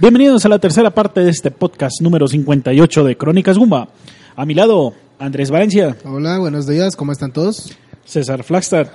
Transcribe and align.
Bienvenidos 0.00 0.44
a 0.44 0.48
la 0.48 0.58
tercera 0.58 0.90
parte 0.90 1.20
de 1.20 1.30
este 1.30 1.50
podcast 1.50 2.00
número 2.00 2.26
58 2.28 3.04
de 3.04 3.16
Crónicas 3.16 3.56
Gumba. 3.58 3.88
A 4.36 4.44
mi 4.44 4.54
lado, 4.54 4.94
Andrés 5.18 5.50
Valencia, 5.50 5.96
Hola, 6.04 6.38
buenos 6.38 6.66
días, 6.66 6.96
¿cómo 6.96 7.12
están 7.12 7.32
todos? 7.32 7.72
César 8.04 8.42
Flagstad, 8.44 8.88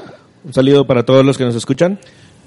Un 0.43 0.53
saludo 0.53 0.85
para 0.85 1.03
todos 1.05 1.25
los 1.25 1.37
que 1.37 1.45
nos 1.45 1.55
escuchan. 1.55 1.99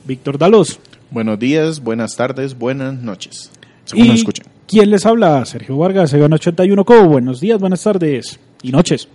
Víctor 0.04 0.38
Dalos 0.38 0.78
Buenos 1.10 1.38
días, 1.38 1.80
buenas 1.80 2.16
tardes, 2.16 2.56
buenas 2.58 2.94
noches. 2.94 3.50
Según 3.84 4.04
y 4.04 4.08
nos 4.08 4.18
escuchen. 4.18 4.46
quien 4.68 4.90
les 4.90 5.04
habla, 5.06 5.44
Sergio 5.44 5.76
Vargas, 5.76 6.12
Egan 6.12 6.32
81 6.32 6.84
Co. 6.84 7.04
Buenos 7.06 7.40
días, 7.40 7.58
buenas 7.58 7.82
tardes 7.82 8.38
y 8.62 8.70
noches. 8.70 9.08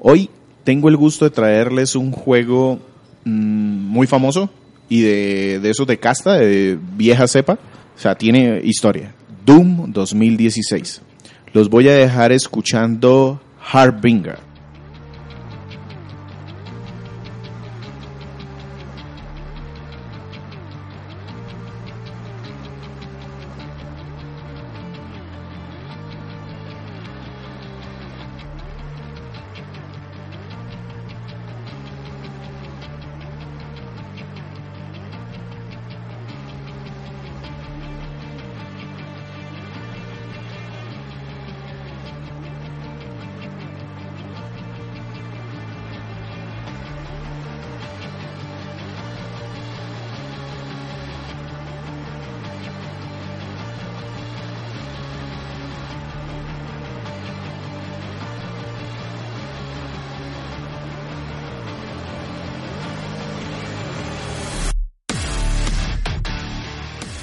Hoy 0.00 0.30
tengo 0.64 0.88
el 0.88 0.96
gusto 0.96 1.24
de 1.24 1.30
traerles 1.30 1.96
un 1.96 2.12
juego 2.12 2.78
mm, 3.24 3.30
muy 3.30 4.06
famoso 4.06 4.48
y 4.88 5.00
de, 5.02 5.60
de 5.60 5.70
esos 5.70 5.86
de 5.86 5.98
casta, 5.98 6.34
de 6.34 6.78
vieja 6.96 7.26
cepa. 7.26 7.58
O 7.96 7.98
sea, 7.98 8.14
tiene 8.14 8.60
historia. 8.64 9.14
Doom 9.44 9.92
2016. 9.92 11.00
Los 11.52 11.68
voy 11.68 11.88
a 11.88 11.94
dejar 11.94 12.32
escuchando 12.32 13.40
Harbinger. 13.72 14.51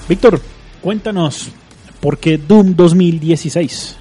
Víctor, 0.10 0.42
cuéntanos, 0.82 1.52
¿por 2.02 2.18
qué 2.18 2.38
Doom 2.38 2.76
2016? 2.76 3.96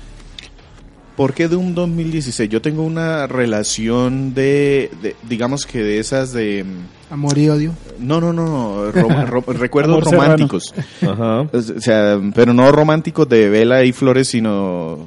¿Por 1.17 1.35
qué 1.35 1.49
Doom 1.49 1.75
2016? 1.75 2.49
Yo 2.49 2.63
tengo 2.63 2.83
una 2.83 3.27
relación 3.27 4.35
de, 4.35 4.91
de- 5.03 5.17
digamos 5.29 5.67
que 5.67 5.83
de 5.83 5.99
esas 5.99 6.33
de... 6.33 6.65
mm, 6.65 7.13
Amor 7.13 7.37
y 7.39 7.49
odio. 7.49 7.75
No, 7.99 8.21
no, 8.21 8.33
no, 8.33 8.91
recuerdos 9.49 10.05
románticos. 10.05 10.75
Ajá. 11.03 11.41
O 11.53 11.61
sea, 11.81 12.21
pero 12.35 12.53
no 12.55 12.71
románticos 12.71 13.29
de 13.29 13.49
vela 13.49 13.83
y 13.85 13.93
flores, 13.93 14.29
sino... 14.29 14.99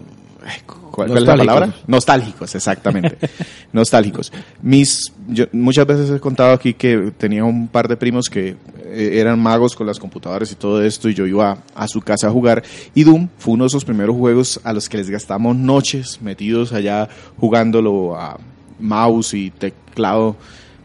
ay, 0.45 0.59
¿Cuál, 0.91 1.07
cuál 1.07 1.23
es 1.23 1.27
la 1.27 1.37
palabra? 1.37 1.73
Nostálgicos, 1.87 2.53
exactamente. 2.53 3.17
Nostálgicos. 3.73 4.31
Mis, 4.61 5.11
yo 5.27 5.45
muchas 5.53 5.87
veces 5.87 6.11
he 6.11 6.19
contado 6.19 6.53
aquí 6.53 6.73
que 6.73 7.13
tenía 7.17 7.45
un 7.45 7.69
par 7.69 7.87
de 7.87 7.95
primos 7.95 8.27
que 8.29 8.57
eh, 8.85 9.11
eran 9.13 9.39
magos 9.39 9.75
con 9.75 9.87
las 9.87 9.97
computadoras 9.97 10.51
y 10.51 10.55
todo 10.55 10.83
esto, 10.83 11.09
y 11.09 11.13
yo 11.13 11.25
iba 11.25 11.57
a 11.73 11.87
su 11.87 12.01
casa 12.01 12.27
a 12.27 12.31
jugar. 12.31 12.63
Y 12.93 13.03
Doom 13.03 13.29
fue 13.37 13.53
uno 13.53 13.63
de 13.63 13.69
esos 13.69 13.85
primeros 13.85 14.15
juegos 14.15 14.59
a 14.63 14.73
los 14.73 14.89
que 14.89 14.97
les 14.97 15.09
gastamos 15.09 15.55
noches 15.55 16.21
metidos 16.21 16.73
allá 16.73 17.07
jugándolo 17.37 18.15
a 18.15 18.37
mouse 18.79 19.33
y 19.33 19.49
teclado. 19.51 20.35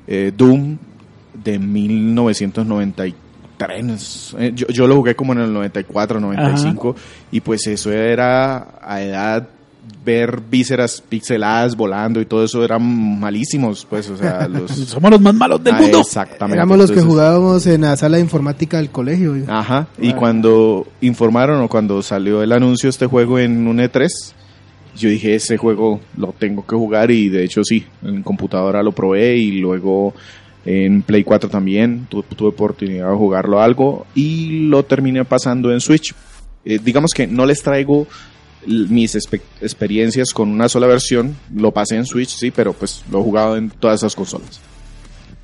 Eh, 0.06 0.32
Doom 0.36 0.78
de 1.34 1.58
1993. 1.58 4.36
Eh, 4.38 4.52
Yo, 4.54 4.68
yo 4.68 4.86
lo 4.86 4.96
jugué 4.96 5.16
como 5.16 5.32
en 5.32 5.40
el 5.40 5.52
94, 5.52 6.20
95 6.20 6.94
y 7.32 7.40
pues 7.40 7.66
eso 7.66 7.90
era 7.90 8.78
a 8.80 9.02
edad 9.02 9.48
ver 10.06 10.40
vísceras 10.48 11.02
pixeladas 11.06 11.76
volando 11.76 12.20
y 12.20 12.24
todo 12.24 12.44
eso 12.44 12.64
eran 12.64 13.18
malísimos, 13.20 13.84
pues, 13.90 14.08
o 14.08 14.16
sea, 14.16 14.46
los... 14.50 14.70
Somos 14.70 15.10
los 15.10 15.20
más 15.20 15.34
malos 15.34 15.62
del 15.62 15.74
Ah, 15.74 15.80
mundo. 15.82 16.00
Exactamente. 16.00 16.56
Éramos 16.56 16.78
los 16.78 16.90
que 16.92 17.00
jugábamos 17.02 17.66
en 17.66 17.82
la 17.82 17.96
sala 17.96 18.16
de 18.16 18.22
informática 18.22 18.78
del 18.78 18.88
colegio. 18.90 19.34
Ajá, 19.48 19.88
y 20.00 20.10
Ah. 20.12 20.16
cuando 20.16 20.86
informaron 21.00 21.60
o 21.60 21.68
cuando 21.68 22.00
salió 22.02 22.42
el 22.42 22.52
anuncio 22.52 22.86
de 22.86 22.90
este 22.92 23.06
juego 23.06 23.38
en 23.38 23.66
un 23.66 23.78
E3, 23.78 24.08
yo 24.96 25.10
dije, 25.10 25.34
ese 25.34 25.58
juego 25.58 26.00
lo 26.16 26.32
tengo 26.38 26.64
que 26.66 26.74
jugar 26.76 27.10
y 27.10 27.28
de 27.28 27.44
hecho 27.44 27.62
sí, 27.64 27.84
en 28.02 28.22
computadora 28.22 28.82
lo 28.82 28.92
probé 28.92 29.36
y 29.36 29.58
luego 29.58 30.14
en 30.64 31.02
Play 31.02 31.22
4 31.24 31.50
también 31.50 32.06
tu- 32.08 32.22
tuve 32.22 32.48
oportunidad 32.48 33.10
de 33.10 33.16
jugarlo 33.16 33.60
algo 33.60 34.06
y 34.14 34.66
lo 34.68 34.84
terminé 34.84 35.24
pasando 35.24 35.70
en 35.72 35.80
Switch. 35.80 36.14
Eh, 36.64 36.78
digamos 36.82 37.10
que 37.14 37.26
no 37.26 37.44
les 37.44 37.62
traigo 37.62 38.06
mis 38.66 39.14
experiencias 39.60 40.32
con 40.32 40.48
una 40.50 40.68
sola 40.68 40.86
versión, 40.86 41.36
lo 41.54 41.72
pasé 41.72 41.96
en 41.96 42.04
Switch, 42.06 42.30
sí, 42.30 42.50
pero 42.50 42.72
pues 42.72 43.04
lo 43.10 43.20
he 43.20 43.22
jugado 43.22 43.56
en 43.56 43.70
todas 43.70 44.00
esas 44.00 44.14
consolas. 44.14 44.60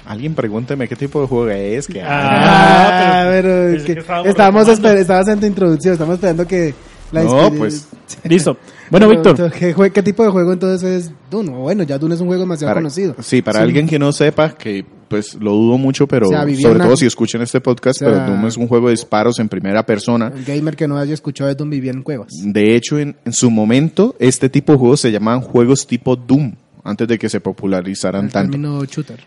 Alguien 0.05 0.34
pregúnteme 0.34 0.88
qué 0.88 0.97
tipo 0.97 1.21
de 1.21 1.28
juego 1.28 1.49
es, 1.50 1.87
que 1.87 2.03
Ah, 2.03 2.09
Ah, 2.09 3.25
pero 3.31 3.43
pero 3.49 3.71
pensé 3.72 3.87
que- 3.87 3.94
que 3.94 4.00
estábamos 4.00 4.28
estábamos 4.28 4.66
retomando. 4.66 4.88
esper- 4.88 5.00
estabas 5.00 5.28
en 5.28 5.41
tu 5.41 5.47
introducción, 5.47 5.93
estamos 5.93 6.15
esperando 6.15 6.47
que 6.47 6.75
la 7.12 7.22
No, 7.22 7.53
pues 7.53 7.87
Listo. 8.25 8.56
Bueno, 8.91 9.09
Víctor, 9.09 9.50
¿qué, 9.53 10.03
tipo 10.03 10.25
de 10.25 10.31
juego 10.31 10.53
entonces 10.53 11.06
es 11.06 11.12
Doom? 11.31 11.47
Bueno, 11.62 11.84
ya 11.84 11.99
Doom 11.99 12.12
es 12.12 12.21
un 12.21 12.27
juego 12.27 12.43
demasiado 12.43 12.71
para, 12.72 12.81
conocido. 12.81 13.15
Sí, 13.21 13.41
para 13.43 13.59
Sí. 13.61 13.62
alguien 13.65 13.87
que 13.87 13.99
no 13.99 14.12
sepa, 14.12 14.50
que 14.55 14.84
pues 15.12 15.34
lo 15.34 15.53
dudo 15.53 15.78
mucho, 15.78 16.06
pero 16.09 16.27
O 16.27 16.31
sea, 16.31 16.45
vivía 16.45 16.62
sobre 16.62 16.77
una- 16.77 16.84
todo 16.87 16.97
si 16.97 17.06
escuchan 17.06 17.43
este 17.43 17.61
podcast, 17.61 18.03
O 18.03 18.05
sea- 18.05 18.09
pero 18.09 18.27
Doom 18.33 18.47
es 18.47 18.56
un 18.56 18.67
juego 18.67 18.89
de 18.89 18.93
disparos 18.93 19.39
en 19.39 19.49
primera 19.49 19.87
persona. 19.87 20.33
El 20.34 20.45
gamer 20.45 20.75
que 20.75 20.89
no 20.89 20.97
haya 20.99 21.15
escuchado 21.15 21.49
de 21.49 21.55
Doom 21.55 21.71
vivía 21.71 21.93
en 21.93 22.03
cuevas. 22.03 22.33
De 22.45 22.75
hecho, 22.75 22.99
en, 22.99 23.15
en 23.25 23.33
su 23.33 23.50
momento, 23.50 24.17
este 24.19 24.49
tipo 24.49 24.73
de 24.73 24.78
juegos 24.78 25.00
se 25.00 25.12
llamaban 25.12 25.41
juegos 25.41 25.87
tipo 25.87 26.17
Doom, 26.17 26.55
antes 26.84 27.06
de 27.06 27.19
que 27.19 27.28
se 27.28 27.41
popularizaran 27.41 28.25
El 28.27 28.33
tanto. 28.33 28.50
término 28.53 28.84
shooter. 28.84 29.21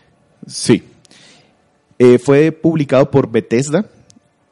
Sí. 0.46 0.82
Eh, 1.98 2.18
fue 2.18 2.52
publicado 2.52 3.10
por 3.10 3.30
Bethesda 3.30 3.86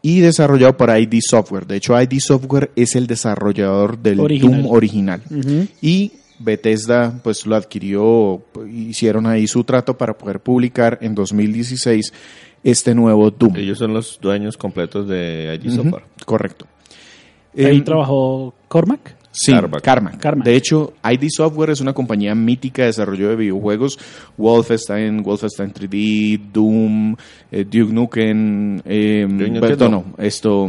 y 0.00 0.20
desarrollado 0.20 0.76
por 0.76 0.90
ID 0.96 1.20
Software. 1.20 1.66
De 1.66 1.76
hecho, 1.76 2.00
ID 2.00 2.18
Software 2.18 2.70
es 2.76 2.94
el 2.96 3.06
desarrollador 3.06 3.98
del 3.98 4.20
Original. 4.20 4.62
Doom 4.62 4.72
original. 4.72 5.22
Ujú. 5.30 5.66
Y 5.82 6.12
Bethesda 6.38 7.20
pues 7.22 7.46
lo 7.46 7.56
adquirió, 7.56 8.42
hicieron 8.70 9.26
ahí 9.26 9.46
su 9.46 9.64
trato 9.64 9.96
para 9.96 10.16
poder 10.16 10.40
publicar 10.40 10.98
en 11.00 11.14
2016 11.14 12.12
este 12.62 12.94
nuevo 12.94 13.30
Doom. 13.30 13.56
Ellos 13.56 13.78
son 13.78 13.92
los 13.92 14.18
dueños 14.20 14.56
completos 14.56 15.06
de 15.06 15.58
ID 15.60 15.70
Software. 15.70 16.04
Correcto. 16.24 16.66
ahí 17.56 17.76
Em, 17.76 17.84
trabajó 17.84 18.54
Cormac. 18.68 19.16
Sí, 19.36 19.50
Carmack. 19.50 19.82
Carmack. 19.82 20.16
Carmack. 20.18 20.46
De 20.46 20.54
hecho, 20.54 20.92
ID 21.02 21.26
Software 21.28 21.70
es 21.70 21.80
una 21.80 21.92
compañía 21.92 22.36
mítica 22.36 22.82
de 22.82 22.86
desarrollo 22.86 23.30
de 23.30 23.36
videojuegos. 23.36 23.98
Wolfenstein, 24.36 25.24
Wolfenstein 25.24 25.72
3D, 25.72 26.52
Doom, 26.52 27.16
eh, 27.50 27.64
Duke 27.64 27.92
Nukem, 27.92 28.78
eh, 28.84 29.26
Duke 29.28 29.50
Nukem 29.50 29.60
perdón, 29.60 29.90
no. 29.90 30.04
no, 30.16 30.24
esto, 30.24 30.68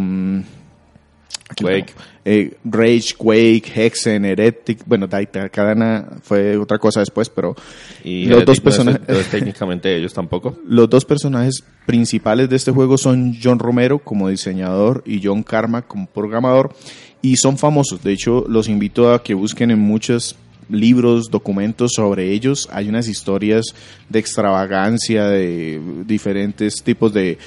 Quake. 1.56 1.94
Eh, 2.28 2.56
Rage, 2.64 3.14
Quake, 3.16 3.72
Hexen, 3.76 4.26
Heretic, 4.26 4.80
bueno, 4.88 5.06
Daita 5.06 5.48
Cadena 5.50 6.08
fue 6.24 6.58
otra 6.58 6.80
cosa 6.80 7.00
después, 7.02 7.30
pero 7.30 7.56
Y 8.04 8.26
los 8.26 8.44
dos 8.44 8.58
Heretic 8.58 8.64
no 8.64 8.72
es- 8.72 8.98
personajes, 8.98 9.02
no 9.08 9.32
técnicamente 9.32 9.96
ellos 9.96 10.12
tampoco. 10.14 10.58
los 10.68 10.90
dos 10.90 11.06
personajes 11.06 11.64
principales 11.86 12.50
de 12.50 12.56
este 12.56 12.72
juego 12.72 12.98
son 12.98 13.36
John 13.42 13.60
Romero 13.60 14.00
como 14.00 14.28
diseñador 14.30 15.04
y 15.06 15.22
John 15.24 15.44
Carmack 15.44 15.86
como 15.88 16.08
programador 16.08 16.74
y 17.22 17.36
son 17.38 17.60
famosos. 17.60 18.02
De 18.04 18.14
hecho, 18.14 18.44
los 18.50 18.70
invito 18.70 19.14
a 19.14 19.22
que 19.22 19.36
busquen 19.36 19.70
en 19.70 19.80
muchos 19.80 20.36
libros, 20.68 21.30
documentos 21.30 21.92
sobre 21.96 22.32
ellos. 22.32 22.68
Hay 22.72 22.90
unas 22.90 23.08
historias 23.08 23.66
de 24.10 24.18
extravagancia, 24.18 25.26
de 25.28 25.80
diferentes 26.08 26.82
tipos 26.84 27.14
de 27.14 27.38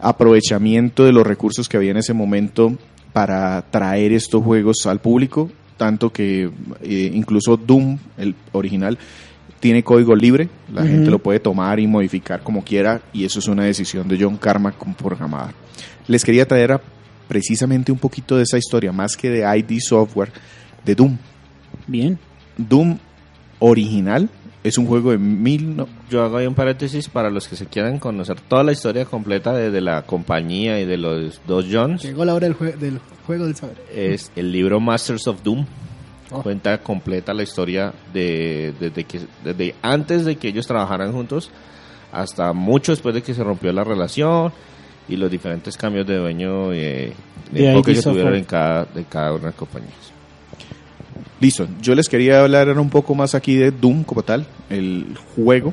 aprovechamiento 0.00 1.04
de 1.04 1.12
los 1.12 1.26
recursos 1.26 1.68
que 1.68 1.76
había 1.76 1.90
en 1.92 1.96
ese 1.98 2.12
momento 2.12 2.76
para 3.12 3.62
traer 3.70 4.12
estos 4.12 4.42
juegos 4.42 4.86
al 4.86 5.00
público, 5.00 5.50
tanto 5.76 6.10
que 6.12 6.50
eh, 6.82 7.10
incluso 7.14 7.56
Doom, 7.56 7.98
el 8.16 8.34
original, 8.52 8.98
tiene 9.60 9.84
código 9.84 10.14
libre, 10.16 10.48
la 10.72 10.84
gente 10.84 11.10
lo 11.10 11.18
puede 11.20 11.38
tomar 11.38 11.78
y 11.78 11.86
modificar 11.86 12.42
como 12.42 12.64
quiera, 12.64 13.00
y 13.12 13.24
eso 13.24 13.38
es 13.38 13.46
una 13.46 13.64
decisión 13.64 14.08
de 14.08 14.18
John 14.20 14.36
Carmack 14.36 14.76
como 14.76 14.94
programador. 14.94 15.54
Les 16.08 16.24
quería 16.24 16.46
traer 16.48 16.72
a- 16.72 16.80
precisamente 17.28 17.92
un 17.92 17.98
poquito 17.98 18.36
de 18.36 18.42
esa 18.42 18.58
historia, 18.58 18.90
más 18.92 19.16
que 19.16 19.30
de 19.30 19.58
ID 19.58 19.78
Software, 19.80 20.32
de 20.84 20.94
Doom. 20.96 21.16
Bien. 21.86 22.18
Doom 22.58 22.98
original 23.60 24.28
es 24.64 24.78
un 24.78 24.86
juego 24.86 25.10
de 25.10 25.18
mil... 25.18 25.76
no- 25.76 25.88
Yo 26.10 26.22
hago 26.22 26.36
ahí 26.36 26.46
un 26.46 26.54
paréntesis 26.54 27.08
para 27.08 27.30
los 27.30 27.48
que 27.48 27.56
se 27.56 27.66
quieran 27.66 27.98
conocer 27.98 28.40
toda 28.40 28.62
la 28.62 28.72
historia 28.72 29.04
completa 29.04 29.52
de, 29.52 29.70
de 29.70 29.80
la 29.80 30.02
compañía 30.02 30.80
y 30.80 30.84
de 30.84 30.96
los 30.98 31.40
dos 31.46 31.66
Johns. 31.70 32.02
Llegó 32.02 32.24
la 32.24 32.34
hora 32.34 32.46
del, 32.48 32.56
jue- 32.56 32.76
del 32.76 33.00
juego 33.26 33.46
del 33.46 33.56
saber. 33.56 33.76
Es 33.94 34.30
el 34.36 34.52
libro 34.52 34.78
Masters 34.80 35.26
of 35.26 35.42
Doom. 35.42 35.66
Oh. 36.30 36.42
Cuenta 36.42 36.78
completa 36.78 37.34
la 37.34 37.42
historia 37.42 37.92
de 38.14 38.72
desde 38.80 39.04
que 39.04 39.20
desde 39.44 39.74
antes 39.82 40.24
de 40.24 40.36
que 40.36 40.48
ellos 40.48 40.66
trabajaran 40.66 41.12
juntos 41.12 41.50
hasta 42.10 42.52
mucho 42.54 42.92
después 42.92 43.14
de 43.14 43.22
que 43.22 43.34
se 43.34 43.44
rompió 43.44 43.70
la 43.72 43.84
relación 43.84 44.50
y 45.08 45.16
los 45.16 45.30
diferentes 45.30 45.76
cambios 45.76 46.06
de 46.06 46.16
dueño 46.16 46.72
eh, 46.72 47.12
de 47.50 47.68
enfoque 47.68 47.94
que 47.94 48.00
tuvieron 48.02 48.34
en 48.34 48.44
cada 48.44 48.84
de 48.86 49.04
cada 49.04 49.30
una 49.32 49.40
de 49.40 49.46
las 49.46 49.54
compañías. 49.56 50.11
Listo, 51.40 51.66
yo 51.80 51.94
les 51.94 52.08
quería 52.08 52.40
hablar 52.42 52.78
un 52.78 52.90
poco 52.90 53.14
más 53.14 53.34
aquí 53.34 53.54
de 53.56 53.70
Doom 53.70 54.04
como 54.04 54.22
tal, 54.22 54.46
el 54.70 55.06
juego. 55.34 55.72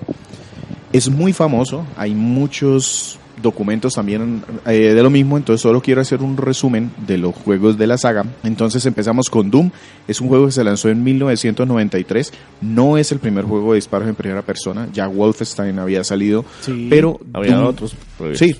Es 0.91 1.09
muy 1.09 1.33
famoso, 1.33 1.85
hay 1.95 2.15
muchos 2.15 3.19
documentos 3.41 3.93
también 3.93 4.43
eh, 4.65 4.93
de 4.93 5.01
lo 5.03 5.09
mismo, 5.09 5.37
entonces 5.37 5.61
solo 5.61 5.81
quiero 5.81 6.01
hacer 6.01 6.21
un 6.21 6.35
resumen 6.35 6.91
de 7.07 7.17
los 7.19 7.33
juegos 7.35 7.77
de 7.77 7.87
la 7.87 7.97
saga. 7.97 8.25
Entonces 8.43 8.85
empezamos 8.85 9.29
con 9.29 9.49
Doom, 9.49 9.69
es 10.07 10.19
un 10.19 10.27
juego 10.27 10.47
que 10.47 10.51
se 10.51 10.63
lanzó 10.63 10.89
en 10.89 11.03
1993, 11.03 12.33
no 12.61 12.97
es 12.97 13.11
el 13.11 13.19
primer 13.19 13.45
juego 13.45 13.71
de 13.71 13.75
disparos 13.77 14.09
en 14.09 14.15
primera 14.15 14.41
persona, 14.41 14.89
ya 14.91 15.07
Wolfenstein 15.07 15.79
había 15.79 16.03
salido, 16.03 16.43
Sí. 16.61 16.87
pero 16.89 17.19
Había 17.33 17.57
Doom- 17.59 17.67
otros 17.67 17.95
proyectos. 18.17 18.47
Sí, 18.47 18.55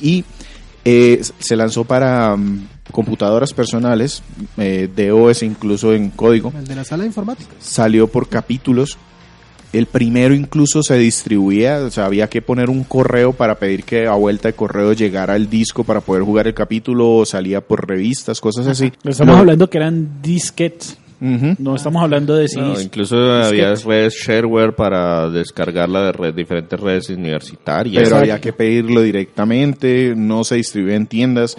y 0.00 0.24
eh, 0.84 1.20
se 1.38 1.56
lanzó 1.56 1.84
para 1.84 2.36
mm, 2.36 2.66
computadoras 2.90 3.52
personales, 3.52 4.22
eh, 4.58 4.88
DOS 4.94 5.42
incluso 5.42 5.92
en 5.94 6.10
código, 6.10 6.52
El 6.56 6.66
de 6.66 6.74
la 6.76 6.84
sala 6.84 7.02
de 7.04 7.08
informática. 7.08 7.50
salió 7.58 8.06
por 8.08 8.28
capítulos. 8.28 8.98
El 9.72 9.86
primero 9.86 10.34
incluso 10.34 10.82
se 10.82 10.98
distribuía, 10.98 11.78
o 11.84 11.90
sea, 11.92 12.06
había 12.06 12.28
que 12.28 12.42
poner 12.42 12.68
un 12.70 12.82
correo 12.82 13.32
para 13.32 13.54
pedir 13.60 13.84
que 13.84 14.08
a 14.08 14.14
vuelta 14.14 14.48
de 14.48 14.54
correo 14.54 14.92
llegara 14.94 15.36
el 15.36 15.48
disco 15.48 15.84
para 15.84 16.00
poder 16.00 16.24
jugar 16.24 16.48
el 16.48 16.54
capítulo, 16.54 17.08
o 17.18 17.24
salía 17.24 17.60
por 17.60 17.86
revistas, 17.86 18.40
cosas 18.40 18.66
así. 18.66 18.92
Estamos 19.04 19.34
Lo- 19.34 19.40
hablando 19.40 19.70
que 19.70 19.78
eran 19.78 20.20
disquetes. 20.20 20.98
Ujú. 21.20 21.54
No 21.58 21.76
estamos 21.76 22.02
hablando 22.02 22.34
de 22.34 22.46
No, 22.56 22.74
CDs. 22.74 22.82
incluso 22.86 23.16
había 23.32 23.74
redes 23.74 24.14
shareware 24.14 24.74
para 24.74 25.28
descargarla 25.28 26.06
de 26.06 26.12
red- 26.12 26.34
diferentes 26.34 26.80
redes 26.80 27.08
universitarias. 27.10 27.94
pero 27.94 28.06
Exacto. 28.06 28.22
había 28.22 28.40
que 28.40 28.52
pedirlo 28.54 29.02
directamente, 29.02 30.14
no 30.16 30.42
se 30.44 30.56
distribuía 30.56 30.96
en 30.96 31.06
tiendas. 31.06 31.56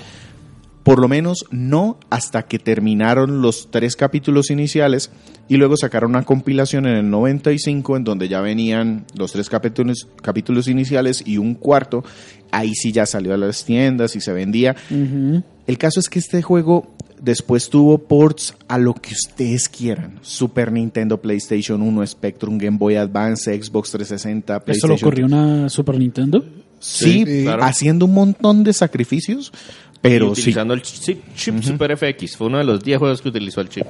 Por 0.84 1.00
lo 1.00 1.08
menos 1.08 1.46
no 1.52 2.00
hasta 2.10 2.44
que 2.44 2.58
terminaron 2.58 3.42
los 3.42 3.70
tres 3.70 3.96
capítulos 3.96 4.50
iniciales 4.50 5.12
y 5.48 5.58
luego 5.58 5.78
sacaron 5.78 6.12
una 6.12 6.24
compilación 6.24 6.88
en 6.88 6.96
el 6.96 7.10
95 7.10 7.98
en 7.98 8.04
donde 8.04 8.28
ya 8.28 8.42
venían 8.42 9.06
los 9.16 9.32
tres 9.32 9.48
capítulos, 9.50 10.08
capítulos 10.24 10.68
iniciales 10.68 11.22
y 11.26 11.38
un 11.38 11.54
cuarto. 11.54 12.04
Ahí 12.52 12.74
sí 12.74 12.92
ya 12.92 13.06
salió 13.06 13.34
a 13.34 13.38
las 13.38 13.64
tiendas 13.64 14.16
y 14.16 14.22
se 14.22 14.34
vendía. 14.34 14.76
El 14.90 15.78
caso 15.78 16.00
es 16.00 16.10
que 16.10 16.18
este 16.20 16.42
juego 16.42 16.88
después 17.22 17.70
tuvo 17.70 18.00
ports 18.00 18.56
a 18.68 18.78
lo 18.80 18.96
que 18.96 19.14
ustedes 19.14 19.70
quieran. 19.70 20.18
Super 20.22 20.72
Nintendo, 20.72 21.22
PlayStation 21.22 21.82
1, 21.82 22.08
Spectrum, 22.08 22.58
Game 22.58 22.78
Boy 22.78 22.96
Advance, 22.96 23.54
Xbox 23.62 23.92
360, 23.92 24.56
¿Eso 24.56 24.66
PlayStation 24.66 24.90
lo 24.90 24.96
ocurrió 24.96 25.26
una 25.28 25.70
Super 25.70 26.00
Nintendo? 26.00 26.44
Sí, 26.80 27.24
Sí, 27.26 27.44
claro. 27.44 27.64
haciendo 27.64 28.06
un 28.06 28.14
montón 28.16 28.64
de 28.64 28.74
sacrificios, 28.74 29.54
pero 30.02 30.32
Y 30.32 30.36
sí. 30.36 30.42
utilizando 30.42 30.74
el 30.74 30.82
chip, 30.82 31.20
chip 31.36 31.62
Super 31.62 31.96
FX. 31.98 32.38
Fue 32.38 32.48
uno 32.48 32.58
de 32.58 32.64
los 32.64 32.84
10 32.84 33.00
juegos 33.00 33.22
que 33.22 33.30
utilizó 33.30 33.62
el 33.62 33.70
chip. 33.70 33.86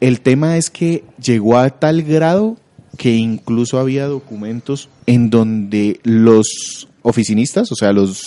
El 0.00 0.20
tema 0.20 0.56
es 0.56 0.70
que 0.70 1.04
llegó 1.22 1.58
a 1.58 1.70
tal 1.70 2.02
grado 2.02 2.56
que 2.96 3.14
incluso 3.14 3.78
había 3.78 4.06
documentos 4.06 4.88
en 5.06 5.30
donde 5.30 6.00
los 6.02 6.88
oficinistas, 7.02 7.70
o 7.72 7.74
sea, 7.74 7.92
los 7.92 8.22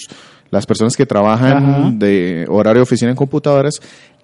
las 0.49 0.65
personas 0.67 0.95
que 0.95 1.05
trabajan 1.07 1.57
Ajá. 1.57 1.91
de 1.95 2.45
horario 2.47 2.79
de 2.79 2.83
oficina 2.83 3.09
en 3.09 3.17
computadoras, 3.17 3.79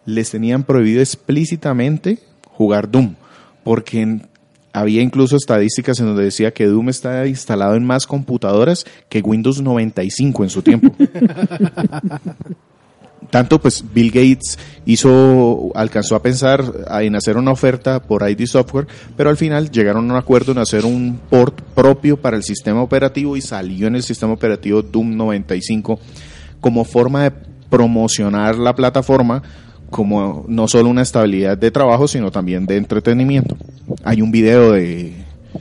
les 0.05 0.29
tenían 0.29 0.63
prohibido 0.63 1.01
explícitamente 1.01 2.19
jugar 2.45 2.89
Doom, 2.91 3.15
porque 3.63 4.01
en- 4.01 4.27
había 4.71 5.01
incluso 5.01 5.35
estadísticas 5.35 5.99
en 5.99 6.05
donde 6.05 6.23
decía 6.25 6.51
que 6.53 6.67
Doom 6.67 6.89
está 6.89 7.25
instalado 7.25 7.73
en 7.75 7.83
más 7.83 8.05
computadoras 8.05 8.85
que 9.09 9.21
Windows 9.21 9.59
95 9.61 10.43
en 10.43 10.49
su 10.51 10.61
tiempo. 10.61 10.95
Tanto 13.29 13.59
pues 13.61 13.83
Bill 13.93 14.09
Gates 14.11 14.57
hizo, 14.85 15.71
alcanzó 15.75 16.15
a 16.15 16.21
pensar 16.21 16.63
en 17.01 17.15
hacer 17.15 17.37
una 17.37 17.51
oferta 17.51 18.01
por 18.01 18.27
ID 18.27 18.45
Software, 18.47 18.87
pero 19.15 19.29
al 19.29 19.37
final 19.37 19.69
llegaron 19.69 20.09
a 20.09 20.13
un 20.13 20.19
acuerdo 20.19 20.51
en 20.51 20.57
hacer 20.57 20.83
un 20.85 21.19
port 21.29 21.61
propio 21.75 22.17
para 22.17 22.37
el 22.37 22.43
sistema 22.43 22.81
operativo 22.81 23.37
y 23.37 23.41
salió 23.41 23.87
en 23.87 23.95
el 23.95 24.03
sistema 24.03 24.33
operativo 24.33 24.81
Doom 24.81 25.15
95 25.15 25.99
como 26.59 26.83
forma 26.85 27.23
de 27.25 27.31
promocionar 27.69 28.57
la 28.57 28.73
plataforma 28.75 29.43
como 29.89 30.45
no 30.47 30.67
solo 30.67 30.89
una 30.89 31.01
estabilidad 31.01 31.57
de 31.57 31.71
trabajo, 31.71 32.07
sino 32.07 32.31
también 32.31 32.65
de 32.65 32.77
entretenimiento. 32.77 33.57
Hay 34.03 34.21
un 34.21 34.31
video 34.31 34.73
de, 34.73 35.13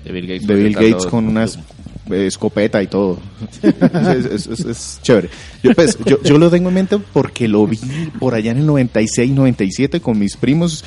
De 0.04 0.12
Bill 0.12 0.26
Gates, 0.26 0.46
de 0.46 0.54
Bill 0.54 0.74
Gates 0.74 1.06
con 1.06 1.26
una 1.28 1.46
Doom. 1.46 1.60
es- 1.60 1.77
escopeta 2.12 2.82
y 2.82 2.86
todo. 2.86 3.18
es, 3.62 4.24
es- 4.24 4.46
es- 4.46 4.60
es 4.64 4.98
chévere. 5.02 5.28
Yo, 5.62 5.72
pues, 5.74 5.98
yo, 6.04 6.22
yo 6.22 6.38
lo 6.38 6.50
tengo 6.50 6.68
en 6.68 6.74
mente 6.74 6.98
porque 7.12 7.48
lo 7.48 7.66
vi 7.66 7.78
por 8.18 8.34
allá 8.34 8.50
en 8.52 8.58
el 8.58 8.66
96, 8.66 9.30
97 9.32 10.00
con 10.00 10.18
mis 10.18 10.36
primos. 10.36 10.84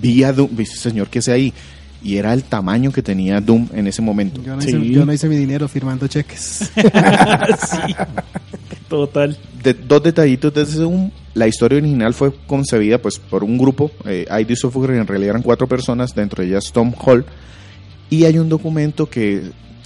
Vi 0.00 0.24
a 0.24 0.32
Doom, 0.32 0.50
vi, 0.56 0.66
señor, 0.66 1.08
que 1.08 1.22
sea 1.22 1.34
ahí. 1.34 1.52
Y 2.04 2.16
era 2.16 2.32
el 2.34 2.42
tamaño 2.42 2.90
que 2.90 3.00
tenía 3.02 3.40
Doom 3.40 3.68
en 3.74 3.86
ese 3.86 4.02
momento. 4.02 4.42
Yo 4.42 4.56
no, 4.56 4.60
Sí. 4.62 4.70
hice, 4.70 4.90
yo 4.90 5.06
no 5.06 5.12
hice 5.12 5.28
mi 5.28 5.36
dinero 5.36 5.68
firmando 5.68 6.08
cheques. 6.08 6.70
sí. 6.74 7.94
Total. 8.88 9.36
De- 9.62 9.74
dos 9.74 10.02
detallitos 10.02 10.52
de 10.52 10.62
ese 10.62 10.78
Doom. 10.78 11.10
La 11.34 11.46
historia 11.46 11.78
original 11.78 12.12
fue 12.12 12.34
concebida 12.46 12.98
pues 12.98 13.18
por 13.18 13.42
un 13.42 13.56
grupo, 13.56 13.90
eh, 14.04 14.26
ID 14.28 14.54
Software, 14.54 14.90
en 14.96 15.06
realidad 15.06 15.30
eran 15.30 15.42
cuatro 15.42 15.66
personas, 15.66 16.14
dentro 16.14 16.42
de 16.42 16.50
ellas 16.50 16.70
Tom 16.72 16.92
Hall. 17.06 17.24
Y 18.10 18.24
hay 18.24 18.38
un 18.38 18.50
documento 18.50 19.08
que 19.08 19.40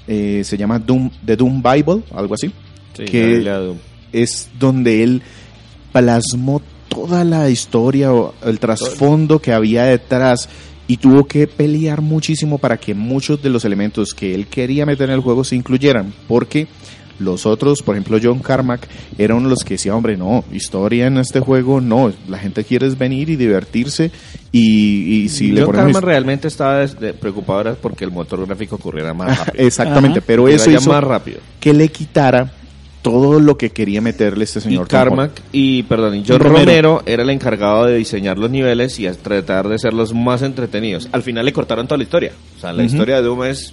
eh, 0.08 0.42
se 0.44 0.56
llama 0.56 0.78
Doom, 0.78 1.10
The 1.24 1.36
Doom 1.36 1.62
Bible, 1.62 2.02
algo 2.14 2.34
así. 2.34 2.50
Sí, 2.96 3.04
que- 3.04 3.40
la 3.42 3.58
Doom. 3.58 3.76
es 4.12 4.48
donde 4.58 5.02
él 5.02 5.22
plasmó 5.92 6.62
toda 6.88 7.24
la 7.24 7.50
historia 7.50 8.12
o 8.12 8.34
el 8.44 8.58
trasfondo 8.58 9.40
que 9.40 9.52
había 9.52 9.84
detrás 9.84 10.48
y 10.88 10.98
tuvo 10.98 11.24
que 11.26 11.46
pelear 11.46 12.00
muchísimo 12.00 12.58
para 12.58 12.76
que 12.78 12.94
muchos 12.94 13.42
de 13.42 13.50
los 13.50 13.64
elementos 13.64 14.14
que 14.14 14.34
él 14.34 14.46
quería 14.46 14.86
meter 14.86 15.08
en 15.10 15.16
el 15.16 15.20
juego 15.20 15.42
se 15.44 15.56
incluyeran, 15.56 16.12
porque 16.28 16.68
los 17.18 17.46
otros, 17.46 17.82
por 17.82 17.94
ejemplo 17.94 18.18
John 18.22 18.40
Carmack, 18.40 18.86
era 19.18 19.34
uno 19.34 19.44
de 19.44 19.50
los 19.50 19.64
que 19.64 19.74
decía, 19.74 19.94
hombre, 19.94 20.16
no, 20.16 20.44
historia 20.52 21.06
en 21.06 21.18
este 21.18 21.40
juego 21.40 21.80
no, 21.80 22.12
la 22.28 22.38
gente 22.38 22.64
quiere 22.64 22.86
es 22.86 22.98
venir 22.98 23.30
y 23.30 23.36
divertirse 23.36 24.10
y, 24.52 25.22
y 25.22 25.28
si 25.28 25.52
le 25.52 25.60
John 25.62 25.66
ponemos... 25.70 25.92
Carman 25.92 26.02
realmente 26.02 26.48
estaba 26.48 26.86
preocupado 27.20 27.60
era 27.60 27.74
porque 27.74 28.04
el 28.04 28.10
motor 28.10 28.44
gráfico 28.46 28.78
corriera 28.78 29.14
más 29.14 29.38
rápido. 29.46 29.66
Exactamente, 29.66 30.18
Ajá. 30.18 30.26
pero 30.26 30.48
eso 30.48 30.70
hizo 30.70 30.90
más 30.90 31.02
rápido. 31.02 31.40
que 31.60 31.72
le 31.72 31.88
quitara 31.88 32.52
todo 33.02 33.38
lo 33.38 33.56
que 33.56 33.70
quería 33.70 34.00
meterle 34.00 34.42
este 34.42 34.58
Y 34.58 34.62
señor 34.62 34.88
Holland. 34.90 34.90
Carmack 34.90 35.42
y, 35.52 35.84
perdón, 35.84 36.16
y 36.16 36.24
John 36.26 36.40
Romero. 36.40 36.64
Romero. 36.64 37.02
era 37.06 37.22
el 37.22 37.30
encargado 37.30 37.86
de 37.86 37.96
diseñar 37.98 38.36
los 38.36 38.50
niveles 38.50 38.98
y 38.98 39.06
a 39.06 39.12
tratar 39.12 39.68
de 39.68 39.76
hacerlos 39.76 40.12
más 40.12 40.42
entretenidos. 40.42 41.08
Al 41.12 41.22
final 41.22 41.44
le 41.44 41.52
cortaron 41.52 41.86
toda 41.86 41.98
la 41.98 42.02
historia. 42.02 42.32
O 42.56 42.60
sea, 42.60 42.72
la 42.72 42.82
historia 42.82 43.16
de 43.16 43.22
Doom 43.22 43.44
es, 43.44 43.72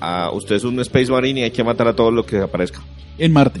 ah, 0.00 0.30
usted 0.32 0.56
es 0.56 0.64
un 0.64 0.78
Space 0.80 1.10
Marine 1.10 1.40
y 1.40 1.42
hay 1.44 1.50
que 1.50 1.64
matar 1.64 1.88
a 1.88 1.94
todo 1.96 2.10
lo 2.10 2.24
que 2.24 2.38
aparezca 2.38 2.80
En 3.18 3.32
Marte. 3.32 3.60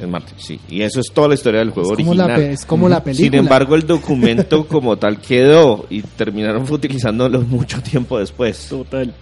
en 0.00 0.10
Marte. 0.10 0.32
Sí, 0.36 0.58
y 0.68 0.82
eso 0.82 1.00
es 1.00 1.06
toda 1.12 1.28
la 1.28 1.34
historia 1.34 1.60
del 1.60 1.70
juego 1.70 1.92
Es 1.92 1.98
como, 1.98 2.14
la, 2.14 2.24
original. 2.24 2.50
es 2.52 2.64
como 2.66 2.88
la 2.88 3.02
película. 3.04 3.24
Sin 3.30 3.34
embargo, 3.38 3.74
el 3.74 3.86
documento 3.86 4.66
como 4.66 4.96
tal 4.96 5.20
quedó 5.20 5.86
y 5.90 6.02
terminaron 6.02 6.66
utilizándolo 6.70 7.40
mucho 7.42 7.80
tiempo 7.82 8.18
después. 8.18 8.66
Total. 8.68 9.14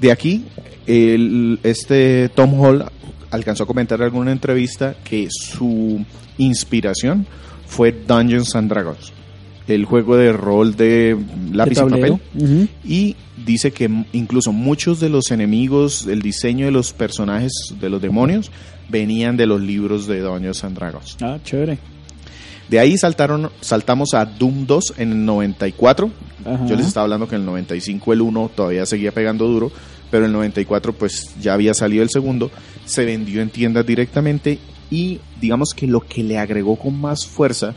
De 0.00 0.12
aquí, 0.12 0.44
el- 0.86 1.58
este 1.62 2.28
Tom 2.34 2.60
Hall 2.60 2.84
alcanzó 3.30 3.64
a 3.64 3.66
comentar 3.66 3.98
en 3.98 4.04
alguna 4.04 4.30
entrevista 4.32 4.94
que 5.02 5.26
su 5.30 6.04
inspiración 6.38 7.26
fue 7.66 7.90
Dungeons 7.92 8.54
and 8.54 8.70
Dragons, 8.70 9.12
el 9.68 9.84
juego 9.84 10.16
de 10.16 10.32
rol 10.32 10.76
de 10.76 11.16
lápiz 11.52 11.78
De 11.78 11.86
y 11.86 11.90
papel. 11.90 12.68
Y 12.84 13.16
dice 13.44 13.72
que 13.72 13.90
incluso 14.12 14.52
muchos 14.52 15.00
de 15.00 15.08
los 15.08 15.30
enemigos, 15.30 16.06
el 16.06 16.22
diseño 16.22 16.66
de 16.66 16.72
los 16.72 16.92
personajes 16.92 17.52
de 17.80 17.90
los 17.90 18.00
demonios, 18.00 18.50
venían 18.88 19.36
de 19.36 19.46
los 19.46 19.60
libros 19.60 20.06
de 20.06 20.20
Dungeons 20.20 20.64
and 20.64 20.76
Dragons. 20.76 21.16
Ah, 21.20 21.38
chévere. 21.42 21.78
De 22.68 22.80
ahí 22.80 22.98
saltaron, 22.98 23.50
saltamos 23.60 24.14
a 24.14 24.24
Doom 24.24 24.66
2 24.66 24.94
en 24.98 25.12
el 25.12 25.24
94. 25.24 26.10
Ajá. 26.44 26.66
Yo 26.66 26.76
les 26.76 26.86
estaba 26.86 27.04
hablando 27.04 27.28
que 27.28 27.36
en 27.36 27.42
el 27.42 27.46
95 27.46 28.12
el 28.12 28.22
1 28.22 28.50
todavía 28.54 28.86
seguía 28.86 29.12
pegando 29.12 29.46
duro, 29.46 29.70
pero 30.10 30.24
en 30.24 30.30
el 30.30 30.32
94 30.32 30.92
pues 30.92 31.34
ya 31.40 31.54
había 31.54 31.74
salido 31.74 32.02
el 32.02 32.10
segundo, 32.10 32.50
se 32.84 33.04
vendió 33.04 33.40
en 33.40 33.50
tiendas 33.50 33.86
directamente 33.86 34.58
y 34.90 35.20
digamos 35.40 35.74
que 35.74 35.86
lo 35.86 36.00
que 36.00 36.22
le 36.22 36.38
agregó 36.38 36.76
con 36.76 37.00
más 37.00 37.26
fuerza 37.26 37.74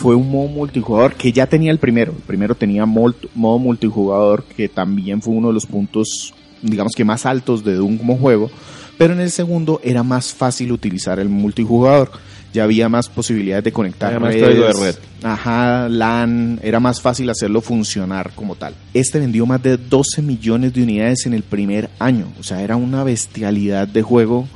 fue 0.00 0.14
un 0.14 0.30
modo 0.30 0.48
multijugador 0.48 1.12
que 1.12 1.30
ya 1.30 1.46
tenía 1.46 1.70
el 1.70 1.78
primero. 1.78 2.12
El 2.12 2.22
primero 2.22 2.54
tenía 2.54 2.86
modo 2.86 3.58
multijugador 3.58 4.44
que 4.44 4.66
también 4.66 5.20
fue 5.20 5.34
uno 5.34 5.48
de 5.48 5.54
los 5.54 5.66
puntos 5.66 6.32
digamos 6.62 6.94
que 6.96 7.04
más 7.04 7.26
altos 7.26 7.64
de 7.64 7.74
Doom 7.74 7.98
como 7.98 8.16
juego, 8.16 8.50
pero 8.96 9.12
en 9.12 9.20
el 9.20 9.30
segundo 9.30 9.78
era 9.84 10.02
más 10.02 10.32
fácil 10.32 10.72
utilizar 10.72 11.20
el 11.20 11.28
multijugador. 11.28 12.10
Ya 12.54 12.64
había 12.64 12.88
más 12.88 13.10
posibilidades 13.10 13.62
de 13.62 13.72
conectar 13.72 14.14
Había 14.14 14.26
más 14.26 14.34
redes. 14.34 14.78
de 14.78 14.84
red. 14.84 14.94
Ajá, 15.22 15.88
LAN, 15.88 16.58
era 16.62 16.80
más 16.80 17.00
fácil 17.00 17.28
hacerlo 17.28 17.60
funcionar 17.60 18.32
como 18.34 18.56
tal. 18.56 18.74
Este 18.94 19.20
vendió 19.20 19.44
más 19.44 19.62
de 19.62 19.76
12 19.76 20.22
millones 20.22 20.72
de 20.72 20.82
unidades 20.82 21.26
en 21.26 21.34
el 21.34 21.42
primer 21.42 21.90
año, 21.98 22.26
o 22.40 22.42
sea, 22.42 22.62
era 22.62 22.76
una 22.76 23.04
bestialidad 23.04 23.86
de 23.86 24.00
juego. 24.02 24.48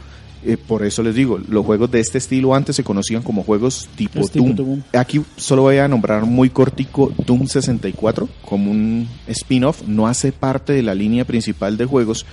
Eh, 0.47 0.59
por 0.59 0.85
eso 0.85 1.03
les 1.03 1.15
digo, 1.15 1.39
los 1.39 1.65
juegos 1.65 1.91
de 1.91 2.01
este 2.01 2.19
estilo 2.19 2.55
antes 2.55 2.77
se 2.77 2.85
conocían 2.85 3.23
como 3.23 3.43
juegos 3.43 3.89
tipo. 3.97 4.21
Doom. 4.29 4.83
Aquí 4.93 5.23
solo 5.37 5.63
voy 5.63 5.79
a 5.79 5.89
nombrar 5.89 6.27
muy 6.27 6.51
cortico 6.51 7.13
Doom 7.27 7.47
64 7.47 8.29
como 8.45 8.71
un 8.71 9.09
spin-off, 9.27 9.83
no 9.87 10.07
hace 10.07 10.33
parte 10.33 10.75
de 10.75 10.83
la 10.83 10.95
línea 10.95 11.25
principal 11.25 11.77
de 11.77 11.87
juegos. 11.87 12.27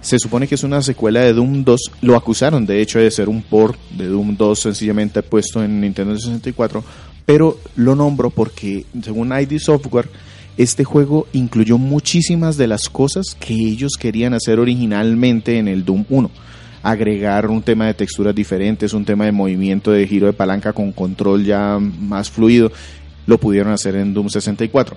Se 0.00 0.18
supone 0.20 0.46
que 0.46 0.54
es 0.54 0.62
una 0.62 0.82
secuela 0.82 1.20
de 1.20 1.32
Doom 1.32 1.64
2. 1.64 1.80
Lo 2.02 2.14
acusaron, 2.14 2.64
de 2.64 2.80
hecho, 2.80 3.00
de 3.00 3.10
ser 3.10 3.28
un 3.28 3.42
port 3.42 3.76
de 3.90 4.06
Doom 4.06 4.36
2 4.36 4.60
sencillamente 4.60 5.22
puesto 5.22 5.64
en 5.64 5.80
Nintendo 5.80 6.16
64. 6.16 6.84
Pero 7.24 7.58
lo 7.74 7.96
nombro 7.96 8.30
porque, 8.30 8.86
según 9.02 9.32
ID 9.32 9.58
Software, 9.58 10.08
este 10.56 10.84
juego 10.84 11.26
incluyó 11.32 11.76
muchísimas 11.76 12.56
de 12.56 12.68
las 12.68 12.88
cosas 12.88 13.36
que 13.38 13.54
ellos 13.54 13.94
querían 13.98 14.32
hacer 14.32 14.60
originalmente 14.60 15.58
en 15.58 15.66
el 15.66 15.84
Doom 15.84 16.04
1. 16.08 16.30
Agregar 16.86 17.50
un 17.50 17.62
tema 17.62 17.86
de 17.86 17.94
texturas 17.94 18.32
diferentes, 18.32 18.92
un 18.92 19.04
tema 19.04 19.24
de 19.24 19.32
movimiento 19.32 19.90
de 19.90 20.06
giro 20.06 20.28
de 20.28 20.32
palanca 20.32 20.72
con 20.72 20.92
control 20.92 21.44
ya 21.44 21.80
más 21.80 22.30
fluido, 22.30 22.70
lo 23.26 23.38
pudieron 23.38 23.72
hacer 23.72 23.96
en 23.96 24.14
Doom 24.14 24.28
64. 24.28 24.96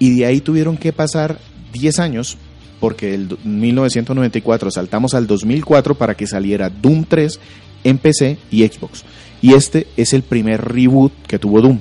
Y 0.00 0.18
de 0.18 0.26
ahí 0.26 0.40
tuvieron 0.40 0.76
que 0.76 0.92
pasar 0.92 1.38
10 1.72 2.00
años 2.00 2.36
porque 2.80 3.14
el 3.14 3.38
1994 3.44 4.72
saltamos 4.72 5.14
al 5.14 5.28
2004 5.28 5.94
para 5.94 6.16
que 6.16 6.26
saliera 6.26 6.68
Doom 6.68 7.04
3 7.04 7.38
en 7.84 7.98
PC 7.98 8.38
y 8.50 8.66
Xbox. 8.66 9.04
Y 9.40 9.54
este 9.54 9.86
es 9.96 10.14
el 10.14 10.22
primer 10.22 10.60
reboot 10.60 11.12
que 11.28 11.38
tuvo 11.38 11.60
Doom. 11.60 11.78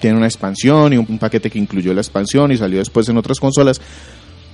Tiene 0.00 0.18
una 0.18 0.26
expansión 0.26 0.92
y 0.92 0.98
un 0.98 1.18
paquete 1.18 1.50
que 1.50 1.58
incluyó 1.58 1.92
la 1.94 2.00
expansión 2.00 2.52
y 2.52 2.56
salió 2.56 2.78
después 2.78 3.08
en 3.08 3.16
otras 3.16 3.40
consolas. 3.40 3.80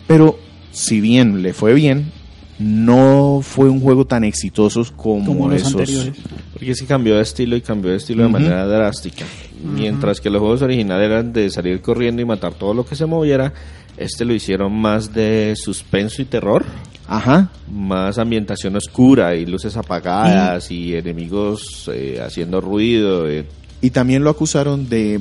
Pero 0.06 0.38
si 0.72 1.02
bien 1.02 1.42
le 1.42 1.52
fue 1.52 1.74
bien, 1.74 2.12
no 2.60 3.40
fue 3.42 3.68
un 3.70 3.80
juego 3.80 4.04
tan 4.06 4.22
exitoso 4.22 4.84
como, 4.96 5.24
Como 5.24 5.48
los 5.48 5.60
esos. 5.62 5.72
anteriores. 5.74 6.12
Porque 6.52 6.74
sí 6.74 6.84
cambió 6.86 7.16
de 7.16 7.22
estilo 7.22 7.56
y 7.56 7.60
cambió 7.62 7.90
de 7.90 7.96
estilo 7.96 8.22
de 8.24 8.28
manera 8.28 8.66
drástica. 8.66 9.24
Mientras 9.64 10.20
que 10.20 10.30
los 10.30 10.40
juegos 10.40 10.62
originales 10.62 11.06
eran 11.10 11.32
de 11.32 11.50
salir 11.50 11.80
corriendo 11.80 12.20
y 12.22 12.24
matar 12.24 12.52
todo 12.54 12.74
lo 12.74 12.84
que 12.84 12.94
se 12.96 13.06
moviera, 13.06 13.52
este 13.96 14.24
lo 14.24 14.34
hicieron 14.34 14.72
más 14.72 15.12
de 15.14 15.54
suspenso 15.56 16.22
y 16.22 16.26
terror, 16.26 16.64
Ajá. 17.08 17.50
más 17.70 18.18
ambientación 18.18 18.76
oscura 18.76 19.34
y 19.34 19.46
luces 19.46 19.76
apagadas 19.76 20.70
y, 20.70 20.94
enemigos 20.94 21.90
eh, 21.92 22.20
haciendo 22.24 22.60
ruido. 22.60 23.28
eh. 23.28 23.46
Y 23.82 23.90
también 23.90 24.22
lo 24.22 24.30
acusaron 24.30 24.88
de 24.88 25.20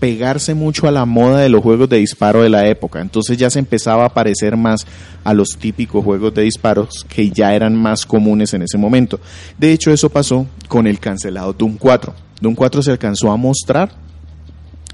pegarse 0.00 0.54
mucho 0.54 0.86
a 0.86 0.90
la 0.90 1.04
moda 1.06 1.40
de 1.40 1.48
los 1.48 1.62
juegos 1.62 1.88
de 1.88 1.98
disparo 1.98 2.42
de 2.42 2.50
la 2.50 2.66
época. 2.68 3.00
Entonces 3.00 3.38
ya 3.38 3.48
se 3.50 3.58
empezaba 3.58 4.04
a 4.04 4.12
parecer 4.12 4.56
más 4.56 4.86
a 5.24 5.32
los 5.32 5.50
típicos 5.58 6.04
juegos 6.04 6.34
de 6.34 6.42
disparos 6.42 7.06
que 7.08 7.30
ya 7.30 7.54
eran 7.54 7.74
más 7.74 8.04
comunes 8.04 8.52
en 8.54 8.62
ese 8.62 8.76
momento. 8.76 9.18
De 9.58 9.72
hecho, 9.72 9.90
eso 9.92 10.10
pasó 10.10 10.46
con 10.68 10.86
el 10.86 10.98
cancelado 11.00 11.52
Doom 11.54 11.76
4. 11.78 12.14
Doom 12.40 12.54
4 12.54 12.82
se 12.82 12.90
alcanzó 12.90 13.30
a 13.30 13.36
mostrar 13.36 13.92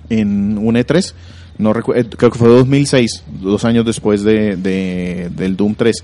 en 0.08 0.58
un 0.58 0.76
E3. 0.76 1.12
No 1.58 1.70
eh, 1.72 2.04
creo 2.16 2.30
que 2.30 2.38
fue 2.38 2.48
2006, 2.48 3.24
dos 3.42 3.64
años 3.64 3.84
después 3.84 4.22
de, 4.22 4.56
de- 4.56 5.30
del 5.34 5.56
Doom 5.56 5.74
3 5.74 5.96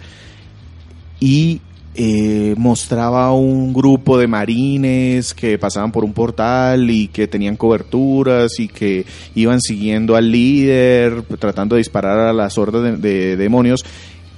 y 1.20 1.60
eh, 1.98 2.54
mostraba 2.58 3.32
un 3.32 3.72
grupo 3.72 4.18
de 4.18 4.26
marines 4.26 5.32
que 5.32 5.58
pasaban 5.58 5.92
por 5.92 6.04
un 6.04 6.12
portal 6.12 6.90
y 6.90 7.08
que 7.08 7.26
tenían 7.26 7.56
coberturas 7.56 8.60
y 8.60 8.68
que 8.68 9.06
iban 9.34 9.60
siguiendo 9.62 10.14
al 10.14 10.30
líder, 10.30 11.22
tratando 11.38 11.74
de 11.74 11.80
disparar 11.80 12.18
a 12.18 12.32
las 12.34 12.58
hordas 12.58 12.82
de, 12.82 12.96
de 12.98 13.36
demonios. 13.36 13.84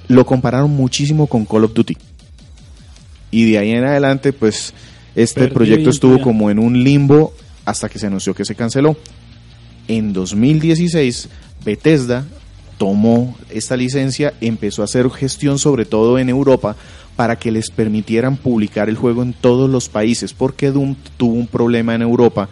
Lo 0.07 0.25
compararon 0.25 0.71
muchísimo 0.71 1.27
con 1.27 1.45
Call 1.45 1.65
of 1.65 1.73
Duty. 1.73 1.97
Y 3.31 3.51
de 3.51 3.57
ahí 3.57 3.71
en 3.71 3.83
adelante, 3.83 4.33
pues, 4.33 4.73
este 5.15 5.41
Perdió 5.41 5.53
proyecto 5.53 5.89
estuvo 5.89 6.21
como 6.21 6.49
en 6.49 6.59
un 6.59 6.81
limbo 6.83 7.33
hasta 7.65 7.89
que 7.89 7.99
se 7.99 8.07
anunció 8.07 8.33
que 8.33 8.45
se 8.45 8.55
canceló. 8.55 8.95
En 9.87 10.13
2016, 10.13 11.29
Bethesda 11.65 12.25
tomó 12.77 13.35
esta 13.49 13.75
licencia, 13.75 14.33
empezó 14.39 14.81
a 14.81 14.85
hacer 14.85 15.09
gestión 15.09 15.59
sobre 15.59 15.85
todo 15.85 16.17
en 16.17 16.29
Europa 16.29 16.77
para 17.19 17.35
que 17.35 17.51
les 17.51 17.69
permitieran 17.69 18.37
publicar 18.37 18.87
el 18.87 18.95
juego 18.95 19.23
en 19.23 19.33
todos 19.33 19.69
los 19.69 19.89
países, 19.89 20.31
porque 20.31 20.71
Doom 20.71 20.95
tuvo 21.17 21.33
un 21.33 21.47
problema 21.47 21.93
en 21.93 22.01
Europa 22.01 22.47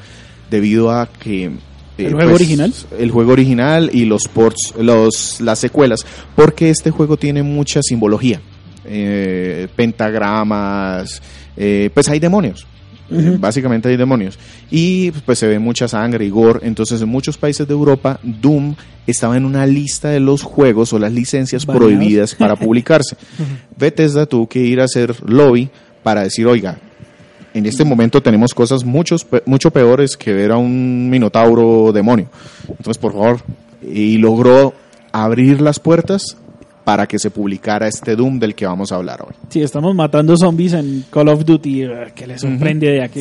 debido 0.51 0.91
a 0.91 1.07
que 1.07 1.45
eh, 1.45 1.51
¿El 1.97 2.15
juego 2.15 2.35
original? 2.35 2.73
el 2.99 3.09
juego 3.09 3.31
original 3.31 3.89
y 3.93 4.03
los 4.03 4.27
ports, 4.27 4.73
los, 4.77 5.39
las 5.39 5.59
secuelas, 5.59 6.05
porque 6.35 6.69
este 6.69 6.91
juego 6.91 7.15
tiene 7.15 7.43
mucha 7.43 7.79
simbología, 7.81 8.41
eh, 8.83 9.69
pentagramas, 9.73 11.21
eh, 11.55 11.89
pues 11.93 12.09
hay 12.09 12.19
demonios. 12.19 12.67
Eh, 13.09 13.37
básicamente 13.39 13.89
hay 13.89 13.97
demonios. 13.97 14.37
Y 14.69 15.11
pues 15.11 15.39
se 15.39 15.47
ve 15.47 15.59
mucha 15.59 15.87
sangre 15.87 16.25
y 16.25 16.29
gore. 16.29 16.59
Entonces 16.63 17.01
en 17.01 17.09
muchos 17.09 17.37
países 17.37 17.67
de 17.67 17.73
Europa, 17.73 18.19
Doom 18.23 18.75
estaba 19.05 19.37
en 19.37 19.45
una 19.45 19.65
lista 19.65 20.09
de 20.09 20.19
los 20.19 20.43
juegos 20.43 20.91
o 20.93 20.99
las 20.99 21.11
licencias 21.11 21.65
prohibidas 21.65 22.35
para 22.35 22.55
publicarse. 22.57 23.15
Bethesda 23.77 24.25
tuvo 24.25 24.47
que 24.47 24.59
ir 24.59 24.81
a 24.81 24.85
hacer 24.85 25.15
lobby 25.27 25.69
para 26.03 26.23
decir, 26.23 26.45
oiga, 26.47 26.77
en 27.53 27.65
este 27.65 27.83
momento 27.83 28.21
tenemos 28.21 28.53
cosas 28.53 28.83
muchos, 28.83 29.25
mucho 29.45 29.71
peores 29.71 30.15
que 30.15 30.33
ver 30.33 30.51
a 30.51 30.57
un 30.57 31.09
minotauro 31.09 31.91
demonio. 31.91 32.29
Entonces, 32.67 32.97
por 32.97 33.13
favor, 33.13 33.41
y 33.81 34.17
logró 34.17 34.73
abrir 35.11 35.61
las 35.61 35.79
puertas 35.79 36.37
para 36.87 37.05
que 37.05 37.19
se 37.19 37.29
publicara 37.31 37.85
este 37.89 38.15
Doom 38.15 38.39
del 38.39 38.55
que 38.55 38.65
vamos 38.65 38.93
a 38.93 38.95
hablar 38.95 39.21
hoy. 39.21 39.33
Sí, 39.49 39.61
estamos 39.61 39.93
matando 39.93 40.37
zombies 40.37 40.71
en 40.71 41.03
Call 41.09 41.27
of 41.27 41.43
Duty, 41.43 41.83
eh, 41.83 41.89
que 42.15 42.25
le 42.25 42.39
sorprende 42.39 42.87
de 42.89 43.03
aquí. 43.03 43.19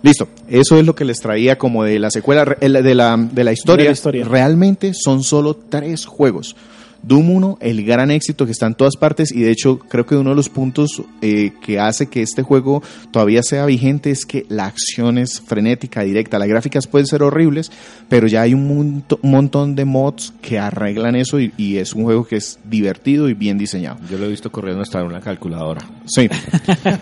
Listo, 0.00 0.28
eso 0.48 0.78
es 0.78 0.86
lo 0.86 0.94
que 0.94 1.04
les 1.04 1.18
traía 1.20 1.58
como 1.58 1.84
de 1.84 1.98
la 1.98 2.10
secuela, 2.10 2.56
el- 2.62 2.82
de 2.82 2.94
la, 2.94 3.18
de 3.18 3.44
la 3.44 3.52
historia. 3.52 3.82
De 3.84 3.88
la 3.90 3.92
historia. 3.92 4.24
Realmente 4.24 4.92
son 4.94 5.22
solo 5.22 5.54
tres 5.68 6.06
juegos. 6.06 6.56
Doom 7.06 7.30
1, 7.30 7.58
el 7.60 7.84
gran 7.84 8.10
éxito 8.10 8.46
que 8.46 8.52
está 8.52 8.66
en 8.66 8.74
todas 8.74 8.96
partes 8.96 9.30
y 9.30 9.42
de 9.42 9.50
hecho 9.50 9.78
creo 9.78 10.06
que 10.06 10.16
uno 10.16 10.30
de 10.30 10.36
los 10.36 10.48
puntos 10.48 11.02
eh, 11.20 11.52
que 11.62 11.78
hace 11.78 12.06
que 12.08 12.22
este 12.22 12.42
juego 12.42 12.82
todavía 13.10 13.42
sea 13.42 13.66
vigente 13.66 14.10
es 14.10 14.24
que 14.24 14.46
la 14.48 14.64
acción 14.66 15.18
es 15.18 15.40
frenética, 15.40 16.02
directa. 16.02 16.38
Las 16.38 16.48
gráficas 16.48 16.86
pueden 16.86 17.06
ser 17.06 17.22
horribles, 17.22 17.70
pero 18.08 18.26
ya 18.26 18.42
hay 18.42 18.54
un, 18.54 18.68
monto- 18.68 19.18
un 19.22 19.30
montón 19.32 19.74
de 19.74 19.84
mods 19.84 20.32
que 20.40 20.58
arreglan 20.58 21.14
eso 21.16 21.38
y, 21.40 21.52
y 21.58 21.76
es 21.76 21.92
un 21.94 22.04
juego 22.04 22.24
que 22.26 22.36
es 22.36 22.58
divertido 22.64 23.28
y 23.28 23.34
bien 23.34 23.58
diseñado. 23.58 23.98
Yo 24.10 24.16
lo 24.16 24.24
he 24.24 24.28
visto 24.30 24.50
corriendo 24.50 24.82
hasta 24.82 25.00
en 25.00 25.06
una 25.06 25.20
calculadora. 25.20 25.82
Sí. 26.06 26.28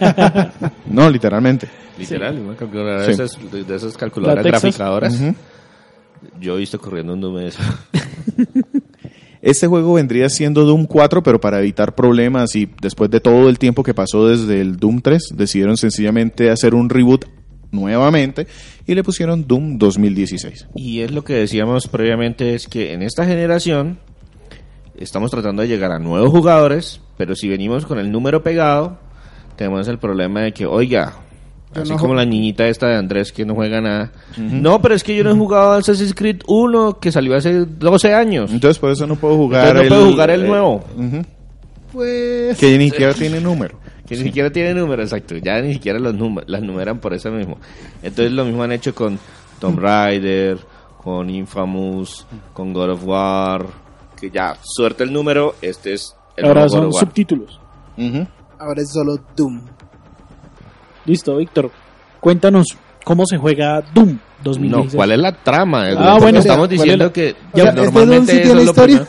no, 0.91 1.09
literalmente. 1.11 1.69
Literal, 1.99 2.39
una 2.39 2.57
calculadora 2.57 3.03
Sí. 3.05 3.09
de, 3.09 3.13
esas, 3.25 3.53
de- 3.53 3.65
de 3.65 3.77
esas 3.77 3.97
calculadoras 3.97 4.45
graficadoras. 4.45 5.21
Yo 6.41 6.57
he 6.57 6.59
visto 6.59 6.81
corriendo 6.81 7.15
un 7.15 7.21
Doom 7.21 7.37
de 7.37 7.49
eso. 7.49 7.63
Este 9.43 9.67
juego 9.67 9.95
vendría 9.95 10.29
siendo 10.29 10.65
Doom 10.65 10.87
4, 10.87 11.25
pero 11.25 11.41
para 11.41 11.59
evitar 11.59 11.97
problemas 11.97 12.55
y 12.55 12.71
después 12.81 13.11
de 13.11 13.19
todo 13.19 13.49
el 13.49 13.59
tiempo 13.59 13.83
que 13.83 13.93
pasó 13.93 14.29
desde 14.29 14.61
el 14.61 14.77
Doom 14.77 15.01
3, 15.01 15.33
decidieron 15.35 15.77
sencillamente 15.77 16.49
hacer 16.49 16.77
un 16.77 16.89
reboot 16.89 17.25
nuevamente 17.73 18.47
y 18.87 18.95
le 18.95 19.03
pusieron 19.03 19.49
Doom 19.49 19.79
2016. 19.79 20.69
Y 20.77 21.01
es 21.01 21.11
lo 21.11 21.25
que 21.25 21.35
decíamos 21.35 21.89
previamente, 21.89 22.55
es 22.55 22.69
que 22.69 22.93
en 22.93 23.03
esta 23.03 23.27
generación 23.27 23.99
estamos 24.97 25.33
tratando 25.33 25.63
de 25.63 25.69
llegar 25.69 25.91
a 25.91 25.99
nuevos 25.99 26.31
jugadores, 26.31 27.01
pero 27.17 27.35
si 27.35 27.49
venimos 27.49 27.85
con 27.85 27.99
el 27.99 28.13
número 28.13 28.45
pegado, 28.45 29.01
tenemos 29.57 29.89
el 29.89 29.99
problema 29.99 30.43
de 30.43 30.53
que, 30.53 30.67
oiga, 30.67 31.22
Yo 31.75 31.83
así 31.83 31.91
no 31.93 31.99
como 31.99 32.15
la 32.15 32.25
niñita 32.25 32.67
esta 32.67 32.87
de 32.89 32.97
Andrés 32.97 33.33
que 33.33 33.45
no 33.45 33.55
juega 33.55 33.81
nada. 33.81 34.13
No, 34.37 34.83
pero 34.83 34.95
es 34.95 35.03
que 35.03 35.17
yo 35.17 35.25
no 35.25 35.31
he 35.31 35.35
jugado 35.35 35.73
Assassin's 35.73 36.15
Creed 36.15 36.41
1 36.47 36.99
que 37.01 37.11
salió 37.11 37.35
hace 37.35 37.65
12 37.65 38.13
años. 38.15 38.51
Entonces 38.53 38.79
por 38.79 38.91
eso 38.91 39.07
no 39.07 39.17
puedo 39.17 39.37
jugar 39.37 39.69
Entonces 39.69 39.91
no 39.91 39.97
puedo 39.97 40.11
jugar 40.11 40.31
el 40.31 40.47
nuevo. 40.47 40.85
Ujú. 40.97 41.23
Pues. 41.93 42.59
Que 42.59 42.77
ni 42.79 42.91
siquiera 42.91 43.15
tiene 43.15 43.41
número. 43.41 43.79
Que 44.07 44.17
ni 44.17 44.25
siquiera 44.25 44.51
tiene 44.51 44.75
número, 44.75 45.03
exacto. 45.03 45.37
Ya 45.37 45.61
ni 45.61 45.75
siquiera 45.75 45.99
los 45.99 46.15
números, 46.15 46.49
las 46.51 46.63
numeran 46.63 46.99
por 46.99 47.15
eso 47.15 47.31
mismo. 47.31 47.59
Entonces 48.03 48.33
lo 48.33 48.45
mismo 48.45 48.63
han 48.63 48.73
hecho 48.73 48.95
con 48.95 49.19
Tomb 49.59 49.79
Raider, 49.79 50.59
con 51.03 51.31
Infamous, 51.31 52.27
con 52.53 52.73
God 52.73 52.91
of 52.91 53.05
War. 53.07 53.67
Que 54.21 54.31
ya, 54.31 54.57
suerte 54.63 55.05
el 55.05 55.13
número, 55.13 55.55
este 55.63 55.95
es 55.95 56.15
el 56.37 56.45
Ahora 56.45 56.61
nuevo 56.61 56.69
God 56.69 56.77
son 56.79 56.87
of 56.89 56.95
War. 56.95 57.05
subtítulos. 57.05 57.61
Ahora 58.59 58.83
es 58.83 58.91
solo 58.93 59.19
Doom. 59.37 59.61
Listo, 61.07 61.37
Víctor. 61.37 61.71
Cuéntanos 62.21 62.67
cómo 63.05 63.27
se 63.27 63.37
juega 63.37 63.83
Doom 63.95 64.19
2016. 64.45 64.93
No, 64.93 64.97
¿cuál 64.97 65.13
es 65.13 65.19
la 65.19 65.33
trama? 65.33 65.83
Ah, 65.87 65.91
lo 65.91 66.15
que 66.17 66.23
bueno. 66.23 66.39
estamos 66.39 66.69
¿Cuál 66.69 66.71
diciendo 66.79 67.05
es 67.07 67.09
la- 67.09 67.13
que 67.13 67.37
Ya, 67.55 67.65
¿este 67.65 67.81
normalmente 67.83 68.15
Doom 68.15 68.27
sí 68.27 68.33
eso 68.33 68.43
tiene 68.43 68.49
es 68.61 68.65
lo 68.67 68.71
historia? 68.71 69.07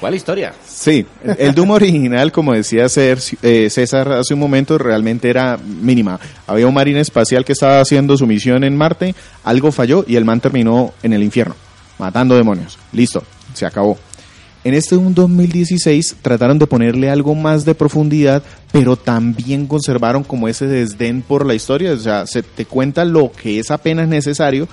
¿Cuál 0.00 0.14
historia? 0.16 0.52
Sí, 0.66 1.06
el 1.38 1.54
Doom 1.54 1.70
original, 1.70 2.32
como 2.32 2.52
decía 2.52 2.86
eh, 2.96 3.70
César 3.70 4.12
hace 4.12 4.34
un 4.34 4.40
momento, 4.40 4.76
realmente 4.76 5.30
era 5.30 5.56
mínima. 5.56 6.18
Había 6.48 6.66
un 6.66 6.74
marine 6.74 6.98
espacial 7.00 7.44
que 7.44 7.52
estaba 7.52 7.78
haciendo 7.80 8.16
su 8.16 8.26
misión 8.26 8.64
en 8.64 8.76
Marte, 8.76 9.14
algo 9.44 9.70
falló 9.70 10.04
y 10.08 10.16
el 10.16 10.24
man 10.24 10.40
terminó 10.40 10.94
en 11.04 11.12
el 11.12 11.22
infierno, 11.22 11.54
matando 11.98 12.34
demonios. 12.34 12.76
Listo, 12.92 13.22
se 13.54 13.66
acabó. 13.66 13.96
En 14.66 14.74
este 14.74 14.96
Doom 14.96 15.14
2016 15.14 16.16
trataron 16.22 16.58
de 16.58 16.66
ponerle 16.66 17.08
algo 17.08 17.36
más 17.36 17.64
de 17.64 17.76
profundidad, 17.76 18.42
pero 18.72 18.96
también 18.96 19.68
conservaron 19.68 20.24
como 20.24 20.48
ese 20.48 20.66
desdén 20.66 21.22
por 21.22 21.46
la 21.46 21.54
historia. 21.54 21.92
O 21.92 21.96
sea, 21.96 22.26
se 22.26 22.42
te 22.42 22.64
cuenta 22.64 23.04
lo 23.04 23.30
que 23.30 23.60
es 23.60 23.70
apenas 23.70 24.08
necesario, 24.08 24.66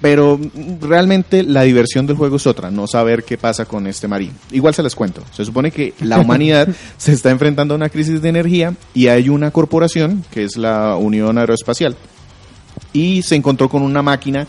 pero 0.00 0.40
realmente 0.80 1.42
la 1.42 1.64
diversión 1.64 2.06
del 2.06 2.16
juego 2.16 2.36
es 2.36 2.46
otra, 2.46 2.70
no 2.70 2.86
saber 2.86 3.24
qué 3.24 3.36
pasa 3.36 3.66
con 3.66 3.86
este 3.86 4.08
marín. 4.08 4.32
Igual 4.52 4.72
se 4.72 4.82
les 4.82 4.94
cuento. 4.94 5.22
Se 5.36 5.44
supone 5.44 5.70
que 5.70 5.92
la 6.00 6.18
humanidad 6.18 6.70
se 6.96 7.12
está 7.12 7.28
enfrentando 7.28 7.74
a 7.74 7.76
una 7.76 7.90
crisis 7.90 8.22
de 8.22 8.30
energía 8.30 8.72
y 8.94 9.08
hay 9.08 9.28
una 9.28 9.50
corporación, 9.50 10.24
que 10.30 10.44
es 10.44 10.56
la 10.56 10.96
Unión 10.96 11.36
Aeroespacial, 11.36 11.94
y 12.94 13.20
se 13.20 13.36
encontró 13.36 13.68
con 13.68 13.82
una 13.82 14.00
máquina 14.00 14.46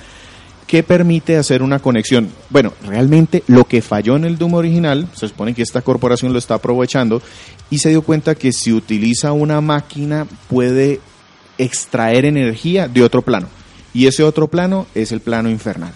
que 0.68 0.84
permite 0.84 1.38
hacer 1.38 1.62
una 1.62 1.80
conexión. 1.80 2.30
Bueno, 2.50 2.74
realmente 2.86 3.44
lo 3.48 3.66
que 3.66 3.82
falló 3.82 4.16
en 4.16 4.26
el 4.26 4.38
Doom 4.38 4.56
original, 4.56 5.08
se 5.14 5.28
supone 5.28 5.54
que 5.54 5.62
esta 5.62 5.82
corporación 5.82 6.34
lo 6.34 6.40
está 6.40 6.56
aprovechando 6.56 7.22
y 7.70 7.80
se 7.80 7.90
dio 7.90 8.02
cuenta 8.02 8.36
que 8.36 8.52
si 8.52 8.74
utiliza 8.74 9.32
una 9.32 9.62
máquina 9.62 10.28
puede 10.50 11.00
extraer 11.58 12.26
energía 12.26 12.88
de 12.88 13.04
otro 13.04 13.22
plano. 13.22 13.48
Y 13.94 14.08
ese 14.08 14.24
otro 14.24 14.48
plano 14.48 14.88
es 14.96 15.12
el 15.12 15.22
plano 15.22 15.50
infernal. 15.50 15.94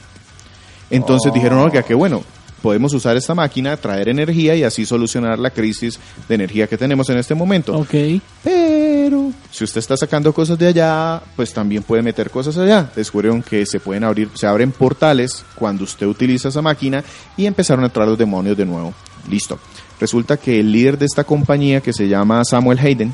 Entonces 0.89 1.33
dijeron, 1.33 1.59
oiga, 1.59 1.83
que 1.83 1.93
bueno, 1.93 2.23
podemos 2.61 2.93
usar 2.93 3.17
esta 3.17 3.35
máquina, 3.35 3.75
traer 3.77 4.09
energía 4.09 4.55
y 4.55 4.63
así 4.63 4.85
solucionar 4.85 5.39
la 5.39 5.49
crisis 5.49 5.99
de 6.27 6.35
energía 6.35 6.67
que 6.67 6.77
tenemos 6.77 7.09
en 7.09 7.17
este 7.17 7.35
momento. 7.35 7.75
Ok. 7.77 8.21
Pero 8.43 9.31
si 9.51 9.63
usted 9.63 9.79
está 9.79 9.97
sacando 9.97 10.33
cosas 10.33 10.57
de 10.59 10.67
allá, 10.67 11.21
pues 11.35 11.53
también 11.53 11.83
puede 11.83 12.01
meter 12.01 12.29
cosas 12.29 12.57
allá. 12.57 12.89
Descubrieron 12.95 13.41
que 13.41 13.65
se 13.65 13.79
pueden 13.79 14.03
abrir, 14.03 14.29
se 14.35 14.45
abren 14.45 14.71
portales 14.71 15.43
cuando 15.55 15.83
usted 15.83 16.05
utiliza 16.05 16.49
esa 16.49 16.61
máquina 16.61 17.03
y 17.35 17.45
empezaron 17.45 17.83
a 17.83 17.87
entrar 17.87 18.07
los 18.07 18.17
demonios 18.17 18.55
de 18.55 18.65
nuevo. 18.65 18.93
Listo. 19.29 19.59
Resulta 19.99 20.37
que 20.37 20.59
el 20.59 20.71
líder 20.71 20.97
de 20.97 21.05
esta 21.05 21.23
compañía, 21.23 21.81
que 21.81 21.93
se 21.93 22.07
llama 22.07 22.45
Samuel 22.45 22.79
Hayden, 22.79 23.13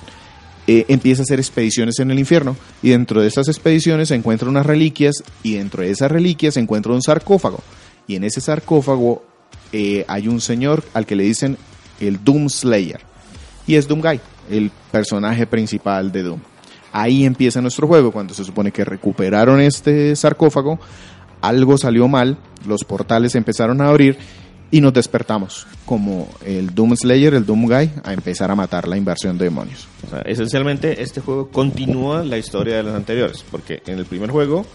eh, 0.68 0.86
empieza 0.88 1.22
a 1.22 1.24
hacer 1.24 1.40
expediciones 1.40 2.00
en 2.00 2.12
el 2.12 2.20
infierno 2.20 2.56
y 2.82 2.90
dentro 2.90 3.22
de 3.22 3.28
esas 3.28 3.48
expediciones 3.48 4.10
se 4.10 4.16
encuentra 4.16 4.50
unas 4.50 4.66
reliquias 4.66 5.24
y 5.44 5.56
dentro 5.56 5.84
de 5.84 5.92
esas 5.92 6.12
reliquias 6.12 6.56
se 6.56 6.60
encuentra 6.60 6.92
un 6.92 7.04
sarcófago 7.04 7.60
y 8.08 8.16
en 8.16 8.24
ese 8.24 8.42
sarcófago 8.42 9.24
eh, 9.72 10.06
hay 10.08 10.28
un 10.28 10.42
señor 10.42 10.84
al 10.96 11.06
que 11.06 11.16
le 11.16 11.24
dicen 11.24 11.58
el 12.00 12.24
Doom 12.24 12.50
Slayer 12.50 13.02
y 13.68 13.76
es 13.76 13.88
Doom 13.88 14.02
Guy, 14.02 14.20
el 14.50 14.72
personaje 14.92 15.46
principal 15.48 16.12
de 16.12 16.24
Doom. 16.24 16.40
Ahí 16.92 17.26
empieza 17.26 17.62
nuestro 17.62 17.88
juego 17.88 18.12
cuando 18.12 18.34
se 18.34 18.44
supone 18.46 18.72
que 18.72 18.86
recuperaron 18.86 19.60
este 19.60 20.16
sarcófago, 20.16 20.80
algo 21.42 21.78
salió 21.78 22.08
mal, 22.08 22.38
los 22.68 22.84
portales 22.84 23.36
empezaron 23.36 23.82
a 23.82 23.88
abrir 23.90 24.18
y 24.72 24.82
nos 24.82 24.94
despertamos 24.94 25.68
como 25.86 26.28
el 26.46 26.74
Doom 26.74 26.96
Slayer, 26.96 27.34
el 27.34 27.46
Doom 27.46 27.66
Guy, 27.66 27.92
a 28.04 28.14
empezar 28.14 28.50
a 28.50 28.56
matar 28.56 28.88
la 28.88 28.98
inversión 28.98 29.38
de 29.38 29.46
demonios. 29.46 29.88
O 30.08 30.10
sea, 30.10 30.20
esencialmente 30.22 31.02
este 31.02 31.22
juego 31.22 31.50
continúa 31.50 32.24
la 32.24 32.38
historia 32.38 32.78
de 32.78 32.84
los 32.84 32.96
anteriores, 32.96 33.44
porque 33.52 33.82
en 33.86 34.00
el 34.00 34.06
primer 34.06 34.32
juego 34.32 34.66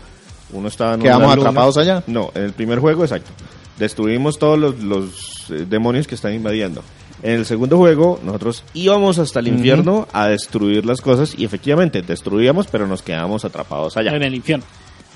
uno 0.52 0.68
estaba 0.68 0.94
en 0.94 1.00
Quedamos 1.00 1.34
luna- 1.36 1.48
atrapados 1.48 1.76
allá. 1.78 2.04
No, 2.06 2.30
en 2.34 2.42
el 2.44 2.52
primer 2.52 2.78
juego, 2.80 3.02
exacto. 3.02 3.30
Destruimos 3.78 4.38
todos 4.38 4.58
los, 4.58 4.78
los, 4.82 5.50
eh, 5.50 5.64
demonios 5.68 6.06
que 6.06 6.14
están 6.14 6.34
invadiendo. 6.34 6.82
En 7.22 7.32
el 7.32 7.46
segundo 7.46 7.76
juego, 7.76 8.18
nosotros 8.24 8.64
íbamos 8.72 9.18
hasta 9.18 9.40
el 9.40 9.48
infierno 9.48 10.08
a 10.12 10.28
destruir 10.28 10.86
las 10.86 11.00
cosas 11.00 11.34
y 11.36 11.44
efectivamente 11.44 12.00
destruíamos, 12.00 12.66
pero 12.66 12.86
nos 12.86 13.02
quedamos 13.02 13.44
atrapados 13.44 13.96
allá. 13.96 14.16
En 14.16 14.22
el 14.22 14.34
infierno. 14.34 14.64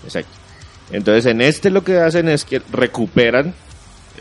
Exacto. 0.05 0.31
Entonces, 0.93 1.27
en 1.27 1.41
este 1.41 1.71
lo 1.71 1.83
que 1.83 1.99
hacen 1.99 2.29
es 2.29 2.45
que 2.45 2.61
recuperan 2.71 3.55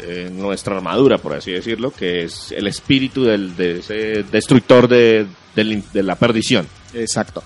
eh, 0.01 0.31
nuestra 0.33 0.77
armadura, 0.77 1.17
por 1.17 1.33
así 1.33 1.51
decirlo, 1.51 1.91
que 1.91 2.23
es 2.23 2.53
el 2.53 2.67
espíritu 2.67 3.25
del, 3.25 3.55
de 3.57 3.79
ese 3.79 4.23
destructor 4.31 4.87
de, 4.87 5.27
de 5.55 6.03
la 6.03 6.15
perdición. 6.15 6.65
Exacto. 6.93 7.43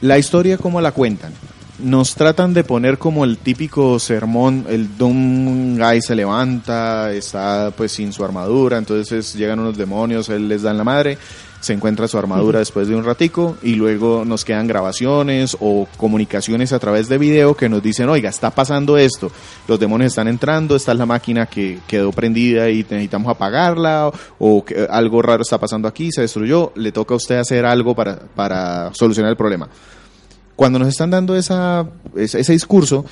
La 0.00 0.18
historia, 0.18 0.58
¿cómo 0.58 0.80
la 0.80 0.90
cuentan? 0.92 1.32
Nos 1.78 2.14
tratan 2.14 2.54
de 2.54 2.64
poner 2.64 2.96
como 2.96 3.24
el 3.24 3.36
típico 3.36 3.98
sermón, 3.98 4.64
el 4.70 4.96
Doom 4.96 5.76
Guy 5.76 6.00
se 6.00 6.14
levanta, 6.14 7.12
está 7.12 7.70
pues 7.76 7.92
sin 7.92 8.14
su 8.14 8.24
armadura, 8.24 8.78
entonces 8.78 9.34
llegan 9.34 9.60
unos 9.60 9.76
demonios, 9.76 10.30
él 10.30 10.48
les 10.48 10.62
da 10.62 10.70
en 10.70 10.78
la 10.78 10.84
madre, 10.84 11.18
se 11.60 11.74
encuentra 11.74 12.08
su 12.08 12.16
armadura 12.16 12.60
después 12.60 12.88
de 12.88 12.94
un 12.94 13.04
ratico 13.04 13.58
y 13.62 13.74
luego 13.74 14.24
nos 14.24 14.42
quedan 14.42 14.66
grabaciones 14.66 15.54
o 15.60 15.86
comunicaciones 15.98 16.72
a 16.72 16.78
través 16.78 17.10
de 17.10 17.18
video 17.18 17.54
que 17.54 17.68
nos 17.68 17.82
dicen, 17.82 18.08
oiga, 18.08 18.30
está 18.30 18.50
pasando 18.50 18.96
esto, 18.96 19.30
los 19.68 19.78
demonios 19.78 20.12
están 20.12 20.28
entrando, 20.28 20.76
esta 20.76 20.92
es 20.92 20.98
la 20.98 21.04
máquina 21.06 21.44
que 21.44 21.80
quedó 21.86 22.10
prendida 22.10 22.70
y 22.70 22.78
necesitamos 22.84 23.30
apagarla 23.30 24.10
o 24.38 24.64
que 24.64 24.86
algo 24.88 25.20
raro 25.20 25.42
está 25.42 25.58
pasando 25.58 25.88
aquí, 25.88 26.10
se 26.10 26.22
destruyó, 26.22 26.72
le 26.74 26.90
toca 26.90 27.12
a 27.12 27.18
usted 27.18 27.36
hacer 27.36 27.66
algo 27.66 27.94
para, 27.94 28.18
para 28.34 28.94
solucionar 28.94 29.30
el 29.30 29.36
problema 29.36 29.68
cuando 30.56 30.78
nos 30.78 30.88
están 30.88 31.10
dando 31.10 31.36
esa, 31.36 31.86
ese, 32.16 32.40
ese 32.40 32.52
discurso, 32.52 33.04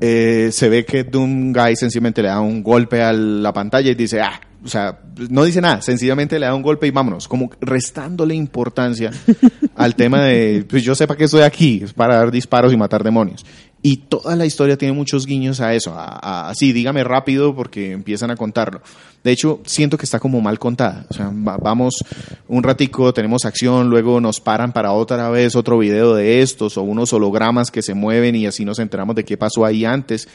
eh, 0.00 0.50
se 0.52 0.68
ve 0.68 0.84
que 0.84 1.04
Doom 1.04 1.52
Guy 1.52 1.76
sencillamente 1.76 2.22
le 2.22 2.28
da 2.28 2.40
un 2.40 2.62
golpe 2.62 3.02
a 3.02 3.12
la 3.12 3.52
pantalla 3.52 3.90
y 3.90 3.94
dice, 3.94 4.20
ah, 4.20 4.40
o 4.64 4.68
sea, 4.68 5.00
no 5.28 5.44
dice 5.44 5.60
nada, 5.60 5.82
sencillamente 5.82 6.38
le 6.38 6.46
da 6.46 6.54
un 6.54 6.62
golpe 6.62 6.86
y 6.86 6.92
vámonos, 6.92 7.26
como 7.26 7.50
restándole 7.60 8.34
importancia 8.34 9.10
al 9.74 9.96
tema 9.96 10.22
de, 10.22 10.64
pues 10.68 10.84
yo 10.84 10.94
sepa 10.94 11.16
que 11.16 11.24
estoy 11.24 11.42
aquí, 11.42 11.80
es 11.82 11.92
para 11.92 12.16
dar 12.16 12.30
disparos 12.30 12.72
y 12.72 12.76
matar 12.76 13.02
demonios. 13.02 13.44
Y 13.84 13.96
toda 13.96 14.36
la 14.36 14.46
historia 14.46 14.76
tiene 14.78 14.94
muchos 14.94 15.26
guiños 15.26 15.60
a 15.60 15.74
eso, 15.74 15.92
a, 15.94 16.04
a- 16.06 16.50
así, 16.50 16.72
dígame 16.72 17.02
rápido 17.02 17.54
porque 17.56 17.90
empiezan 17.90 18.30
a 18.30 18.36
contarlo. 18.36 18.80
De 19.24 19.32
hecho, 19.32 19.60
siento 19.66 19.98
que 19.98 20.04
está 20.04 20.20
como 20.20 20.40
mal 20.40 20.58
contada. 20.60 21.04
O 21.10 21.14
sea, 21.14 21.30
va- 21.30 21.56
vamos 21.56 22.04
un 22.46 22.62
ratico, 22.62 23.12
tenemos 23.12 23.44
acción, 23.44 23.90
luego 23.90 24.20
nos 24.20 24.40
paran 24.40 24.72
para 24.72 24.92
otra 24.92 25.30
vez 25.30 25.56
otro 25.56 25.78
video 25.78 26.14
de 26.14 26.42
estos 26.42 26.76
o 26.76 26.82
unos 26.82 27.12
hologramas 27.12 27.70
que 27.72 27.82
se 27.82 27.94
mueven 27.94 28.36
y 28.36 28.46
así 28.46 28.64
nos 28.64 28.78
enteramos 28.78 29.16
de 29.16 29.24
qué 29.24 29.36
pasó 29.36 29.64
ahí 29.64 29.84
antes. 29.84 30.28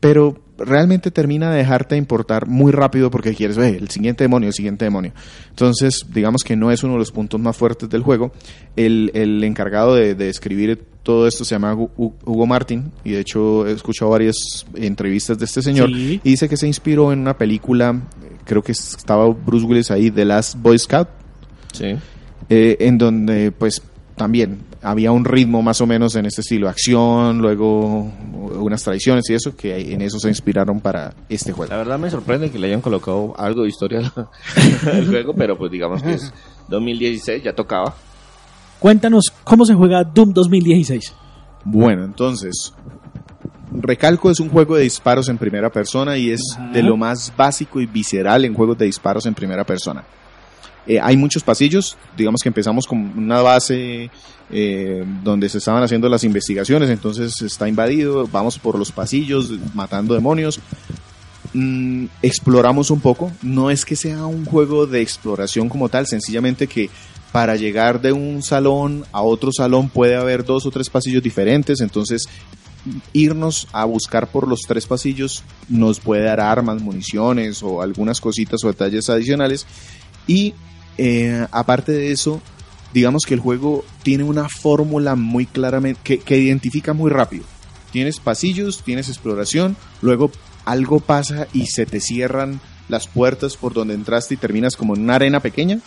Pero 0.00 0.38
realmente 0.58 1.10
termina 1.10 1.50
de 1.50 1.58
dejarte 1.58 1.96
importar 1.96 2.46
muy 2.48 2.72
rápido 2.72 3.10
porque 3.10 3.34
quieres 3.34 3.56
ver 3.56 3.74
el 3.76 3.88
siguiente 3.90 4.24
demonio, 4.24 4.48
el 4.48 4.54
siguiente 4.54 4.84
demonio. 4.84 5.12
Entonces, 5.50 6.06
digamos 6.12 6.42
que 6.44 6.56
no 6.56 6.70
es 6.70 6.82
uno 6.84 6.94
de 6.94 6.98
los 7.00 7.12
puntos 7.12 7.40
más 7.40 7.56
fuertes 7.56 7.88
del 7.88 8.02
juego. 8.02 8.32
El, 8.76 9.10
el 9.14 9.42
encargado 9.44 9.94
de, 9.94 10.14
de 10.14 10.28
escribir 10.28 10.84
todo 11.02 11.26
esto 11.26 11.44
se 11.44 11.54
llama 11.54 11.74
Hu- 11.74 11.90
Hu- 11.96 12.12
Hugo 12.24 12.46
Martin 12.46 12.92
y 13.02 13.12
de 13.12 13.20
hecho 13.20 13.66
he 13.66 13.72
escuchado 13.72 14.10
varias 14.10 14.36
entrevistas 14.74 15.38
de 15.38 15.46
este 15.46 15.62
señor 15.62 15.88
Sí. 15.88 16.20
y 16.22 16.30
dice 16.30 16.48
que 16.48 16.56
se 16.56 16.66
inspiró 16.66 17.12
en 17.12 17.20
una 17.20 17.38
película, 17.38 17.98
creo 18.44 18.62
que 18.62 18.72
estaba 18.72 19.26
Bruce 19.28 19.64
Willis 19.64 19.90
ahí, 19.90 20.10
The 20.10 20.24
Last 20.26 20.56
Boy 20.60 20.78
Scout, 20.78 21.08
Sí. 21.72 21.96
eh, 22.50 22.76
en 22.80 22.98
donde 22.98 23.52
pues 23.52 23.80
también 24.16 24.58
había 24.82 25.12
un 25.12 25.24
ritmo 25.24 25.62
más 25.62 25.80
o 25.80 25.86
menos 25.86 26.14
en 26.16 26.26
este 26.26 26.40
estilo, 26.42 26.68
acción, 26.68 27.38
luego 27.38 28.10
unas 28.60 28.82
tradiciones 28.82 29.28
y 29.30 29.34
eso, 29.34 29.56
que 29.56 29.92
en 29.92 30.02
eso 30.02 30.18
se 30.18 30.28
inspiraron 30.28 30.80
para 30.80 31.14
este 31.28 31.52
juego. 31.52 31.70
La 31.70 31.78
verdad 31.78 31.98
me 31.98 32.10
sorprende 32.10 32.50
que 32.50 32.58
le 32.58 32.68
hayan 32.68 32.80
colocado 32.80 33.34
algo 33.38 33.62
de 33.62 33.68
historia 33.68 34.12
al 34.92 35.06
juego, 35.08 35.34
pero 35.34 35.56
pues 35.58 35.70
digamos 35.70 36.02
que 36.02 36.14
es 36.14 36.32
2016, 36.68 37.42
ya 37.42 37.52
tocaba. 37.54 37.94
Cuéntanos 38.78 39.32
cómo 39.44 39.64
se 39.64 39.74
juega 39.74 40.04
Doom 40.04 40.32
2016. 40.32 41.12
Bueno, 41.64 42.04
entonces, 42.04 42.72
Recalco 43.72 44.30
es 44.30 44.40
un 44.40 44.48
juego 44.48 44.76
de 44.76 44.82
disparos 44.82 45.28
en 45.28 45.38
primera 45.38 45.70
persona 45.70 46.16
y 46.16 46.30
es 46.30 46.40
Ajá. 46.56 46.70
de 46.70 46.82
lo 46.82 46.96
más 46.96 47.32
básico 47.36 47.80
y 47.80 47.86
visceral 47.86 48.44
en 48.44 48.54
juegos 48.54 48.78
de 48.78 48.86
disparos 48.86 49.26
en 49.26 49.34
primera 49.34 49.64
persona. 49.64 50.04
Eh, 50.88 50.98
hay 51.00 51.18
muchos 51.18 51.42
pasillos, 51.42 51.98
digamos 52.16 52.40
que 52.42 52.48
empezamos 52.48 52.86
con 52.86 52.98
una 52.98 53.42
base 53.42 54.10
eh, 54.50 55.04
donde 55.22 55.50
se 55.50 55.58
estaban 55.58 55.82
haciendo 55.82 56.08
las 56.08 56.24
investigaciones, 56.24 56.88
entonces 56.88 57.42
está 57.42 57.68
invadido, 57.68 58.26
vamos 58.26 58.58
por 58.58 58.78
los 58.78 58.90
pasillos 58.90 59.52
matando 59.74 60.14
demonios. 60.14 60.60
Mm, 61.52 62.06
exploramos 62.22 62.90
un 62.90 63.00
poco, 63.00 63.30
no 63.42 63.70
es 63.70 63.84
que 63.84 63.96
sea 63.96 64.24
un 64.24 64.46
juego 64.46 64.86
de 64.86 65.02
exploración 65.02 65.68
como 65.68 65.90
tal, 65.90 66.06
sencillamente 66.06 66.66
que 66.66 66.88
para 67.32 67.56
llegar 67.56 68.00
de 68.00 68.12
un 68.12 68.42
salón 68.42 69.04
a 69.12 69.20
otro 69.20 69.50
salón 69.52 69.90
puede 69.90 70.16
haber 70.16 70.42
dos 70.42 70.64
o 70.64 70.70
tres 70.70 70.88
pasillos 70.88 71.22
diferentes, 71.22 71.82
entonces 71.82 72.26
irnos 73.12 73.68
a 73.72 73.84
buscar 73.84 74.28
por 74.28 74.48
los 74.48 74.60
tres 74.66 74.86
pasillos 74.86 75.42
nos 75.68 76.00
puede 76.00 76.22
dar 76.24 76.40
armas, 76.40 76.80
municiones 76.80 77.62
o 77.62 77.82
algunas 77.82 78.22
cositas 78.22 78.64
o 78.64 78.68
detalles 78.68 79.10
adicionales. 79.10 79.66
Y 80.26 80.54
eh, 80.98 81.46
aparte 81.50 81.92
de 81.92 82.12
eso, 82.12 82.42
digamos 82.92 83.24
que 83.26 83.34
el 83.34 83.40
juego 83.40 83.84
tiene 84.02 84.24
una 84.24 84.48
fórmula 84.48 85.14
muy 85.14 85.46
claramente 85.46 86.00
que, 86.02 86.18
que 86.18 86.38
identifica 86.38 86.92
muy 86.92 87.10
rápido. 87.10 87.44
Tienes 87.92 88.20
pasillos, 88.20 88.82
tienes 88.84 89.08
exploración, 89.08 89.76
luego 90.02 90.30
algo 90.64 91.00
pasa 91.00 91.48
y 91.54 91.66
se 91.66 91.86
te 91.86 92.00
cierran 92.00 92.60
las 92.88 93.06
puertas 93.06 93.56
por 93.56 93.72
donde 93.72 93.94
entraste 93.94 94.34
y 94.34 94.36
terminas 94.36 94.76
como 94.76 94.94
en 94.94 95.02
una 95.02 95.14
arena 95.14 95.40
pequeña 95.40 95.80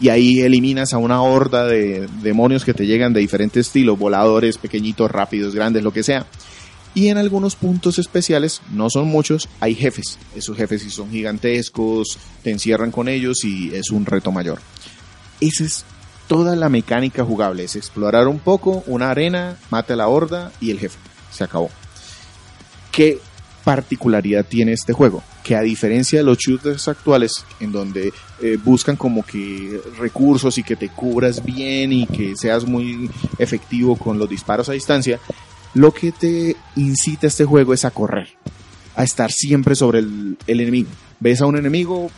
y 0.00 0.08
ahí 0.08 0.40
eliminas 0.40 0.92
a 0.92 0.98
una 0.98 1.22
horda 1.22 1.64
de 1.66 2.08
demonios 2.22 2.64
que 2.64 2.74
te 2.74 2.86
llegan 2.86 3.12
de 3.12 3.20
diferentes 3.20 3.66
estilos, 3.66 3.98
voladores, 3.98 4.58
pequeñitos, 4.58 5.10
rápidos, 5.10 5.54
grandes, 5.54 5.82
lo 5.82 5.92
que 5.92 6.02
sea. 6.02 6.26
Y 6.94 7.08
en 7.08 7.16
algunos 7.16 7.56
puntos 7.56 7.98
especiales, 7.98 8.60
no 8.70 8.90
son 8.90 9.08
muchos, 9.08 9.48
hay 9.60 9.74
jefes. 9.74 10.18
Esos 10.36 10.56
jefes 10.56 10.82
sí 10.82 10.90
son 10.90 11.10
gigantescos, 11.10 12.18
te 12.42 12.50
encierran 12.50 12.90
con 12.90 13.08
ellos 13.08 13.44
y 13.44 13.74
es 13.74 13.90
un 13.90 14.04
reto 14.04 14.30
mayor. 14.30 14.60
Esa 15.40 15.64
es 15.64 15.84
toda 16.28 16.54
la 16.54 16.68
mecánica 16.68 17.24
jugable, 17.24 17.64
es 17.64 17.76
explorar 17.76 18.28
un 18.28 18.38
poco, 18.38 18.84
una 18.86 19.10
arena, 19.10 19.56
mate 19.70 19.94
a 19.94 19.96
la 19.96 20.08
horda 20.08 20.52
y 20.60 20.70
el 20.70 20.78
jefe. 20.78 20.98
Se 21.30 21.44
acabó. 21.44 21.70
¿Qué 22.90 23.18
particularidad 23.64 24.44
tiene 24.44 24.72
este 24.72 24.92
juego? 24.92 25.22
Que 25.42 25.56
a 25.56 25.62
diferencia 25.62 26.18
de 26.18 26.24
los 26.24 26.38
shooters 26.38 26.88
actuales, 26.88 27.44
en 27.58 27.72
donde 27.72 28.12
eh, 28.42 28.58
buscan 28.62 28.96
como 28.96 29.24
que 29.24 29.80
recursos 29.98 30.58
y 30.58 30.62
que 30.62 30.76
te 30.76 30.90
cubras 30.90 31.42
bien 31.42 31.92
y 31.92 32.06
que 32.06 32.36
seas 32.36 32.66
muy 32.66 33.10
efectivo 33.38 33.96
con 33.96 34.18
los 34.18 34.28
disparos 34.28 34.68
a 34.68 34.72
distancia, 34.72 35.18
lo 35.74 35.92
que 35.92 36.12
te 36.12 36.56
incita 36.76 37.26
este 37.26 37.44
juego 37.44 37.74
es 37.74 37.84
a 37.84 37.90
correr, 37.90 38.28
a 38.94 39.04
estar 39.04 39.30
siempre 39.30 39.74
sobre 39.74 40.00
el, 40.00 40.36
el 40.46 40.60
enemigo. 40.60 40.88
Ves 41.20 41.40
a 41.40 41.46
un 41.46 41.56
enemigo, 41.56 42.10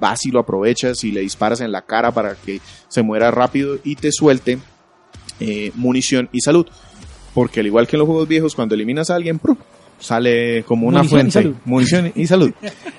vas 0.00 0.24
y 0.26 0.30
lo 0.30 0.40
aprovechas 0.40 1.04
y 1.04 1.12
le 1.12 1.20
disparas 1.20 1.60
en 1.60 1.72
la 1.72 1.82
cara 1.82 2.12
para 2.12 2.34
que 2.34 2.60
se 2.88 3.02
muera 3.02 3.30
rápido 3.30 3.78
y 3.84 3.96
te 3.96 4.10
suelte 4.10 4.58
eh, 5.40 5.72
munición 5.74 6.28
y 6.32 6.40
salud. 6.40 6.66
Porque 7.34 7.60
al 7.60 7.66
igual 7.66 7.86
que 7.86 7.96
en 7.96 8.00
los 8.00 8.06
juegos 8.08 8.26
viejos, 8.26 8.54
cuando 8.54 8.74
eliminas 8.74 9.10
a 9.10 9.14
alguien, 9.14 9.40
sale 10.00 10.64
como 10.64 10.88
una 10.88 11.02
Munición 11.02 11.30
fuente. 11.30 11.60
Munición 11.64 12.12
y 12.16 12.26
salud. 12.26 12.50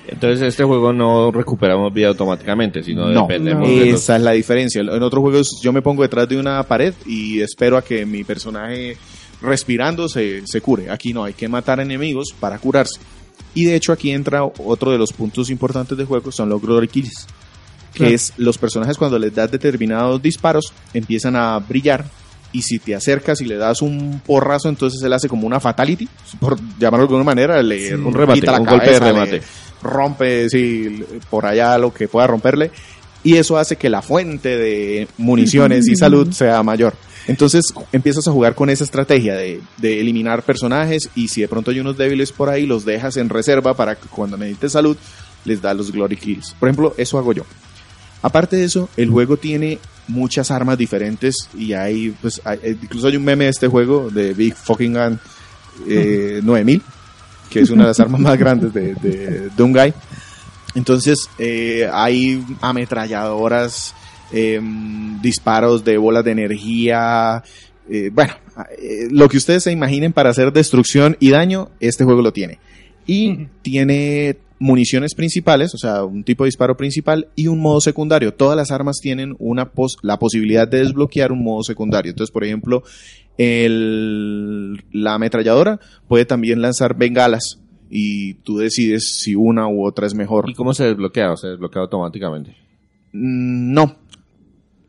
Entonces 0.08 0.48
este 0.48 0.64
juego 0.64 0.92
no 0.92 1.30
recuperamos 1.30 1.92
vida 1.92 2.08
automáticamente, 2.08 2.82
sino 2.82 3.08
No, 3.08 3.22
dependemos 3.22 3.68
de 3.68 3.90
los... 3.90 4.00
esa 4.00 4.16
es 4.16 4.22
la 4.22 4.32
diferencia. 4.32 4.80
En 4.80 5.02
otros 5.02 5.20
juegos 5.20 5.60
yo 5.62 5.72
me 5.72 5.82
pongo 5.82 6.02
detrás 6.02 6.28
de 6.28 6.38
una 6.38 6.62
pared 6.62 6.94
y 7.04 7.40
espero 7.40 7.76
a 7.76 7.82
que 7.82 8.06
mi 8.06 8.24
personaje 8.24 8.96
respirando 9.42 10.08
se, 10.08 10.42
se 10.46 10.60
cure. 10.60 10.90
Aquí 10.90 11.12
no, 11.12 11.24
hay 11.24 11.34
que 11.34 11.48
matar 11.48 11.80
enemigos 11.80 12.28
para 12.38 12.58
curarse. 12.58 13.00
Y 13.54 13.64
de 13.66 13.74
hecho 13.76 13.92
aquí 13.92 14.10
entra 14.10 14.44
otro 14.44 14.90
de 14.92 14.98
los 14.98 15.12
puntos 15.12 15.50
importantes 15.50 15.96
del 15.98 16.06
juego, 16.06 16.32
son 16.32 16.48
los 16.48 16.62
glory 16.62 16.88
kills. 16.88 17.26
Que 17.92 17.98
Claro. 17.98 18.14
es 18.14 18.32
los 18.38 18.56
personajes 18.56 18.96
cuando 18.96 19.18
les 19.18 19.34
das 19.34 19.50
determinados 19.50 20.22
disparos 20.22 20.72
empiezan 20.94 21.36
a 21.36 21.58
brillar 21.58 22.06
y 22.50 22.62
si 22.62 22.78
te 22.78 22.94
acercas 22.94 23.42
y 23.42 23.44
le 23.44 23.56
das 23.56 23.82
un 23.82 24.22
porrazo 24.24 24.70
entonces 24.70 25.02
él 25.02 25.12
hace 25.12 25.28
como 25.28 25.46
una 25.46 25.60
fatality, 25.60 26.08
por 26.40 26.58
llamarlo 26.78 27.06
de 27.06 27.10
alguna 27.10 27.24
manera, 27.24 27.62
le 27.62 27.94
un 27.94 28.14
remate, 28.14 28.40
quita 28.40 28.52
la 28.52 28.60
un 28.60 28.66
golpe 28.66 28.90
de 28.92 28.98
remate. 28.98 29.42
rompe 29.82 30.48
sí, 30.48 31.04
por 31.28 31.44
allá 31.44 31.76
lo 31.76 31.92
que 31.92 32.08
pueda 32.08 32.26
romperle 32.26 32.70
y 33.24 33.36
eso 33.36 33.58
hace 33.58 33.76
que 33.76 33.90
la 33.90 34.00
fuente 34.00 34.56
de 34.56 35.06
municiones 35.18 35.86
y 35.86 35.94
salud 35.96 36.30
sea 36.32 36.62
mayor. 36.62 36.94
Entonces 37.28 37.66
empiezas 37.92 38.26
a 38.26 38.32
jugar 38.32 38.54
con 38.54 38.68
esa 38.70 38.84
estrategia 38.84 39.34
de, 39.34 39.60
de 39.78 40.00
eliminar 40.00 40.42
personajes 40.42 41.08
y 41.14 41.28
si 41.28 41.40
de 41.40 41.48
pronto 41.48 41.70
hay 41.70 41.78
unos 41.80 41.96
débiles 41.96 42.32
por 42.32 42.48
ahí, 42.48 42.66
los 42.66 42.84
dejas 42.84 43.16
en 43.16 43.28
reserva 43.28 43.74
para 43.74 43.94
que 43.94 44.08
cuando 44.08 44.36
necesites 44.36 44.72
salud 44.72 44.96
les 45.44 45.60
da 45.62 45.72
los 45.74 45.92
glory 45.92 46.16
kills. 46.16 46.54
Por 46.58 46.68
ejemplo, 46.68 46.94
eso 46.96 47.18
hago 47.18 47.32
yo. 47.32 47.44
Aparte 48.22 48.56
de 48.56 48.64
eso, 48.64 48.88
el 48.96 49.10
juego 49.10 49.36
tiene 49.36 49.78
muchas 50.08 50.50
armas 50.50 50.78
diferentes 50.78 51.48
y 51.56 51.72
hay, 51.74 52.10
pues, 52.20 52.40
hay- 52.44 52.78
incluso 52.82 53.06
hay 53.08 53.16
un 53.16 53.24
meme 53.24 53.44
de 53.44 53.50
este 53.50 53.68
juego 53.68 54.10
de 54.10 54.32
Big 54.34 54.54
Fucking 54.54 54.92
Gun 54.94 55.20
eh, 55.88 56.40
9000, 56.42 56.82
que 57.50 57.60
es 57.60 57.70
una 57.70 57.82
de 57.84 57.88
las 57.88 58.00
armas 58.00 58.20
más 58.20 58.38
grandes 58.38 58.72
de, 58.72 58.94
de 58.94 59.48
Doomguy. 59.56 59.92
Entonces, 60.74 61.28
eh, 61.38 61.88
hay 61.92 62.44
ametralladoras, 62.60 63.94
em, 64.32 65.20
disparos 65.20 65.84
de 65.84 65.96
bolas 65.98 66.24
de 66.24 66.30
energía, 66.32 67.42
eh, 67.90 68.10
bueno, 68.12 68.32
eh, 68.78 69.08
lo 69.10 69.28
que 69.28 69.36
ustedes 69.36 69.64
se 69.64 69.72
imaginen 69.72 70.12
para 70.12 70.30
hacer 70.30 70.52
destrucción 70.52 71.16
y 71.20 71.30
daño, 71.30 71.70
este 71.80 72.04
juego 72.04 72.22
lo 72.22 72.32
tiene. 72.32 72.58
Y 73.06 73.46
tiene 73.62 74.36
municiones 74.60 75.14
principales, 75.16 75.74
o 75.74 75.78
sea, 75.78 76.04
un 76.04 76.22
tipo 76.22 76.44
de 76.44 76.48
disparo 76.48 76.76
principal 76.76 77.26
y 77.34 77.48
un 77.48 77.58
modo 77.60 77.80
secundario. 77.80 78.32
Todas 78.32 78.56
las 78.56 78.70
armas 78.70 78.98
tienen 79.02 79.34
una 79.40 79.70
pos- 79.72 79.96
la 80.02 80.20
posibilidad 80.20 80.68
de 80.68 80.78
desbloquear 80.78 81.32
un 81.32 81.42
modo 81.42 81.64
secundario. 81.64 82.10
Entonces, 82.10 82.32
por 82.32 82.44
ejemplo, 82.44 82.84
el, 83.36 84.84
la 84.92 85.14
ametralladora 85.14 85.80
puede 86.08 86.24
también 86.24 86.60
lanzar 86.62 86.96
bengalas 86.96 87.58
y 87.90 88.34
tú 88.34 88.58
decides 88.58 89.16
si 89.20 89.34
una 89.34 89.66
u 89.68 89.84
otra 89.84 90.06
es 90.06 90.14
mejor. 90.14 90.48
¿Y 90.48 90.54
cómo 90.54 90.72
se 90.74 90.84
desbloquea? 90.84 91.32
¿O 91.32 91.36
se 91.36 91.48
desbloquea 91.48 91.82
automáticamente? 91.82 92.52
Mm, 93.12 93.72
No. 93.74 93.96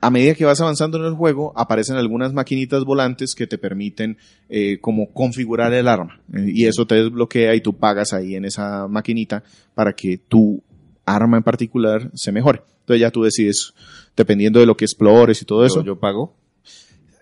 A 0.03 0.09
medida 0.09 0.35
que 0.35 0.43
vas 0.43 0.59
avanzando 0.59 0.97
en 0.97 1.05
el 1.05 1.13
juego, 1.13 1.53
aparecen 1.55 1.95
algunas 1.95 2.33
maquinitas 2.33 2.83
volantes 2.83 3.33
que 3.35 3.47
te 3.47 3.57
permiten 3.57 4.17
eh, 4.49 4.77
como 4.81 5.13
configurar 5.13 5.71
el 5.71 5.87
arma. 5.87 6.19
Eh, 6.33 6.51
y 6.53 6.65
eso 6.65 6.85
te 6.85 6.95
desbloquea 6.95 7.55
y 7.55 7.61
tú 7.61 7.71
pagas 7.71 8.11
ahí 8.11 8.35
en 8.35 8.43
esa 8.43 8.89
maquinita 8.89 9.45
para 9.73 9.93
que 9.93 10.17
tu 10.17 10.61
arma 11.05 11.37
en 11.37 11.43
particular 11.43 12.11
se 12.15 12.33
mejore. 12.33 12.63
Entonces 12.81 12.99
ya 12.99 13.11
tú 13.11 13.23
decides, 13.23 13.73
dependiendo 14.13 14.59
de 14.59 14.65
lo 14.65 14.75
que 14.75 14.83
explores 14.83 15.41
y 15.41 15.45
todo 15.45 15.65
eso. 15.65 15.79
Yo, 15.79 15.93
yo 15.93 15.99
pago. 16.01 16.35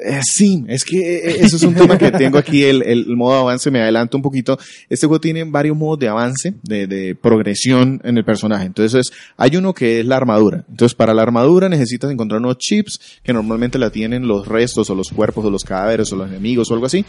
Eh, 0.03 0.21
sí, 0.23 0.63
es 0.67 0.83
que 0.83 0.97
eh, 0.97 1.35
eso 1.41 1.57
es 1.57 1.61
un 1.63 1.75
tema 1.75 1.95
que 1.95 2.09
tengo 2.11 2.39
aquí, 2.39 2.63
el, 2.63 2.81
el 2.81 3.15
modo 3.15 3.35
avance, 3.35 3.69
me 3.69 3.81
adelanto 3.81 4.17
un 4.17 4.23
poquito. 4.23 4.57
Este 4.89 5.05
juego 5.05 5.21
tiene 5.21 5.43
varios 5.43 5.77
modos 5.77 5.99
de 5.99 6.07
avance, 6.07 6.55
de, 6.63 6.87
de 6.87 7.13
progresión 7.13 8.01
en 8.03 8.17
el 8.17 8.25
personaje. 8.25 8.65
Entonces, 8.65 9.11
hay 9.37 9.55
uno 9.57 9.75
que 9.75 9.99
es 9.99 10.05
la 10.07 10.17
armadura. 10.17 10.65
Entonces, 10.67 10.95
para 10.95 11.13
la 11.13 11.21
armadura 11.21 11.69
necesitas 11.69 12.09
encontrar 12.09 12.39
unos 12.39 12.57
chips 12.57 12.99
que 13.23 13.31
normalmente 13.31 13.77
la 13.77 13.91
tienen 13.91 14.27
los 14.27 14.47
restos 14.47 14.89
o 14.89 14.95
los 14.95 15.09
cuerpos 15.09 15.45
o 15.45 15.51
los 15.51 15.63
cadáveres 15.63 16.11
o 16.11 16.15
los 16.15 16.27
enemigos 16.29 16.71
o 16.71 16.73
algo 16.73 16.87
así. 16.87 17.05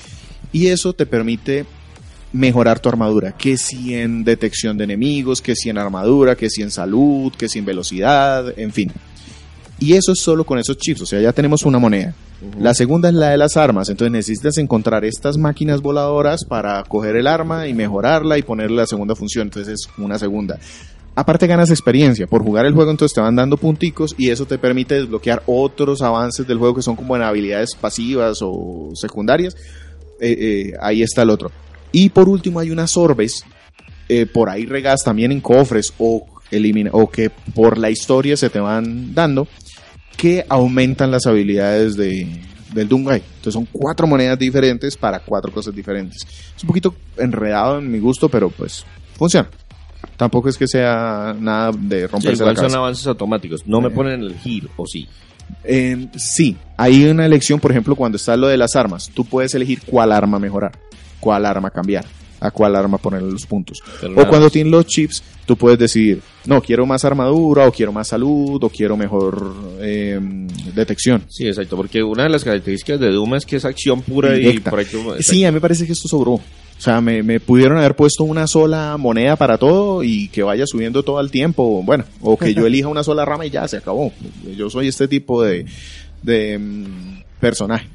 Y 0.52 0.66
eso 0.66 0.92
te 0.92 1.06
permite 1.06 1.64
mejorar 2.32 2.80
tu 2.80 2.88
armadura, 2.88 3.32
que 3.36 3.56
si 3.56 3.94
en 3.94 4.24
detección 4.24 4.76
de 4.76 4.84
enemigos, 4.84 5.40
que 5.40 5.54
si 5.54 5.70
en 5.70 5.78
armadura, 5.78 6.34
que 6.36 6.50
si 6.50 6.62
en 6.62 6.70
salud, 6.70 7.32
que 7.36 7.48
si 7.48 7.58
en 7.58 7.64
velocidad, 7.64 8.58
en 8.58 8.72
fin. 8.72 8.92
Y 9.82 9.94
eso 9.94 10.12
es 10.12 10.20
solo 10.20 10.44
con 10.44 10.60
esos 10.60 10.76
chips, 10.76 11.00
o 11.02 11.06
sea, 11.06 11.20
ya 11.20 11.32
tenemos 11.32 11.64
una 11.64 11.80
moneda. 11.80 12.14
La 12.60 12.72
segunda 12.72 13.08
es 13.08 13.16
la 13.16 13.30
de 13.30 13.36
las 13.36 13.56
armas, 13.56 13.88
entonces 13.88 14.12
necesitas 14.12 14.56
encontrar 14.58 15.04
estas 15.04 15.36
máquinas 15.36 15.80
voladoras 15.80 16.44
para 16.44 16.84
coger 16.84 17.16
el 17.16 17.26
arma 17.26 17.66
y 17.66 17.74
mejorarla 17.74 18.38
y 18.38 18.42
ponerle 18.42 18.76
la 18.76 18.86
segunda 18.86 19.16
función, 19.16 19.48
entonces 19.48 19.80
es 19.80 19.88
una 19.98 20.20
segunda. 20.20 20.60
Aparte 21.16 21.48
ganas 21.48 21.70
experiencia, 21.70 22.28
por 22.28 22.44
jugar 22.44 22.64
el 22.64 22.74
juego 22.74 22.92
entonces 22.92 23.12
te 23.12 23.20
van 23.20 23.34
dando 23.34 23.56
punticos 23.56 24.14
y 24.16 24.30
eso 24.30 24.46
te 24.46 24.56
permite 24.56 24.94
desbloquear 24.94 25.42
otros 25.46 26.00
avances 26.00 26.46
del 26.46 26.58
juego 26.58 26.76
que 26.76 26.82
son 26.82 26.94
como 26.94 27.16
en 27.16 27.22
habilidades 27.22 27.74
pasivas 27.74 28.38
o 28.40 28.92
secundarias. 28.94 29.56
Eh, 30.20 30.36
eh, 30.38 30.72
ahí 30.80 31.02
está 31.02 31.22
el 31.22 31.30
otro. 31.30 31.50
Y 31.90 32.10
por 32.10 32.28
último 32.28 32.60
hay 32.60 32.70
unas 32.70 32.96
orbes, 32.96 33.44
eh, 34.08 34.26
por 34.26 34.48
ahí 34.48 34.64
regadas 34.64 35.02
también 35.02 35.32
en 35.32 35.40
cofres 35.40 35.92
o, 35.98 36.24
elimina, 36.52 36.90
o 36.92 37.10
que 37.10 37.30
por 37.30 37.78
la 37.78 37.90
historia 37.90 38.36
se 38.36 38.50
te 38.50 38.60
van 38.60 39.14
dando, 39.14 39.48
que 40.16 40.44
aumentan 40.48 41.10
las 41.10 41.26
habilidades 41.26 41.96
de, 41.96 42.26
del 42.74 42.88
Doomguy. 42.88 43.16
Entonces 43.16 43.54
son 43.54 43.66
cuatro 43.70 44.06
monedas 44.06 44.38
diferentes 44.38 44.96
para 44.96 45.20
cuatro 45.20 45.52
cosas 45.52 45.74
diferentes. 45.74 46.18
Es 46.56 46.62
un 46.62 46.68
poquito 46.68 46.94
enredado 47.16 47.78
en 47.78 47.90
mi 47.90 47.98
gusto, 47.98 48.28
pero 48.28 48.50
pues 48.50 48.84
funciona. 49.16 49.48
Tampoco 50.16 50.48
es 50.48 50.56
que 50.58 50.66
sea 50.68 51.34
nada 51.38 51.70
de 51.76 52.02
Sí, 52.02 52.06
romperse 52.06 52.44
la 52.44 52.52
igual 52.52 52.70
son 52.70 52.78
avances 52.78 53.06
automáticos. 53.06 53.66
No 53.66 53.80
me 53.80 53.88
Eh. 53.88 53.92
ponen 53.92 54.20
el 54.22 54.36
heal, 54.44 54.68
¿o 54.76 54.86
sí? 54.86 55.08
Eh, 55.64 56.08
sí, 56.16 56.56
hay 56.76 57.04
una 57.04 57.26
elección, 57.26 57.60
por 57.60 57.70
ejemplo, 57.70 57.94
cuando 57.94 58.16
está 58.16 58.36
lo 58.36 58.46
de 58.48 58.56
las 58.56 58.74
armas. 58.76 59.10
Tú 59.12 59.24
puedes 59.24 59.54
elegir 59.54 59.80
cuál 59.84 60.12
arma 60.12 60.38
mejorar, 60.38 60.72
cuál 61.20 61.44
arma 61.46 61.70
cambiar, 61.70 62.04
a 62.44 62.50
cuál 62.50 62.74
arma 62.74 62.98
ponerle 62.98 63.30
los 63.30 63.46
puntos. 63.46 63.80
Pero 64.00 64.20
O 64.20 64.26
cuando 64.28 64.50
tienes 64.50 64.70
los 64.72 64.84
chips, 64.86 65.22
tú 65.46 65.56
puedes 65.56 65.78
decidir, 65.78 66.20
no, 66.44 66.60
quiero 66.60 66.84
más 66.86 67.04
armadura, 67.04 67.68
o 67.68 67.72
quiero 67.72 67.92
más 67.92 68.08
salud, 68.08 68.62
o 68.62 68.68
quiero 68.68 68.96
mejor 68.96 69.54
eh, 69.80 70.18
detección. 70.74 71.22
Sí, 71.28 71.46
exacto, 71.46 71.76
porque 71.76 72.02
una 72.02 72.24
de 72.24 72.30
las 72.30 72.42
características 72.42 72.98
de 72.98 73.12
Doom 73.12 73.36
es 73.36 73.46
que 73.46 73.56
es 73.56 73.64
acción 73.64 74.02
pura 74.02 74.32
Directa. 74.32 74.68
y 74.68 74.70
por 74.70 74.78
ahí 74.80 74.86
tú- 74.86 75.14
Sí, 75.20 75.44
a 75.44 75.50
mí 75.52 75.54
me 75.54 75.60
parece 75.60 75.86
que 75.86 75.92
esto 75.92 76.08
sobró. 76.08 76.32
O 76.32 76.84
sea, 76.84 77.00
me, 77.00 77.22
me 77.22 77.38
pudieron 77.38 77.78
haber 77.78 77.94
puesto 77.94 78.24
una 78.24 78.48
sola 78.48 78.96
moneda 78.98 79.36
para 79.36 79.56
todo 79.56 80.02
y 80.02 80.26
que 80.30 80.42
vaya 80.42 80.66
subiendo 80.66 81.04
todo 81.04 81.20
el 81.20 81.30
tiempo. 81.30 81.80
Bueno, 81.84 82.04
o 82.20 82.36
que 82.36 82.54
yo 82.54 82.66
elija 82.66 82.88
una 82.88 83.04
sola 83.04 83.24
rama 83.24 83.46
y 83.46 83.50
ya 83.50 83.68
se 83.68 83.76
acabó. 83.76 84.12
Yo 84.56 84.68
soy 84.68 84.88
este 84.88 85.06
tipo 85.06 85.44
de, 85.44 85.64
de 86.24 86.58
mm, 86.58 87.22
personaje. 87.38 87.86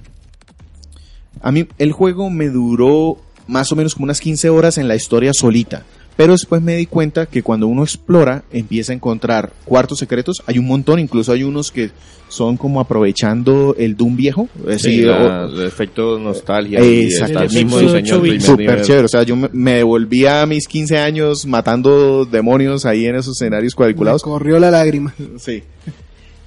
A 1.41 1.51
mí 1.51 1.67
el 1.77 1.91
juego 1.91 2.29
me 2.29 2.47
duró 2.49 3.17
más 3.47 3.71
o 3.71 3.75
menos 3.75 3.93
como 3.93 4.05
unas 4.05 4.19
15 4.21 4.49
horas 4.49 4.77
en 4.77 4.87
la 4.87 4.95
historia 4.95 5.31
solita. 5.33 5.83
Pero 6.15 6.31
después 6.33 6.63
me 6.63 6.75
di 6.75 6.87
cuenta 6.87 7.27
que 7.27 7.43
cuando 7.43 7.67
uno 7.67 7.83
explora, 7.83 8.43
empieza 8.51 8.91
a 8.91 8.95
encontrar 8.95 9.51
cuartos 9.65 9.99
secretos. 9.99 10.41
Hay 10.47 10.57
un 10.57 10.65
montón, 10.65 10.97
incluso 10.99 11.31
hay 11.31 11.43
unos 11.43 11.71
que 11.71 11.91
son 12.27 12.57
como 12.57 12.79
aprovechando 12.81 13.75
el 13.77 13.95
Doom 13.95 14.15
viejo. 14.15 14.49
Es 14.67 14.81
Sí, 14.81 14.89
decir, 14.89 15.07
la- 15.07 15.45
o- 15.45 15.49
el 15.49 15.61
efecto 15.67 16.17
nostalgia 16.17 16.79
el 16.79 17.05
mismo 17.51 17.77
diseño 17.79 18.15
Súper 18.41 18.81
chévere, 18.81 19.05
o 19.05 19.07
sea, 19.07 19.21
yo 19.21 19.35
me, 19.35 19.47
me 19.53 19.73
devolvía 19.75 20.41
a 20.41 20.45
mis 20.47 20.67
15 20.67 20.97
años 20.97 21.45
matando 21.45 22.25
demonios 22.25 22.85
ahí 22.87 23.05
en 23.05 23.15
esos 23.15 23.39
escenarios 23.39 23.73
Me 23.73 23.77
cuadriculados. 23.77 24.23
corrió 24.23 24.57
la 24.57 24.71
lágrima. 24.71 25.13
Sí. 25.37 25.61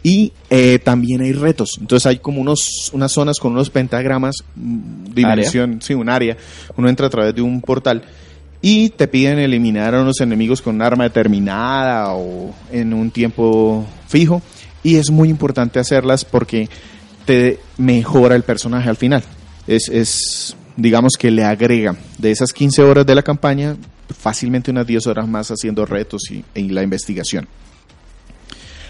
Y 0.02 0.32
eh, 0.48 0.78
también 0.78 1.20
hay 1.20 1.32
retos. 1.32 1.76
Entonces 1.78 2.06
hay 2.06 2.18
como 2.18 2.40
unos, 2.40 2.90
unas 2.92 3.12
zonas 3.12 3.38
con 3.38 3.52
unos 3.52 3.70
pentagramas, 3.70 4.36
mm, 4.56 5.12
dimensión, 5.14 5.80
sí, 5.82 5.94
un 5.94 6.08
área. 6.08 6.36
Uno 6.76 6.88
entra 6.88 7.06
a 7.06 7.10
través 7.10 7.34
de 7.34 7.42
un 7.42 7.60
portal 7.60 8.02
y 8.62 8.90
te 8.90 9.08
piden 9.08 9.38
eliminar 9.38 9.94
a 9.94 10.02
unos 10.02 10.20
enemigos 10.20 10.62
con 10.62 10.76
un 10.76 10.82
arma 10.82 11.04
determinada 11.04 12.14
o 12.14 12.54
en 12.72 12.94
un 12.94 13.10
tiempo 13.10 13.86
fijo. 14.08 14.42
Y 14.82 14.96
es 14.96 15.10
muy 15.10 15.28
importante 15.28 15.78
hacerlas 15.78 16.24
porque 16.24 16.68
te 17.26 17.58
mejora 17.76 18.36
el 18.36 18.42
personaje 18.42 18.88
al 18.88 18.96
final. 18.96 19.22
Es, 19.66 19.88
es, 19.90 20.56
digamos 20.76 21.12
que 21.18 21.30
le 21.30 21.44
agrega 21.44 21.94
de 22.16 22.30
esas 22.30 22.52
15 22.52 22.82
horas 22.82 23.04
de 23.06 23.14
la 23.14 23.22
campaña 23.22 23.76
fácilmente 24.08 24.70
unas 24.70 24.86
10 24.86 25.06
horas 25.06 25.28
más 25.28 25.50
haciendo 25.50 25.84
retos 25.84 26.22
y, 26.30 26.44
y 26.54 26.70
la 26.70 26.82
investigación. 26.82 27.46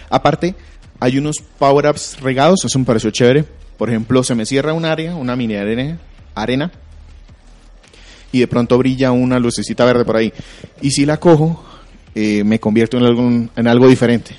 Aparte, 0.09 0.55
hay 1.01 1.17
unos 1.17 1.39
power-ups 1.59 2.21
regados, 2.21 2.63
eso 2.63 2.79
me 2.79 2.85
pareció 2.85 3.09
chévere. 3.11 3.43
Por 3.77 3.89
ejemplo, 3.89 4.23
se 4.23 4.35
me 4.35 4.45
cierra 4.45 4.71
un 4.71 4.85
área, 4.85 5.15
una 5.15 5.35
mini 5.35 5.55
arena, 5.55 5.97
arena, 6.35 6.71
y 8.31 8.39
de 8.39 8.47
pronto 8.47 8.77
brilla 8.77 9.11
una 9.11 9.39
lucecita 9.39 9.83
verde 9.83 10.05
por 10.05 10.15
ahí. 10.15 10.31
Y 10.81 10.91
si 10.91 11.05
la 11.05 11.17
cojo, 11.19 11.63
eh, 12.15 12.43
me 12.43 12.59
convierto 12.59 12.97
en 12.97 13.03
algo, 13.03 13.27
en 13.55 13.67
algo 13.67 13.87
diferente. 13.89 14.35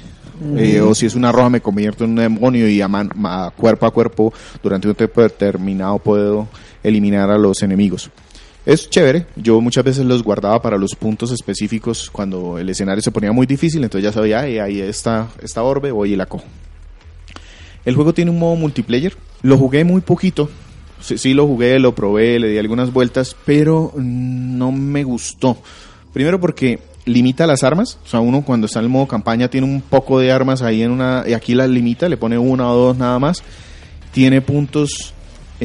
Eh, 0.57 0.81
o 0.81 0.94
si 0.94 1.07
es 1.07 1.14
una 1.14 1.31
roja, 1.31 1.51
me 1.51 1.61
convierto 1.61 2.05
en 2.05 2.11
un 2.11 2.16
demonio 2.16 2.68
y 2.68 2.81
a, 2.81 2.88
man- 2.88 3.11
a 3.25 3.53
cuerpo 3.57 3.87
a 3.87 3.90
cuerpo, 3.92 4.33
durante 4.62 4.88
un 4.88 4.94
tiempo 4.94 5.22
determinado, 5.22 5.98
puedo 5.98 6.48
eliminar 6.83 7.31
a 7.31 7.38
los 7.38 7.62
enemigos. 7.62 8.11
Es 8.64 8.88
chévere, 8.88 9.27
yo 9.35 9.61
muchas 9.61 9.83
veces 9.83 10.05
los 10.05 10.22
guardaba 10.22 10.62
para 10.62 10.79
los 10.79 10.94
puntos 10.94 11.33
específicos 11.33 12.09
cuando 12.11 12.59
el 12.59 12.68
escenario 12.68 13.03
se 13.03 13.11
ponía 13.11 13.33
muy 13.33 13.44
difícil, 13.44 13.83
entonces 13.83 14.05
ya 14.05 14.12
sabía, 14.12 14.40
"Ay, 14.40 14.61
ahí 14.61 14.81
está 14.81 15.29
esta 15.42 15.64
orbe, 15.64 15.90
voy 15.90 16.12
y 16.12 16.16
la 16.16 16.27
cojo. 16.27 16.44
El 17.85 17.96
juego 17.96 18.14
tiene 18.14 18.31
un 18.31 18.38
modo 18.38 18.55
multiplayer, 18.55 19.16
lo 19.42 19.59
jugué 19.59 19.83
muy 19.83 20.01
poquito, 20.01 20.48
sí, 21.01 21.18
sí 21.18 21.35
lo 21.35 21.48
jugué, 21.48 21.81
lo 21.81 21.96
probé, 21.96 22.38
le 22.38 22.51
di 22.51 22.59
algunas 22.59 22.92
vueltas, 22.92 23.35
pero 23.44 23.92
no 23.96 24.70
me 24.70 25.03
gustó. 25.03 25.59
Primero 26.12 26.38
porque 26.38 26.79
limita 27.05 27.48
las 27.48 27.64
armas, 27.64 27.98
o 28.05 28.09
sea, 28.09 28.20
uno 28.20 28.42
cuando 28.42 28.66
está 28.66 28.79
en 28.79 28.85
el 28.85 28.90
modo 28.92 29.09
campaña 29.09 29.48
tiene 29.48 29.66
un 29.66 29.81
poco 29.81 30.20
de 30.20 30.31
armas 30.31 30.62
ahí 30.62 30.83
en 30.83 30.92
una, 30.92 31.25
y 31.27 31.33
aquí 31.33 31.57
las 31.57 31.68
limita, 31.68 32.09
le 32.09 32.16
pone 32.16 32.38
una 32.38 32.70
o 32.70 32.77
dos 32.77 32.96
nada 32.96 33.18
más, 33.18 33.42
tiene 34.12 34.40
puntos 34.40 35.12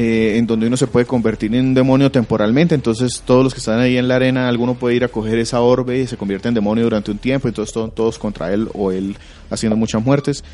eh, 0.00 0.36
en 0.38 0.46
donde 0.46 0.68
uno 0.68 0.76
se 0.76 0.86
puede 0.86 1.06
convertir 1.06 1.52
en 1.56 1.66
un 1.66 1.74
demonio 1.74 2.08
temporalmente, 2.12 2.76
entonces 2.76 3.20
todos 3.26 3.42
los 3.42 3.52
que 3.52 3.58
están 3.58 3.80
ahí 3.80 3.96
en 3.96 4.06
la 4.06 4.14
arena, 4.14 4.48
alguno 4.48 4.74
puede 4.74 4.94
ir 4.94 5.02
a 5.02 5.08
coger 5.08 5.40
esa 5.40 5.60
orbe 5.60 5.98
y 5.98 6.06
se 6.06 6.16
convierte 6.16 6.46
en 6.46 6.54
demonio 6.54 6.84
durante 6.84 7.10
un 7.10 7.18
tiempo, 7.18 7.48
entonces 7.48 7.74
to- 7.74 7.88
todos 7.88 8.16
contra 8.16 8.52
él 8.54 8.68
o 8.74 8.92
él 8.92 9.16
haciendo 9.50 9.76
muchas 9.76 10.04
muertes. 10.04 10.44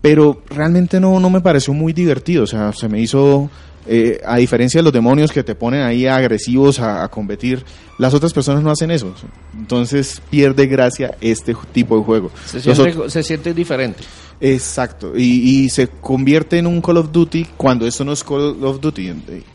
Pero 0.00 0.42
realmente 0.48 1.00
no, 1.00 1.18
no 1.18 1.28
me 1.28 1.40
pareció 1.40 1.74
muy 1.74 1.92
divertido, 1.92 2.44
o 2.44 2.46
sea, 2.46 2.72
se 2.72 2.88
me 2.88 3.00
hizo, 3.00 3.50
eh, 3.86 4.20
a 4.24 4.36
diferencia 4.36 4.78
de 4.78 4.84
los 4.84 4.92
demonios 4.92 5.30
que 5.30 5.42
te 5.42 5.54
ponen 5.54 5.82
ahí 5.82 6.06
agresivos 6.06 6.80
a, 6.80 7.04
a 7.04 7.08
competir, 7.08 7.64
las 7.98 8.14
otras 8.14 8.32
personas 8.32 8.62
no 8.62 8.70
hacen 8.70 8.90
eso, 8.90 9.14
entonces 9.56 10.22
pierde 10.30 10.66
gracia 10.66 11.16
este 11.20 11.54
tipo 11.72 11.98
de 11.98 12.04
juego. 12.04 12.30
Se 12.46 12.60
siente, 12.60 13.10
se 13.10 13.22
siente 13.22 13.54
diferente. 13.54 14.02
Exacto, 14.40 15.12
y, 15.16 15.64
y 15.64 15.68
se 15.68 15.88
convierte 15.88 16.58
en 16.58 16.66
un 16.66 16.80
Call 16.80 16.96
of 16.96 17.12
Duty 17.12 17.46
cuando 17.56 17.86
esto 17.86 18.04
no 18.04 18.12
es 18.12 18.24
Call 18.24 18.62
of 18.64 18.80
Duty 18.80 19.12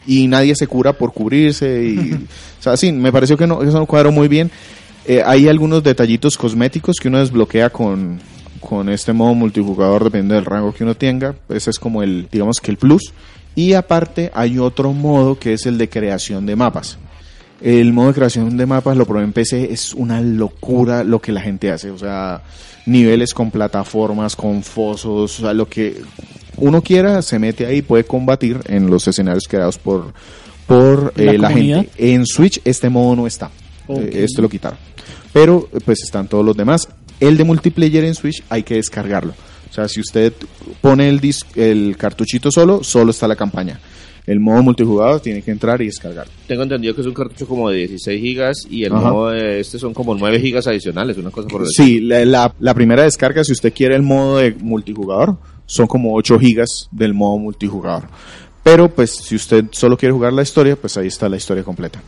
y 0.07 0.27
nadie 0.27 0.55
se 0.55 0.67
cura 0.67 0.93
por 0.93 1.11
cubrirse 1.11 1.83
y, 1.83 2.13
o 2.59 2.63
sea, 2.63 2.77
sí, 2.77 2.91
me 2.91 3.11
pareció 3.11 3.35
que 3.35 3.45
no, 3.45 3.61
eso 3.61 3.77
no 3.77 3.85
cuadró 3.85 4.11
muy 4.11 4.27
bien. 4.27 4.49
Eh, 5.05 5.23
hay 5.25 5.47
algunos 5.47 5.83
detallitos 5.83 6.37
cosméticos 6.37 6.97
que 7.01 7.07
uno 7.07 7.19
desbloquea 7.19 7.71
con, 7.71 8.19
con 8.59 8.89
este 8.89 9.11
modo 9.11 9.33
multijugador 9.33 10.03
dependiendo 10.03 10.35
del 10.35 10.45
rango 10.45 10.73
que 10.73 10.83
uno 10.83 10.95
tenga, 10.95 11.35
ese 11.49 11.71
es 11.71 11.79
como 11.79 12.03
el, 12.03 12.27
digamos 12.31 12.59
que 12.61 12.71
el 12.71 12.77
plus. 12.77 13.11
Y 13.59 13.73
aparte 13.73 14.31
hay 14.33 14.57
otro 14.57 14.93
modo 14.93 15.37
que 15.37 15.51
es 15.51 15.65
el 15.65 15.77
de 15.77 15.89
creación 15.89 16.45
de 16.45 16.55
mapas. 16.55 16.97
El 17.59 17.91
modo 17.91 18.07
de 18.07 18.13
creación 18.13 18.55
de 18.55 18.65
mapas 18.65 18.95
lo 18.95 19.05
probé 19.05 19.25
en 19.25 19.33
PC, 19.33 19.73
es 19.73 19.93
una 19.93 20.21
locura 20.21 21.03
lo 21.03 21.19
que 21.19 21.33
la 21.33 21.41
gente 21.41 21.69
hace, 21.69 21.91
o 21.91 21.97
sea, 21.97 22.41
niveles 22.85 23.33
con 23.33 23.51
plataformas, 23.51 24.37
con 24.37 24.63
fosos, 24.63 25.39
o 25.39 25.41
sea, 25.41 25.53
lo 25.53 25.67
que 25.67 26.01
uno 26.55 26.81
quiera 26.81 27.21
se 27.21 27.37
mete 27.37 27.65
ahí 27.65 27.79
y 27.79 27.81
puede 27.81 28.05
combatir 28.05 28.61
en 28.65 28.89
los 28.89 29.05
escenarios 29.09 29.43
creados 29.45 29.77
por, 29.77 30.13
por 30.65 31.11
¿La 31.17 31.33
eh, 31.33 31.37
la, 31.37 31.49
gente. 31.49 31.89
En 31.97 32.25
Switch 32.25 32.61
este 32.63 32.87
modo 32.87 33.13
no 33.17 33.27
está. 33.27 33.51
Eh, 33.89 34.23
este 34.23 34.41
lo 34.41 34.47
quitaron, 34.47 34.79
pero 35.33 35.67
pues 35.83 36.01
están 36.01 36.29
todos 36.29 36.45
los 36.45 36.55
demás. 36.55 36.87
El 37.19 37.35
de 37.35 37.43
multiplayer 37.43 38.05
en 38.05 38.15
Switch 38.15 38.41
hay 38.47 38.63
que 38.63 38.75
descargarlo, 38.75 39.33
o 39.69 39.73
sea, 39.73 39.87
si 39.87 39.99
usted 39.99 40.33
pone 40.81 41.07
el, 41.09 41.21
dis- 41.21 41.45
el 41.55 41.95
cartuchito 41.97 42.51
solo, 42.51 42.83
solo 42.83 43.11
está 43.11 43.27
la 43.27 43.35
campaña. 43.35 43.79
El 44.25 44.39
modo 44.39 44.61
multijugador 44.61 45.21
tiene 45.21 45.41
que 45.41 45.49
entrar 45.49 45.81
y 45.81 45.85
descargarlo. 45.87 46.31
Tengo 46.47 46.61
entendido 46.61 46.93
que 46.93 47.01
es 47.01 47.07
un 47.07 47.13
cartucho 47.15 47.47
como 47.47 47.69
de 47.69 47.77
16 47.87 48.21
gigas 48.21 48.57
y 48.69 48.83
el 48.83 48.93
Ajá. 48.93 49.11
modo 49.11 49.29
de 49.29 49.59
este 49.59 49.79
son 49.79 49.93
como 49.93 50.13
9 50.13 50.39
gigas 50.39 50.67
adicionales, 50.67 51.17
una 51.17 51.31
cosa 51.31 51.47
por 51.47 51.61
el 51.63 51.67
Sí, 51.69 51.99
la, 51.99 52.23
la- 52.25 52.53
la 52.59 52.73
primera 52.75 53.03
descarga, 53.03 53.43
si 53.43 53.53
usted 53.53 53.73
quiere 53.73 53.95
el 53.95 54.03
modo 54.03 54.37
de 54.37 54.51
multijugador, 54.53 55.37
son 55.65 55.87
como 55.87 56.13
8 56.15 56.37
gigas 56.39 56.87
del 56.91 57.13
modo 57.15 57.37
multijugador. 57.39 58.03
Pero 58.61 58.93
pues 58.93 59.11
si 59.11 59.35
usted 59.35 59.65
solo 59.71 59.97
quiere 59.97 60.13
jugar 60.13 60.33
la 60.33 60.43
historia, 60.43 60.75
pues 60.75 60.95
ahí 60.97 61.07
está 61.07 61.27
la 61.29 61.37
historia 61.37 61.63
completa. 61.63 61.99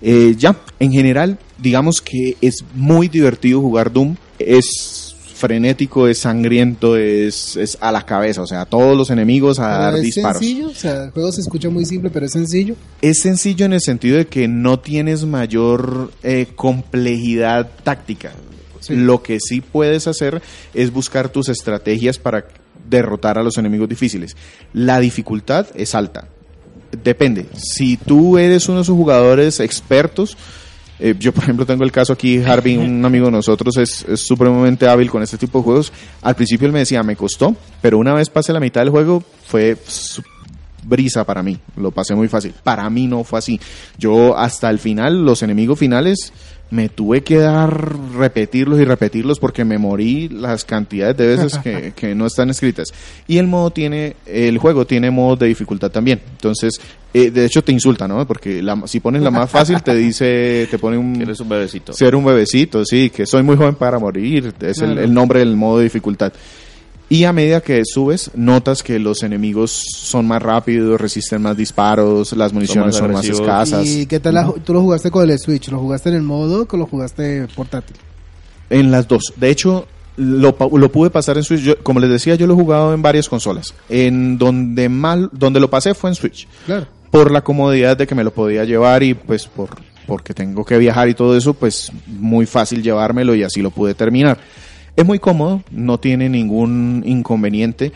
Eh, 0.00 0.34
ya, 0.36 0.56
en 0.78 0.92
general, 0.92 1.38
digamos 1.58 2.00
que 2.00 2.36
es 2.40 2.64
muy 2.74 3.08
divertido 3.08 3.60
jugar 3.60 3.92
Doom. 3.92 4.16
Es 4.38 5.07
frenético, 5.38 6.08
es 6.08 6.18
sangriento, 6.18 6.96
es, 6.96 7.56
es 7.56 7.78
a 7.80 7.90
la 7.92 8.04
cabeza, 8.04 8.42
o 8.42 8.46
sea, 8.46 8.66
todos 8.66 8.96
los 8.96 9.10
enemigos 9.10 9.58
a 9.58 9.68
dar 9.68 9.94
es 9.94 10.02
disparos. 10.02 10.38
sencillo, 10.38 10.68
o 10.68 10.74
sea, 10.74 11.04
el 11.04 11.10
juego 11.12 11.32
se 11.32 11.40
escucha 11.40 11.70
muy 11.70 11.86
simple, 11.86 12.10
pero 12.10 12.26
es 12.26 12.32
sencillo. 12.32 12.74
Es 13.00 13.20
sencillo 13.22 13.64
en 13.64 13.72
el 13.72 13.80
sentido 13.80 14.18
de 14.18 14.26
que 14.26 14.48
no 14.48 14.80
tienes 14.80 15.24
mayor 15.24 16.12
eh, 16.22 16.48
complejidad 16.54 17.70
táctica. 17.84 18.32
Sí. 18.80 18.96
Lo 18.96 19.22
que 19.22 19.38
sí 19.40 19.60
puedes 19.60 20.06
hacer 20.06 20.42
es 20.74 20.92
buscar 20.92 21.30
tus 21.30 21.48
estrategias 21.48 22.18
para 22.18 22.46
derrotar 22.88 23.38
a 23.38 23.42
los 23.42 23.58
enemigos 23.58 23.88
difíciles. 23.88 24.36
La 24.72 25.00
dificultad 25.00 25.66
es 25.74 25.94
alta. 25.94 26.28
Depende. 27.04 27.46
Si 27.54 27.96
tú 27.96 28.38
eres 28.38 28.68
uno 28.68 28.78
de 28.78 28.82
esos 28.82 28.96
jugadores 28.96 29.60
expertos, 29.60 30.36
eh, 30.98 31.14
yo 31.18 31.32
por 31.32 31.44
ejemplo 31.44 31.64
tengo 31.66 31.84
el 31.84 31.92
caso 31.92 32.12
aquí, 32.12 32.42
Harvey, 32.42 32.76
un 32.76 33.04
amigo 33.04 33.26
de 33.26 33.32
nosotros, 33.32 33.76
es, 33.76 34.04
es 34.08 34.20
supremamente 34.20 34.88
hábil 34.88 35.10
con 35.10 35.22
este 35.22 35.38
tipo 35.38 35.58
de 35.58 35.64
juegos. 35.64 35.92
Al 36.22 36.34
principio 36.34 36.66
él 36.66 36.72
me 36.72 36.80
decía, 36.80 37.02
me 37.02 37.16
costó, 37.16 37.54
pero 37.80 37.98
una 37.98 38.14
vez 38.14 38.30
pasé 38.30 38.52
la 38.52 38.60
mitad 38.60 38.80
del 38.80 38.90
juego 38.90 39.22
fue 39.46 39.76
brisa 40.88 41.24
para 41.24 41.42
mí, 41.42 41.58
lo 41.76 41.90
pasé 41.90 42.14
muy 42.14 42.28
fácil. 42.28 42.54
Para 42.62 42.88
mí 42.90 43.06
no 43.06 43.24
fue 43.24 43.38
así. 43.38 43.60
Yo 43.98 44.36
hasta 44.36 44.70
el 44.70 44.78
final, 44.78 45.24
los 45.24 45.42
enemigos 45.42 45.78
finales, 45.78 46.32
me 46.70 46.88
tuve 46.90 47.22
que 47.22 47.38
dar, 47.38 47.96
repetirlos 48.14 48.78
y 48.78 48.84
repetirlos 48.84 49.38
porque 49.38 49.64
me 49.64 49.78
morí 49.78 50.28
las 50.28 50.64
cantidades 50.64 51.16
de 51.16 51.26
veces 51.26 51.58
que, 51.58 51.92
que 51.96 52.14
no 52.14 52.26
están 52.26 52.50
escritas. 52.50 52.88
Y 53.26 53.38
el 53.38 53.46
modo 53.46 53.70
tiene, 53.70 54.16
el 54.26 54.58
juego 54.58 54.86
tiene 54.86 55.10
modos 55.10 55.38
de 55.38 55.46
dificultad 55.46 55.90
también. 55.90 56.20
Entonces, 56.30 56.74
eh, 57.14 57.30
de 57.30 57.46
hecho 57.46 57.62
te 57.62 57.72
insulta, 57.72 58.06
¿no? 58.06 58.26
Porque 58.26 58.62
la- 58.62 58.86
si 58.86 59.00
pones 59.00 59.22
la 59.22 59.30
más 59.30 59.50
fácil 59.50 59.82
te 59.82 59.94
dice, 59.94 60.68
te 60.70 60.78
pone 60.78 60.98
un... 60.98 61.20
Eres 61.22 61.40
un 61.40 61.48
bebecito. 61.48 61.92
Ser 61.94 62.14
un 62.14 62.24
bebecito, 62.24 62.84
sí, 62.84 63.10
que 63.10 63.24
soy 63.26 63.42
muy 63.42 63.56
joven 63.56 63.74
para 63.74 63.98
morir, 63.98 64.52
es 64.60 64.78
el, 64.80 65.12
nombre 65.12 65.38
del 65.40 65.56
modo 65.56 65.78
de 65.78 65.84
dificultad. 65.84 66.32
Y 67.10 67.24
a 67.24 67.32
medida 67.32 67.62
que 67.62 67.82
subes, 67.86 68.30
notas 68.34 68.82
que 68.82 68.98
los 68.98 69.22
enemigos 69.22 69.70
son 69.96 70.26
más 70.28 70.42
rápidos, 70.42 71.00
resisten 71.00 71.40
más 71.40 71.56
disparos, 71.56 72.32
las 72.34 72.52
municiones 72.52 72.96
son 72.96 73.12
más, 73.12 73.20
agresivos. 73.20 73.40
escasas. 73.40 73.86
¿Y 73.86 74.04
qué 74.06 74.20
tal? 74.20 74.34
la- 74.34 74.52
tú 74.64 74.74
lo 74.74 74.82
jugaste 74.82 75.10
con 75.10 75.28
el 75.30 75.38
Switch? 75.38 75.68
¿Lo 75.70 75.78
jugaste 75.78 76.10
en 76.10 76.16
el 76.16 76.22
modo 76.22 76.66
o 76.70 76.76
lo 76.76 76.86
jugaste 76.86 77.46
portátil? 77.56 77.96
En 78.68 78.90
las 78.90 79.08
dos. 79.08 79.32
De 79.36 79.48
hecho, 79.48 79.86
lo 80.18 80.54
pude 80.92 81.08
pasar 81.08 81.38
en 81.38 81.44
Switch. 81.44 81.60
Yo- 81.62 81.78
como 81.82 81.98
les 82.00 82.10
decía, 82.10 82.34
yo 82.34 82.46
lo 82.46 82.52
he 82.52 82.56
jugado 82.56 82.92
en 82.92 83.00
varias 83.00 83.26
consolas. 83.28 83.72
En 83.88 84.36
donde 84.36 84.90
mal, 84.90 85.30
donde 85.32 85.60
lo 85.60 85.70
pasé 85.70 85.94
fue 85.94 86.10
en 86.10 86.14
Switch. 86.16 86.46
Claro. 86.66 86.86
por 87.10 87.30
la 87.30 87.40
comodidad 87.42 87.96
de 87.96 88.06
que 88.06 88.14
me 88.14 88.22
lo 88.22 88.34
podía 88.34 88.64
llevar 88.66 89.02
y 89.02 89.14
pues 89.14 89.46
por 89.46 89.70
porque 90.06 90.34
tengo 90.34 90.62
que 90.62 90.76
viajar 90.76 91.08
y 91.08 91.14
todo 91.14 91.34
eso, 91.38 91.54
pues 91.54 91.90
muy 92.06 92.44
fácil 92.44 92.82
llevármelo 92.82 93.34
y 93.34 93.42
así 93.44 93.62
lo 93.62 93.70
pude 93.70 93.94
terminar. 93.94 94.38
Es 94.98 95.06
muy 95.06 95.20
cómodo, 95.20 95.62
no 95.70 95.98
tiene 95.98 96.28
ningún 96.28 97.04
inconveniente, 97.06 97.92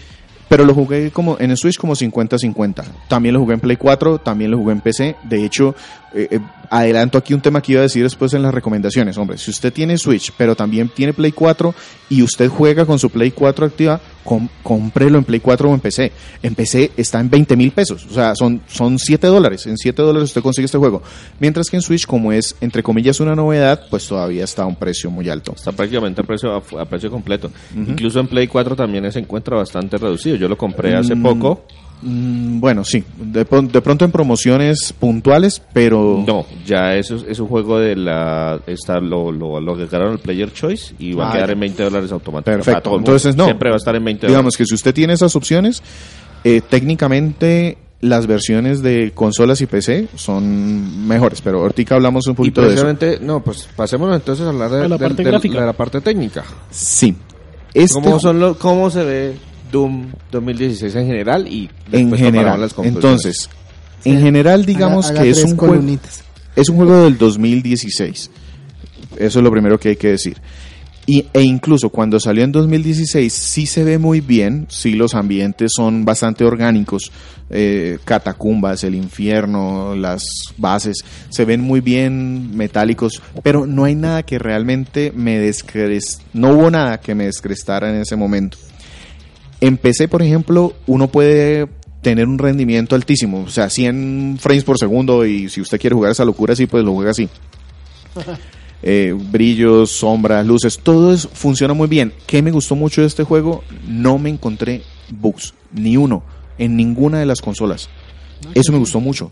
pero 0.49 0.65
lo 0.65 0.73
jugué 0.73 1.11
como 1.11 1.37
en 1.41 1.51
el 1.51 1.57
Switch 1.57 1.77
como 1.77 1.97
50-50. 1.97 2.85
También 3.09 3.35
lo 3.35 3.41
jugué 3.41 3.55
en 3.55 3.61
Play 3.61 3.77
4, 3.77 4.19
también 4.19 4.53
lo 4.53 4.59
jugué 4.59 4.75
en 4.75 4.81
PC. 4.83 5.17
De 5.25 5.45
hecho, 5.45 5.75
eh, 6.15 6.29
eh, 6.31 6.39
adelanto 6.73 7.19
aquí 7.19 7.35
un 7.35 7.41
tema 7.43 7.61
que 7.61 7.73
iba 7.73 7.81
a 7.81 7.83
decir 7.83 8.03
después 8.03 8.33
en 8.35 8.43
las 8.43 8.53
recomendaciones. 8.55 9.19
Hombre, 9.19 9.37
si 9.37 9.51
usted 9.51 9.73
tiene 9.73 9.99
Switch, 9.99 10.33
pero 10.37 10.57
también 10.57 10.89
tiene 10.89 11.13
Play 11.13 11.33
4 11.33 11.75
y 12.09 12.23
usted 12.23 12.49
juega 12.49 12.87
con 12.87 12.99
su 12.99 13.11
Play 13.11 13.31
4 13.31 13.67
activa, 13.67 14.01
com- 14.25 14.49
cómprelo 14.63 15.19
en 15.19 15.25
Play 15.25 15.41
4 15.41 15.71
o 15.71 15.75
en 15.75 15.81
PC. 15.81 16.11
En 16.43 16.55
PC 16.55 16.93
está 16.97 17.21
en 17.21 17.29
20 17.29 17.57
mil 17.57 17.73
pesos. 17.73 18.07
O 18.11 18.15
sea, 18.15 18.35
son, 18.35 18.63
son 18.69 18.99
7 18.99 19.27
dólares. 19.27 19.67
En 19.67 19.77
7 19.77 20.01
dólares 20.01 20.31
usted 20.31 20.41
consigue 20.41 20.65
este 20.65 20.79
juego. 20.79 21.03
Mientras 21.41 21.69
que 21.69 21.77
en 21.77 21.83
Switch, 21.83 22.07
como 22.07 22.33
es, 22.33 22.57
entre 22.63 22.83
comillas, 22.83 23.21
una 23.21 23.35
novedad, 23.35 23.83
pues 23.91 24.09
todavía 24.09 24.45
está 24.45 24.63
a 24.63 24.67
un 24.67 24.77
precio 24.77 25.11
muy 25.11 25.29
alto. 25.29 25.53
Está 25.55 25.73
prácticamente 25.73 26.23
a 26.23 26.25
precio, 26.25 26.53
a, 26.55 26.81
a 26.81 26.85
precio 26.87 27.11
completo. 27.11 27.51
Incluso 27.77 28.19
en 28.21 28.29
Play 28.29 28.47
4 28.47 28.75
también 28.77 29.13
se 29.13 29.19
encuentra 29.19 29.57
bastante 29.59 29.99
reducido. 29.99 30.37
Yo 30.37 30.49
lo 30.49 30.57
compré 30.57 30.97
hace 30.97 31.15
Mm, 31.15 31.23
poco. 31.23 31.65
Mm, 32.03 32.59
bueno, 32.61 32.85
sí. 32.85 33.03
De, 33.17 33.45
de 33.45 33.81
pronto 33.81 34.05
en 34.05 34.11
promociones 34.11 34.93
puntuales, 34.99 35.63
pero... 35.73 36.25
No, 36.27 36.45
ya 36.67 36.95
eso 36.97 37.17
es, 37.17 37.25
es 37.29 37.39
un 37.39 37.47
juego 37.49 37.79
de 37.79 37.95
la. 37.97 38.61
Está, 38.67 38.99
lo, 39.01 39.31
lo, 39.31 39.61
lo 39.61 39.77
que 39.77 39.87
ganaron 39.87 40.15
el 40.15 40.19
Player 40.19 40.53
Choice 40.53 40.95
y 40.99 41.13
va 41.15 41.27
Ah, 41.27 41.31
a 41.31 41.33
quedar 41.35 41.49
ya. 41.49 41.53
en 41.55 41.61
20 41.61 41.83
dólares 41.85 42.13
automáticamente. 42.13 42.65
Perfecto. 42.67 42.97
Entonces, 42.97 43.37
no. 43.37 43.45
Siempre 43.45 43.71
va 43.71 43.77
a 43.77 43.79
estar 43.79 43.95
en 43.97 44.05
20 44.05 44.27
Digamos 44.27 44.43
dólares. 44.45 44.57
que 44.59 44.65
si 44.67 44.75
usted 44.75 44.93
tiene 44.93 45.13
esas 45.13 45.37
opciones, 45.37 45.83
eh, 46.45 46.61
técnicamente 46.69 47.79
las 48.01 48.27
versiones 48.27 48.83
de 48.83 49.13
consolas 49.15 49.61
y 49.61 49.67
PC 49.67 50.09
son 50.17 51.07
mejores, 51.07 51.41
pero 51.41 51.61
ahorita 51.63 51.95
hablamos 51.95 52.27
un 52.27 52.33
Y 52.33 52.37
poquito 52.37 52.63
de 52.63 52.75
eso. 52.75 52.85
precisamente, 52.85 53.25
no, 53.25 53.45
pues 53.45 53.69
pasémonos 53.77 54.17
entonces 54.17 54.45
a 54.45 54.49
hablar 54.49 54.71
de, 54.71 54.79
De 54.81 54.89
la 54.89 54.99
parte 54.99 55.23
gráfica. 55.23 55.61
de 55.61 55.67
la 55.67 55.73
parte 55.73 56.01
técnica. 56.01 56.43
Sí. 56.71 57.15
Este 57.73 57.95
¿Cómo, 57.95 58.17
ju- 58.17 58.21
son 58.21 58.41
los, 58.41 58.57
¿Cómo 58.57 58.91
se 58.91 59.05
ve 59.05 59.35
Doom 59.73 60.13
2016 60.31 60.95
en 60.95 61.07
general? 61.07 61.49
Y 61.49 61.69
en 61.91 62.13
general. 62.17 62.61
las 62.61 62.73
conclusiones. 62.75 63.05
Entonces, 63.05 63.51
en 64.05 64.21
general 64.21 64.65
digamos 64.65 65.07
Haga- 65.07 65.15
haga 65.21 65.23
que 65.25 65.31
es 65.31 65.43
un 65.45 65.57
juego 65.57 65.83
es 66.55 66.69
un 66.69 66.77
juego 66.77 67.03
del 67.05 67.19
2016. 67.19 68.31
Eso 69.19 69.39
es 69.39 69.43
lo 69.43 69.51
primero 69.51 69.79
que 69.81 69.91
hay 69.91 69.97
que 69.97 70.09
decir. 70.09 70.37
Y, 71.05 71.27
e 71.33 71.43
incluso 71.43 71.89
cuando 71.91 72.21
salió 72.21 72.45
en 72.45 72.53
2016 72.53 73.33
sí 73.33 73.67
se 73.67 73.83
ve 73.83 73.99
muy 73.99 74.21
bien, 74.21 74.67
sí 74.71 74.93
los 74.93 75.15
ambientes 75.17 75.73
son 75.75 76.05
bastante 76.05 76.45
orgánicos, 76.45 77.11
eh, 77.51 77.99
catacumbas, 78.05 78.85
el 78.85 78.95
infierno, 78.95 79.97
las 79.97 80.23
bases, 80.59 80.99
se 81.29 81.45
ven 81.45 81.61
muy 81.61 81.81
bien 81.81 82.57
metálicos, 82.57 83.21
pero 83.43 83.67
no 83.67 83.85
hay 83.85 83.97
nada 83.97 84.23
que 84.23 84.39
realmente 84.39 85.13
me 85.15 85.39
descres... 85.41 86.21
no 86.35 86.51
hubo 86.53 86.71
nada 86.71 87.01
que 87.01 87.17
me 87.17 87.25
descrestara 87.25 87.91
en 87.91 88.01
ese 88.03 88.15
momento. 88.15 88.59
En 89.63 89.77
PC, 89.77 90.09
por 90.09 90.23
ejemplo, 90.23 90.75
uno 90.89 91.07
puede 91.07 91.69
tener 92.03 92.27
un 92.27 92.37
rendimiento 92.37 92.97
altísimo, 92.97 93.45
o 93.45 93.49
sea, 93.49 93.71
100 93.71 94.39
frames 94.41 94.65
por 94.65 94.77
segundo 94.77 95.25
y 95.25 95.49
si 95.49 95.61
usted 95.61 95.81
quiere 95.81 95.95
jugar 95.95 96.11
esa 96.11 96.25
locura 96.25 96.53
así, 96.55 96.67
pues 96.67 96.85
lo 96.85 96.93
juega 96.93 97.13
así. 97.13 97.29
Eh, 98.85 99.15
brillos, 99.17 99.93
sombras, 99.93 100.45
luces, 100.45 100.81
todo 100.81 101.15
eso 101.15 101.29
funciona 101.33 101.73
muy 101.73 101.87
bien. 101.87 102.13
¿Qué 102.27 102.43
me 102.43 102.51
gustó 102.51 102.75
mucho 102.75 103.01
de 103.03 103.07
este 103.07 103.23
juego? 103.23 103.63
No 103.87 104.19
me 104.19 104.29
encontré 104.29 104.83
bugs, 105.09 105.55
ni 105.73 105.97
uno, 105.97 106.25
en 106.59 106.77
ninguna 106.77 107.21
de 107.21 107.27
las 107.27 107.41
consolas. 107.41 107.89
Eso 108.55 108.73
me 108.73 108.79
gustó 108.79 108.99
mucho. 108.99 109.31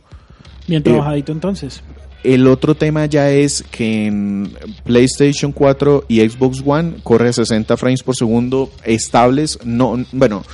Bien 0.68 0.82
Eh, 0.82 0.84
trabajadito 0.84 1.32
entonces. 1.32 1.82
El 2.22 2.46
otro 2.46 2.74
tema 2.74 3.06
ya 3.06 3.30
es 3.30 3.64
que 3.70 4.06
en 4.06 4.52
PlayStation 4.84 5.52
4 5.52 6.04
y 6.08 6.20
Xbox 6.20 6.62
One 6.64 6.96
corre 7.02 7.30
a 7.30 7.32
60 7.32 7.76
frames 7.78 8.02
por 8.02 8.14
segundo 8.14 8.70
estables, 8.84 9.58
no, 9.64 10.04
bueno, 10.12 10.44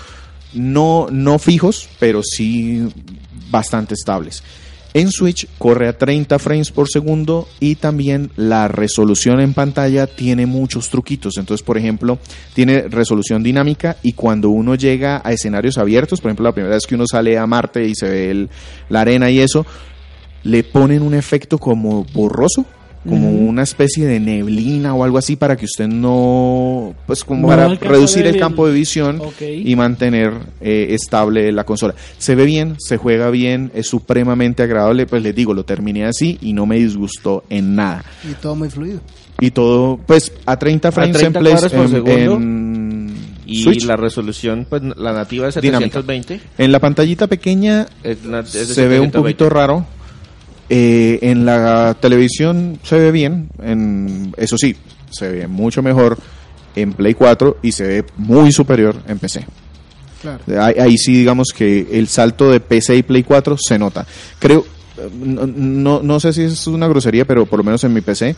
no, 0.54 1.08
no 1.10 1.38
fijos, 1.40 1.88
pero 1.98 2.22
sí 2.22 2.86
bastante 3.50 3.94
estables. 3.94 4.44
En 4.94 5.10
Switch 5.10 5.46
corre 5.58 5.88
a 5.88 5.98
30 5.98 6.38
frames 6.38 6.70
por 6.70 6.88
segundo 6.88 7.46
y 7.60 7.74
también 7.74 8.30
la 8.36 8.66
resolución 8.68 9.40
en 9.40 9.52
pantalla 9.52 10.06
tiene 10.06 10.46
muchos 10.46 10.88
truquitos. 10.88 11.36
Entonces, 11.36 11.62
por 11.62 11.76
ejemplo, 11.76 12.18
tiene 12.54 12.82
resolución 12.82 13.42
dinámica 13.42 13.96
y 14.02 14.12
cuando 14.12 14.48
uno 14.48 14.74
llega 14.74 15.20
a 15.22 15.32
escenarios 15.32 15.76
abiertos, 15.76 16.20
por 16.22 16.30
ejemplo, 16.30 16.44
la 16.44 16.52
primera 16.52 16.76
vez 16.76 16.86
que 16.86 16.94
uno 16.94 17.04
sale 17.10 17.36
a 17.36 17.46
Marte 17.46 17.86
y 17.86 17.94
se 17.94 18.08
ve 18.08 18.30
el- 18.30 18.48
la 18.88 19.02
arena 19.02 19.30
y 19.30 19.40
eso, 19.40 19.66
le 20.46 20.62
ponen 20.64 21.02
un 21.02 21.14
efecto 21.14 21.58
como 21.58 22.04
borroso, 22.12 22.64
como 23.08 23.30
una 23.30 23.62
especie 23.62 24.04
de 24.04 24.18
neblina 24.18 24.92
o 24.92 25.04
algo 25.04 25.16
así 25.18 25.36
para 25.36 25.56
que 25.56 25.64
usted 25.66 25.86
no, 25.86 26.92
pues 27.06 27.22
como 27.22 27.42
No 27.42 27.46
para 27.48 27.68
reducir 27.68 28.26
el 28.26 28.36
campo 28.36 28.66
de 28.66 28.74
visión 28.74 29.22
y 29.40 29.76
mantener 29.76 30.32
eh, 30.60 30.88
estable 30.90 31.52
la 31.52 31.62
consola. 31.64 31.94
Se 32.18 32.34
ve 32.34 32.44
bien, 32.44 32.74
se 32.78 32.96
juega 32.96 33.30
bien, 33.30 33.70
es 33.76 33.86
supremamente 33.86 34.64
agradable, 34.64 35.06
pues 35.06 35.22
les 35.22 35.34
digo, 35.36 35.54
lo 35.54 35.64
terminé 35.64 36.04
así 36.04 36.36
y 36.42 36.52
no 36.52 36.66
me 36.66 36.76
disgustó 36.78 37.44
en 37.48 37.76
nada. 37.76 38.04
Y 38.28 38.34
todo 38.34 38.56
muy 38.56 38.70
fluido. 38.70 39.00
Y 39.40 39.52
todo, 39.52 39.98
pues 40.04 40.32
a 40.44 40.58
30 40.58 40.90
frames 40.90 41.16
30 41.16 41.38
en, 41.38 41.42
Play- 41.44 41.52
cuadros 41.52 41.72
por 41.72 41.84
en- 41.84 41.90
segundo. 41.92 42.34
en 42.36 43.16
Y 43.46 43.62
Switch. 43.62 43.84
la 43.84 43.94
resolución, 43.96 44.66
pues 44.68 44.82
la 44.82 45.12
nativa 45.12 45.46
es 45.46 45.60
Dinámica. 45.60 46.00
720. 46.00 46.40
En 46.58 46.72
la 46.72 46.80
pantallita 46.80 47.28
pequeña 47.28 47.86
la- 48.24 48.44
se 48.44 48.88
ve 48.88 48.98
un 48.98 49.10
720. 49.12 49.18
poquito 49.18 49.48
raro. 49.48 49.86
Eh, 50.68 51.20
en 51.22 51.46
la 51.46 51.96
televisión 52.00 52.80
se 52.82 52.98
ve 52.98 53.12
bien, 53.12 53.48
en, 53.62 54.34
eso 54.36 54.58
sí, 54.58 54.74
se 55.10 55.30
ve 55.30 55.46
mucho 55.46 55.80
mejor 55.80 56.18
en 56.74 56.92
Play 56.92 57.14
4 57.14 57.58
y 57.62 57.70
se 57.70 57.86
ve 57.86 58.04
muy 58.16 58.50
superior 58.50 58.96
en 59.06 59.18
PC. 59.18 59.46
Claro. 60.20 60.40
Ahí, 60.60 60.74
ahí 60.80 60.98
sí 60.98 61.12
digamos 61.12 61.48
que 61.56 61.86
el 61.92 62.08
salto 62.08 62.50
de 62.50 62.58
PC 62.58 62.96
y 62.96 63.02
Play 63.04 63.22
4 63.22 63.56
se 63.58 63.78
nota. 63.78 64.06
Creo, 64.40 64.66
no, 65.14 66.02
no, 66.02 66.20
sé 66.20 66.32
si 66.32 66.42
es 66.42 66.66
una 66.66 66.88
grosería, 66.88 67.24
pero 67.24 67.46
por 67.46 67.58
lo 67.58 67.64
menos 67.64 67.84
en 67.84 67.92
mi 67.92 68.00
PC 68.00 68.34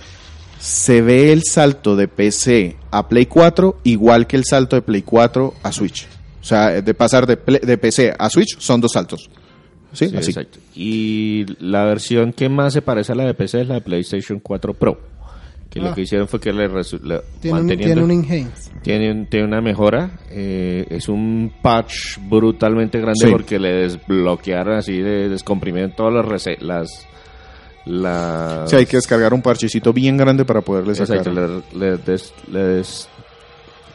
se 0.59 1.03
ve 1.03 1.33
el 1.33 1.45
salto 1.45 1.97
de 1.97 2.09
PC 2.09 2.77
a 2.91 3.09
Play 3.09 3.27
4 3.27 3.79
igual 3.85 4.27
que 4.27 4.37
el 4.37 4.45
salto 4.45 4.77
de 4.77 4.83
Play 4.83 5.03
4 5.03 5.55
a 5.63 5.73
Switch. 5.73 6.07
O 6.43 6.45
sea, 6.45 6.83
de 6.83 6.95
pasar 6.95 7.27
de, 7.27 7.37
de 7.37 7.79
PC 7.79 8.15
a 8.19 8.29
Switch 8.29 8.59
son 8.59 8.81
dos 8.81 8.93
saltos. 8.93 9.31
¿Sí? 9.93 10.09
Sí, 10.09 10.17
Así. 10.17 10.31
exacto. 10.31 10.59
Y 10.75 11.47
la 11.61 11.85
versión 11.85 12.33
que 12.33 12.49
más 12.49 12.73
se 12.75 12.83
parece 12.83 13.13
a 13.13 13.15
la 13.15 13.25
de 13.25 13.35
PC 13.35 13.63
es 13.63 13.69
la 13.69 13.75
de 13.75 13.81
PlayStation 13.81 14.39
4 14.41 14.75
Pro. 14.75 14.99
Que 15.71 15.81
lo 15.81 15.89
Ah. 15.91 15.95
que 15.95 16.01
hicieron 16.03 16.27
fue 16.29 16.41
que 16.41 16.51
le, 16.53 16.67
le- 16.67 16.73
Tiene 16.73 17.61
un, 17.61 17.67
manteniendo- 17.67 17.85
tiene 17.85 18.03
un 18.03 18.11
enhance. 18.11 18.71
tiene, 18.83 19.11
un- 19.13 19.27
tiene 19.27 19.47
una 19.47 19.61
mejora. 19.61 20.11
eh, 20.31 20.87
es 20.89 21.09
un 21.11 21.53
patch 21.63 22.19
brutalmente 22.23 22.99
grande 22.99 23.27
Sí. 23.27 23.31
porque 23.31 23.59
le 23.59 23.73
desbloquearon 23.73 24.77
así, 24.79 24.97
de, 24.99 25.29
descomprimieron 25.29 25.95
todas 25.95 26.15
las 26.63 26.99
las 27.87 28.71
Sí, 28.71 28.77
hay 28.77 28.87
que 28.87 28.97
descargar 28.99 29.33
un 29.33 29.41
parchecito 29.43 29.93
bien 29.93 30.17
grande 30.17 30.45
para 30.45 30.61
poderle 30.61 30.95
sacar. 30.95 31.19
Exacto, 31.19 31.63
le, 31.75 31.79
le 31.91 31.97
des- 31.99 32.33
le 32.51 32.63
des- 32.63 33.09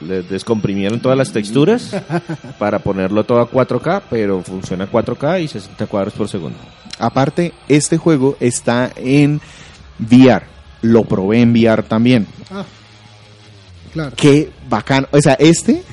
le 0.02 0.24
descomprimieron 0.24 1.00
todas 1.00 1.18
las 1.18 1.32
texturas 1.32 1.96
para 2.60 2.80
ponerlo 2.80 3.24
todo 3.24 3.40
a 3.42 3.50
4K, 3.50 4.04
pero 4.10 4.42
funciona 4.42 4.86
a 4.86 4.92
4K 4.92 5.44
y 5.44 5.48
60 5.48 5.88
cuadros 5.88 6.14
por 6.14 6.30
segundo. 6.30 6.58
Aparte, 7.00 7.54
este 7.68 7.98
juego 7.98 8.38
está 8.40 8.92
en 8.96 9.42
VR. 10.00 10.46
Lo 10.82 11.04
probé 11.04 11.42
en 11.42 11.52
VR 11.52 11.84
también. 11.84 12.28
Ah, 12.52 12.66
claro. 13.92 14.14
Qué 14.16 14.52
bacán. 14.70 15.08
O 15.12 15.20
sea, 15.22 15.34
este, 15.34 15.84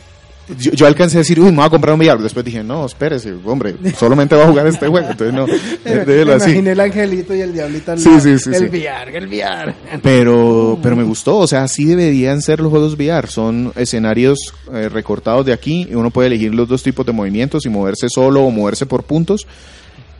yo, 0.58 0.72
yo 0.72 0.86
alcancé 0.86 1.18
a 1.18 1.20
decir, 1.20 1.38
uy, 1.40 1.50
me 1.50 1.56
voy 1.56 1.64
a 1.66 1.70
comprar 1.70 1.94
un 1.94 2.00
VR. 2.00 2.22
Después 2.22 2.44
dije, 2.44 2.62
no, 2.62 2.86
espérese, 2.86 3.32
hombre, 3.44 3.74
solamente 3.98 4.34
voy 4.34 4.44
a 4.44 4.48
jugar 4.48 4.66
este 4.66 4.86
juego. 4.88 5.08
Entonces, 5.10 5.34
no, 5.34 5.46
déjelo 5.84 6.34
así. 6.34 6.50
imaginé 6.50 6.72
el 6.72 6.80
angelito 6.80 7.34
y 7.34 7.40
el 7.40 7.52
diablito 7.52 7.92
al 7.92 7.98
Sí, 7.98 8.20
sí, 8.20 8.38
sí, 8.38 8.50
El. 8.54 8.68
VR, 8.68 9.16
el 9.16 9.26
VR. 9.28 9.74
Pero, 10.02 10.78
pero 10.82 10.96
me 10.96 11.02
gustó, 11.04 11.38
o 11.38 11.46
sea, 11.46 11.62
así 11.62 11.84
deberían 11.84 12.42
ser 12.42 12.60
los 12.60 12.70
juegos 12.70 12.94
VR. 12.94 13.28
Son 13.28 13.72
escenarios 13.76 14.38
eh, 14.72 14.88
recortados 14.88 15.46
de 15.46 15.52
aquí 15.52 15.86
y 15.90 15.94
uno 15.94 16.10
puede 16.10 16.28
elegir 16.28 16.54
los 16.54 16.68
dos 16.68 16.82
tipos 16.82 17.04
de 17.06 17.12
movimientos 17.12 17.66
y 17.66 17.68
moverse 17.68 18.08
solo 18.08 18.42
o 18.42 18.50
moverse 18.50 18.86
por 18.86 19.04
puntos. 19.04 19.46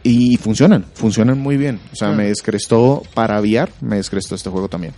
Y 0.02 0.36
funcionan, 0.38 0.86
funcionan 0.94 1.38
muy 1.38 1.56
bien. 1.58 1.78
O 1.92 1.96
sea, 1.96 2.08
Claro. 2.08 2.22
me 2.22 2.28
descrestó 2.28 3.02
para 3.12 3.38
VR, 3.40 3.70
me 3.82 3.96
descrestó 3.96 4.34
este 4.34 4.48
juego 4.48 4.66
también. 4.68 4.94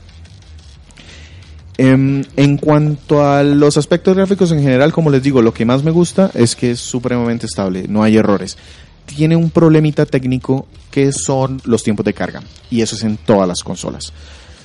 Em, 1.84 2.22
en 2.36 2.58
cuanto 2.58 3.26
a 3.26 3.42
los 3.42 3.76
aspectos 3.76 4.14
gráficos 4.14 4.52
en 4.52 4.62
general, 4.62 4.92
como 4.92 5.10
les 5.10 5.20
digo, 5.20 5.42
lo 5.42 5.52
que 5.52 5.64
más 5.64 5.82
me 5.82 5.90
gusta 5.90 6.30
es 6.32 6.54
que 6.54 6.70
es 6.70 6.78
supremamente 6.78 7.46
estable, 7.46 7.86
no 7.88 8.04
hay 8.04 8.16
errores. 8.16 8.56
Tiene 9.04 9.34
un 9.34 9.50
problemita 9.50 10.06
técnico 10.06 10.68
que 10.92 11.10
son 11.10 11.60
los 11.64 11.82
tiempos 11.82 12.06
de 12.06 12.14
carga, 12.14 12.40
y 12.70 12.82
eso 12.82 12.94
es 12.94 13.02
en 13.02 13.16
todas 13.16 13.48
las 13.48 13.64
consolas. 13.64 14.12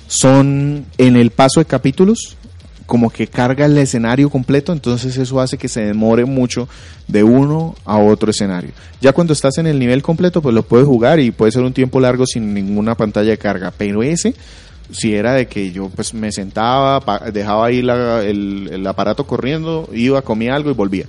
Son 0.05 0.85
en 0.99 1.15
el 1.15 1.31
paso 1.31 1.59
de 1.59 1.65
capítulos, 1.65 2.37
como 2.85 3.09
que 3.09 3.25
carga 3.25 3.65
el 3.65 3.75
escenario 3.79 4.29
completo, 4.29 4.71
entonces 4.71 5.17
eso 5.17 5.41
hace 5.41 5.57
que 5.57 5.69
se 5.69 5.81
demore 5.81 6.23
mucho 6.23 6.69
de 7.07 7.23
uno 7.23 7.73
a 7.83 7.97
otro 7.97 8.29
escenario. 8.29 8.73
Ya 9.01 9.11
cuando 9.11 9.33
estás 9.33 9.57
en 9.57 9.65
el 9.65 9.79
nivel 9.79 10.03
completo, 10.03 10.43
pues 10.43 10.53
lo 10.53 10.61
puedes 10.61 10.85
jugar 10.85 11.19
y 11.19 11.31
puede 11.31 11.51
ser 11.51 11.63
un 11.63 11.73
tiempo 11.73 11.99
largo 11.99 12.27
sin 12.27 12.53
ninguna 12.53 12.93
pantalla 12.93 13.31
de 13.31 13.39
carga, 13.39 13.73
pero 13.75 14.03
ese 14.03 14.35
si 14.91 15.13
era 15.15 15.33
de 15.33 15.47
que 15.47 15.71
yo 15.71 15.89
pues 15.89 16.13
me 16.13 16.31
sentaba, 16.31 17.01
dejaba 17.31 17.67
ahí 17.67 17.81
la- 17.81 18.23
el, 18.23 18.69
el 18.71 18.87
aparato 18.87 19.25
corriendo, 19.27 19.89
iba, 19.93 20.21
comía 20.21 20.55
algo 20.55 20.69
y 20.71 20.73
volvía. 20.73 21.05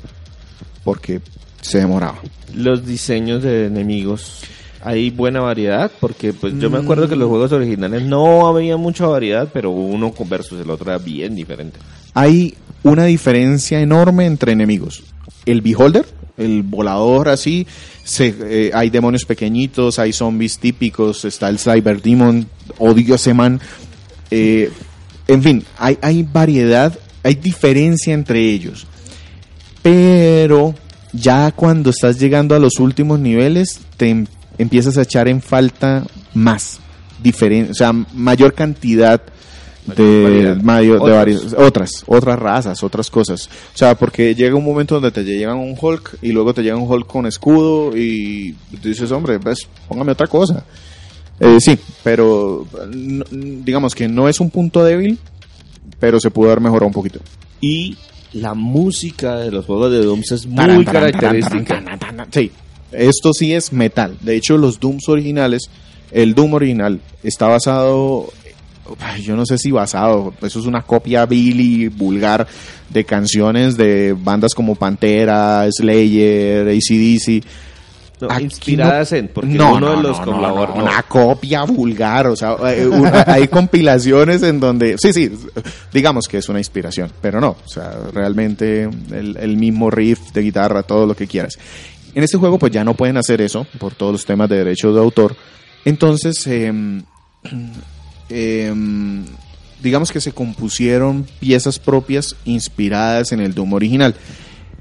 porque 0.84 1.20
se 1.60 1.78
demoraba. 1.78 2.18
Los 2.54 2.86
diseños 2.86 3.42
de 3.42 3.66
enemigos. 3.66 4.40
Hay 4.82 5.10
buena 5.10 5.40
variedad, 5.40 5.90
porque 6.00 6.32
pues 6.32 6.54
yo 6.58 6.70
me 6.70 6.78
acuerdo 6.78 7.08
que 7.08 7.16
los 7.16 7.28
juegos 7.28 7.50
originales 7.52 8.04
no 8.04 8.46
había 8.46 8.76
mucha 8.76 9.06
variedad, 9.06 9.48
pero 9.52 9.70
uno 9.70 10.14
versus 10.26 10.60
el 10.60 10.70
otro 10.70 10.90
era 10.92 10.98
bien 10.98 11.34
diferente. 11.34 11.78
Hay 12.14 12.54
una 12.84 13.04
diferencia 13.04 13.80
enorme 13.80 14.24
entre 14.26 14.52
enemigos. 14.52 15.02
El 15.44 15.60
Beholder, 15.62 16.06
el 16.39 16.62
volador 16.62 17.28
así, 17.28 17.66
eh, 18.20 18.70
hay 18.72 18.91
demonios 18.91 19.24
pequeñitos, 19.24 19.99
hay 19.99 20.12
zombies 20.12 20.59
típicos, 20.59 21.24
está 21.24 21.49
el 21.49 21.59
Cyber 21.59 22.01
Demon, 22.01 22.47
odio 22.78 23.16
ese 23.16 23.34
man. 23.34 23.61
Eh, 24.30 24.70
en 25.26 25.43
fin, 25.43 25.64
hay, 25.76 25.99
hay 26.01 26.22
variedad, 26.22 26.99
hay 27.22 27.34
diferencia 27.34 28.14
entre 28.14 28.41
ellos. 28.41 28.86
Pero 29.82 30.74
ya 31.12 31.51
cuando 31.53 31.91
estás 31.91 32.18
llegando 32.18 32.55
a 32.55 32.59
los 32.59 32.78
últimos 32.78 33.18
niveles, 33.18 33.80
te 33.97 34.09
em- 34.11 34.26
empiezas 34.59 34.97
a 34.97 35.03
echar 35.03 35.28
en 35.28 35.43
falta 35.43 36.07
más. 36.34 36.78
Diferen 37.22 37.70
o 37.70 37.74
sea, 37.74 37.93
mayor 37.93 38.55
cantidad 38.55 39.20
de, 39.97 40.55
mayor- 40.62 41.03
de 41.05 41.11
varias- 41.12 41.55
otras, 41.57 42.05
otras 42.07 42.39
razas, 42.39 42.82
otras 42.82 43.11
cosas. 43.11 43.49
O 43.74 43.78
sea, 43.78 43.95
porque 43.97 44.34
llega 44.34 44.55
un 44.57 44.64
momento 44.64 44.95
donde 44.95 45.11
te 45.11 45.24
llegan 45.24 45.57
un 45.59 45.76
Hulk 45.80 46.18
y 46.22 46.32
luego 46.32 46.53
te 46.55 46.62
llega 46.62 46.76
un 46.76 46.91
Hulk 46.91 47.07
con 47.07 47.26
escudo 47.26 47.97
y 47.97 48.53
tú 48.82 48.89
dices, 48.89 49.11
hombre, 49.12 49.39
pues 49.41 49.66
póngame 49.89 50.12
otra 50.12 50.26
cosa. 50.26 50.64
Eh, 51.41 51.59
sí, 51.61 51.78
pero 52.03 52.66
digamos 53.30 53.95
que 53.95 54.09
no 54.09 54.28
es 54.28 54.41
un 54.41 54.51
punto 54.51 54.84
débil, 54.84 55.18
pero 56.01 56.18
se 56.20 56.30
pudo 56.30 56.49
haber 56.49 56.61
mejorado 56.61 56.86
un 56.89 56.93
poquito. 56.93 57.20
Y 57.61 57.97
la 58.32 58.55
música 58.55 59.36
de 59.36 59.51
los 59.51 59.64
juegos 59.64 59.91
de 59.93 60.03
Dooms 60.05 60.32
es 60.32 60.47
muy 60.47 60.57
Taran, 60.57 60.84
taran, 60.84 61.12
taran, 61.12 61.41
característica. 61.41 61.99
taran. 61.99 62.26
Sí, 62.32 62.51
esto 62.93 63.32
sí 63.32 63.53
es 63.55 63.72
metal. 63.72 64.16
De 64.20 64.36
hecho, 64.36 64.57
los 64.59 64.80
Dooms 64.80 65.09
originales, 65.09 65.70
el 66.11 66.34
Doom 66.34 66.55
original 66.55 67.01
está 67.22 67.47
basado, 67.49 68.30
yo 69.22 69.36
no 69.36 69.45
sé 69.47 69.59
si 69.59 69.70
basado, 69.70 70.32
eso 70.43 70.61
es 70.61 70.66
una 70.66 70.82
copia 70.82 71.26
vil 71.26 71.61
y 71.61 71.89
vulgar 71.89 72.47
de 72.89 73.05
canciones 73.05 73.76
de 73.76 74.14
bandas 74.18 74.55
como 74.55 74.74
Pantera, 74.74 75.66
Slayer, 75.70 76.68
ACDC. 76.68 77.45
No, 78.20 78.26
Aquí 78.32 78.45
inspiradas 78.45 79.12
no- 79.12 79.18
en, 79.18 79.28
porque 79.28 79.51
no, 79.55 79.74
uno 79.76 79.91
no, 79.91 79.97
de 79.99 80.03
los 80.03 80.18
colaboradores- 80.20 80.82
una 80.82 81.03
copia 81.05 81.62
vulgar, 81.62 82.26
o 82.26 82.34
sea, 82.34 82.57
eh, 82.74 82.84
una- 82.93 83.22
hay 83.28 83.47
compilaciones 83.47 84.43
en 84.43 84.59
donde, 84.59 84.97
sí, 84.99 85.12
sí, 85.12 85.30
digamos 85.93 86.26
que 86.26 86.39
es 86.39 86.49
una 86.49 86.59
inspiración, 86.59 87.12
pero 87.20 87.41
no, 87.41 87.51
o 87.64 87.68
sea, 87.68 87.93
realmente 88.12 88.89
el, 89.12 89.36
el 89.39 89.57
mismo 89.57 89.89
riff 89.89 90.32
de 90.32 90.43
guitarra, 90.43 90.82
todo 90.82 91.07
lo 91.07 91.14
que 91.14 91.28
quieras. 91.28 91.57
En 92.12 92.24
este 92.24 92.39
juego 92.39 92.59
pues 92.59 92.72
ya 92.72 92.82
no 92.82 92.95
pueden 92.95 93.18
hacer 93.18 93.41
eso 93.41 93.64
por 93.78 93.95
todos 93.95 94.11
los 94.11 94.26
temas 94.26 94.49
de 94.49 94.57
derechos 94.57 94.93
de 94.95 95.01
autor, 95.01 95.36
entonces, 95.84 96.45
em, 96.49 97.05
em, 98.30 99.24
digamos 99.82 100.12
que 100.12 100.20
se 100.20 100.32
compusieron 100.32 101.26
piezas 101.40 101.78
propias 101.78 102.36
inspiradas 102.44 103.32
en 103.32 103.40
el 103.40 103.54
Doom 103.54 103.72
original. 103.74 104.14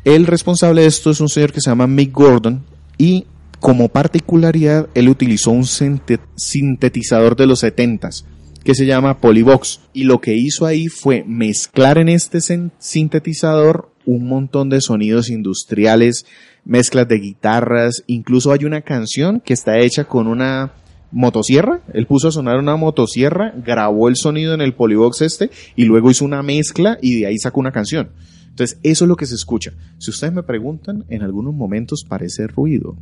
El 0.03 0.25
responsable 0.25 0.81
de 0.81 0.87
esto 0.87 1.11
es 1.11 1.19
un 1.19 1.29
señor 1.29 1.51
que 1.51 1.61
se 1.61 1.69
llama 1.69 1.87
Mick 1.87 2.13
Gordon 2.13 2.63
y 2.97 3.25
como 3.59 3.89
particularidad 3.89 4.87
él 4.93 5.09
utilizó 5.09 5.51
un 5.51 5.63
sinte- 5.65 6.19
sintetizador 6.35 7.35
de 7.35 7.47
los 7.47 7.63
70s 7.63 8.23
que 8.63 8.75
se 8.75 8.85
llama 8.85 9.19
Polybox 9.19 9.79
y 9.93 10.03
lo 10.03 10.19
que 10.19 10.35
hizo 10.35 10.65
ahí 10.65 10.87
fue 10.87 11.23
mezclar 11.25 11.97
en 11.97 12.09
este 12.09 12.39
sintetizador 12.79 13.91
un 14.05 14.27
montón 14.27 14.69
de 14.69 14.81
sonidos 14.81 15.29
industriales, 15.29 16.25
mezclas 16.65 17.07
de 17.07 17.19
guitarras, 17.19 18.03
incluso 18.07 18.51
hay 18.51 18.65
una 18.65 18.81
canción 18.81 19.39
que 19.39 19.53
está 19.53 19.79
hecha 19.79 20.05
con 20.05 20.27
una 20.27 20.73
motosierra, 21.11 21.81
él 21.93 22.05
puso 22.05 22.27
a 22.27 22.31
sonar 22.31 22.57
una 22.59 22.75
motosierra, 22.75 23.53
grabó 23.65 24.09
el 24.09 24.15
sonido 24.15 24.53
en 24.53 24.61
el 24.61 24.73
Polybox 24.73 25.21
este 25.21 25.49
y 25.75 25.85
luego 25.85 26.11
hizo 26.11 26.25
una 26.25 26.43
mezcla 26.43 26.97
y 27.01 27.19
de 27.19 27.27
ahí 27.27 27.37
sacó 27.37 27.59
una 27.59 27.71
canción. 27.71 28.09
Entonces, 28.49 28.79
eso 28.83 29.05
es 29.05 29.09
lo 29.09 29.15
que 29.15 29.25
se 29.27 29.35
escucha. 29.35 29.73
Si 29.99 30.09
ustedes 30.09 30.33
me 30.33 30.43
preguntan, 30.43 31.05
en 31.09 31.21
algunos 31.21 31.53
momentos 31.53 32.03
parece 32.07 32.47
ruido. 32.47 32.95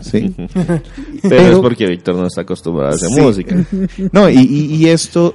¿Sí? 0.00 0.32
Pero, 0.36 0.80
Pero- 1.28 1.52
es 1.52 1.58
porque 1.58 1.86
Víctor 1.86 2.14
no 2.14 2.26
está 2.26 2.42
acostumbrado 2.42 2.92
a 2.92 2.94
hacer 2.94 3.08
Sí. 3.10 3.20
música. 3.20 3.66
No, 4.12 4.30
y, 4.30 4.38
y- 4.38 4.74
y 4.76 4.86
esto, 4.88 5.34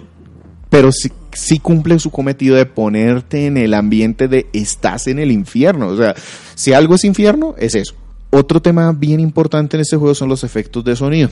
pero 0.70 0.91
sí, 0.91 1.09
sí 1.34 1.59
cumple 1.59 1.99
su 1.99 2.09
cometido 2.09 2.55
de 2.55 2.65
ponerte 2.65 3.45
en 3.45 3.57
el 3.57 3.74
ambiente 3.74 4.28
de 4.28 4.47
estás 4.53 5.07
en 5.07 5.20
el 5.20 5.32
infierno. 5.32 5.88
O 5.89 5.97
sea, 5.97 6.15
si 6.55 6.74
algo 6.74 6.95
es 6.95 7.03
infierno, 7.03 7.53
es 7.59 7.76
eso. 7.76 7.93
Otro 8.30 8.61
tema 8.61 8.91
bien 8.93 9.20
importante 9.20 9.78
en 9.78 9.82
este 9.82 9.95
juego 9.97 10.15
son 10.15 10.30
los 10.30 10.43
efectos 10.43 10.84
de 10.84 10.95
sonido. 10.95 11.30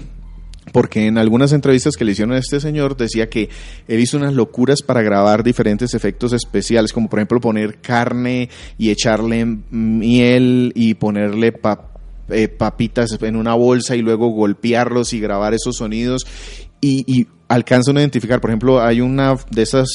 Porque 0.72 1.06
en 1.06 1.18
algunas 1.18 1.54
entrevistas 1.54 1.96
que 1.96 2.06
le 2.06 2.14
hicieron 2.14 2.34
a 2.34 2.40
este 2.40 2.60
señor 2.60 2.98
decía 2.98 3.30
que 3.30 3.50
él 3.88 4.00
hizo 4.00 4.18
unas 4.18 4.34
locuras 4.34 4.82
para 4.82 5.02
grabar 5.02 5.44
diferentes 5.44 5.94
efectos 5.94 6.34
especiales, 6.34 6.92
como 6.92 7.08
por 7.08 7.20
ejemplo 7.20 7.40
poner 7.40 7.80
carne 7.80 8.50
y 8.78 8.90
echarle 8.90 9.46
miel 9.70 10.72
y 10.76 10.96
ponerle 10.96 11.54
eh, 12.30 12.48
papitas 12.48 13.18
en 13.22 13.36
una 13.36 13.54
bolsa 13.54 13.96
y 13.96 14.02
luego 14.02 14.30
golpearlos 14.30 15.14
y 15.14 15.20
grabar 15.20 15.54
esos 15.54 15.78
sonidos. 15.78 16.26
Y, 16.82 17.04
y 17.08 17.28
alcanzan 17.48 17.98
a 17.98 18.02
identificar, 18.02 18.42
por 18.42 18.50
ejemplo, 18.50 18.82
hay 18.82 19.02
una 19.02 19.36
de 19.52 19.62
esas 19.62 19.88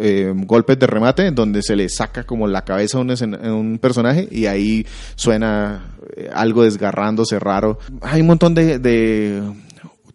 eh, 0.00 0.32
golpes 0.34 0.78
de 0.78 0.86
remate 0.86 1.30
donde 1.30 1.62
se 1.62 1.76
le 1.76 1.88
saca 1.88 2.24
como 2.24 2.46
la 2.46 2.64
cabeza 2.64 2.98
a 2.98 3.00
un, 3.00 3.78
personaje 3.80 4.28
y 4.30 4.46
ahí 4.46 4.86
suena 5.14 5.96
eh, 6.16 6.28
algo 6.32 6.64
desgarrándose 6.64 7.38
raro. 7.38 7.78
Hay 8.02 8.20
un 8.20 8.26
montón 8.26 8.54
de 8.54 9.40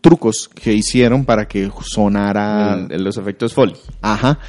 trucos 0.02 0.50
que 0.54 0.74
hicieron 0.74 1.26
para 1.26 1.48
que 1.48 1.72
sonara 1.84 2.76
los 2.90 3.18
efectos 3.18 3.54
Foley. 3.54 3.76
Ajá. 4.02 4.40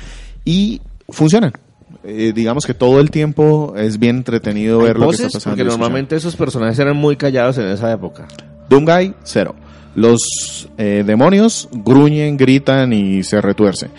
Y 0.45 0.81
funcionan. 1.09 1.53
Eh, 2.05 2.33
digamos 2.35 2.67
que 2.67 2.75
todo 2.75 2.99
el 2.99 3.11
tiempo 3.11 3.75
es 3.77 3.99
bien 3.99 4.17
entretenido 4.17 4.81
¿Hay 4.81 4.87
ver 4.87 4.99
lo 4.99 5.11
que 5.11 5.17
está 5.17 5.29
pasando. 5.29 5.57
Porque 5.57 5.71
normalmente 5.71 6.17
esos 6.17 6.35
personajes 6.35 6.79
eran 6.79 6.97
muy 6.97 7.17
callados 7.17 7.59
en 7.59 7.67
esa 7.67 7.93
época. 7.93 8.27
Doomguy, 8.69 9.15
cero. 9.23 9.55
Los 9.95 10.69
eh, 10.79 11.05
demonios 11.07 11.69
gruñen, 11.71 12.37
gritan 12.37 12.93
y 12.93 13.23
se 13.23 13.41
retuercen. 13.41 13.91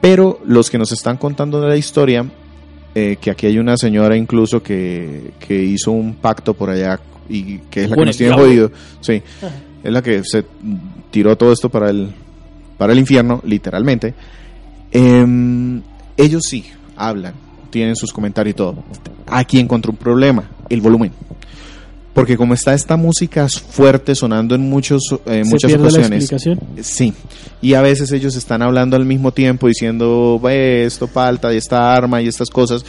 Pero 0.00 0.40
los 0.44 0.70
que 0.70 0.78
nos 0.78 0.92
están 0.92 1.16
contando 1.16 1.60
de 1.60 1.68
la 1.68 1.76
historia, 1.76 2.26
eh, 2.94 3.16
que 3.20 3.30
aquí 3.30 3.46
hay 3.46 3.58
una 3.58 3.76
señora 3.76 4.16
incluso 4.16 4.62
que, 4.62 5.30
que 5.38 5.54
hizo 5.62 5.92
un 5.92 6.16
pacto 6.16 6.54
por 6.54 6.70
allá 6.70 7.00
y 7.28 7.58
que 7.70 7.84
es 7.84 7.90
la 7.90 7.96
que 7.96 8.04
nos 8.04 8.16
tiene 8.16 8.34
jodido. 8.34 8.70
Sí, 9.00 9.22
es 9.82 9.92
la 9.92 10.02
que 10.02 10.22
se 10.24 10.44
tiró 11.10 11.36
todo 11.36 11.52
esto 11.52 11.68
para 11.68 11.90
el, 11.90 12.10
para 12.76 12.92
el 12.92 12.98
infierno, 12.98 13.40
literalmente. 13.44 14.14
Em, 14.90 15.82
ellos 16.16 16.42
sí 16.48 16.64
hablan, 16.96 17.34
tienen 17.70 17.96
sus 17.96 18.12
comentarios 18.12 18.54
y 18.54 18.56
todo. 18.56 18.84
Aquí 19.26 19.58
encontró 19.58 19.92
un 19.92 19.98
problema, 19.98 20.48
el 20.68 20.80
volumen. 20.80 21.12
Porque 22.16 22.38
como 22.38 22.54
está 22.54 22.72
esta 22.72 22.96
música 22.96 23.46
fuerte 23.46 24.14
sonando 24.14 24.54
en 24.54 24.62
muchos, 24.62 25.02
eh, 25.26 25.44
¿Se 25.44 25.50
muchas 25.50 25.70
la 25.72 25.78
ocasiones, 25.78 26.30
explicación? 26.30 26.60
Sí, 26.80 27.12
y 27.60 27.74
a 27.74 27.82
veces 27.82 28.10
ellos 28.10 28.34
están 28.36 28.62
hablando 28.62 28.96
al 28.96 29.04
mismo 29.04 29.32
tiempo 29.32 29.68
diciendo, 29.68 30.40
ve, 30.42 30.86
esto 30.86 31.08
falta, 31.08 31.52
y 31.52 31.58
esta 31.58 31.94
arma 31.94 32.22
y 32.22 32.28
estas 32.28 32.48
cosas, 32.48 32.86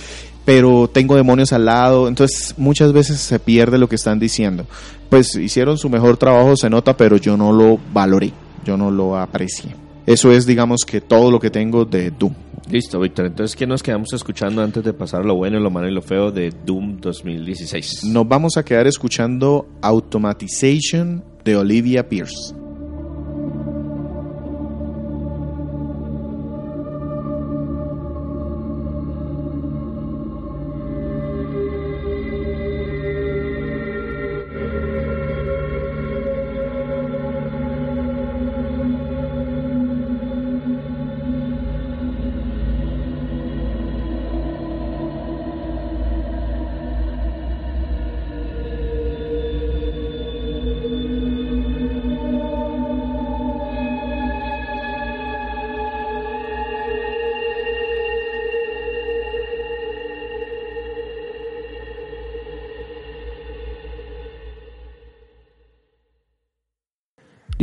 pero 0.48 0.88
tengo 0.88 1.18
demonios 1.18 1.52
al 1.52 1.66
lado, 1.66 2.08
entonces 2.08 2.54
muchas 2.56 2.94
veces 2.94 3.20
se 3.20 3.38
pierde 3.38 3.78
lo 3.78 3.90
que 3.90 3.96
están 3.96 4.18
diciendo. 4.18 4.66
Pues 5.10 5.36
hicieron 5.36 5.78
su 5.78 5.90
mejor 5.90 6.16
trabajo, 6.16 6.56
se 6.56 6.70
nota, 6.70 6.96
pero 6.96 7.18
yo 7.18 7.36
no 7.36 7.52
lo 7.52 7.78
valoré, 7.92 8.32
yo 8.64 8.78
no 8.78 8.90
lo 8.90 9.18
aprecié. 9.18 9.76
Eso 10.06 10.32
es, 10.32 10.46
digamos, 10.46 10.86
que 10.88 11.02
todo 11.02 11.32
lo 11.32 11.42
que 11.42 11.50
tengo 11.50 11.84
de 11.84 12.12
Doom. 12.12 12.34
Listo, 12.72 12.98
Víctor. 12.98 13.26
Entonces, 13.26 13.58
¿qué 13.58 13.68
nos 13.68 13.84
quedamos 13.84 14.14
escuchando 14.14 14.62
antes 14.62 14.86
de 14.86 14.94
pasar 14.94 15.26
lo 15.26 15.36
bueno, 15.36 15.60
lo 15.60 15.70
malo 15.70 15.90
y 15.90 15.94
lo 15.94 16.02
feo 16.02 16.32
de 16.32 16.54
Doom 16.66 17.02
2016? 17.02 18.06
Nos 18.06 18.26
vamos 18.26 18.56
a 18.56 18.64
quedar 18.64 18.88
escuchando 18.88 19.68
Automatization 19.82 21.26
de 21.44 21.58
Olivia 21.58 22.08
Pierce. 22.08 22.56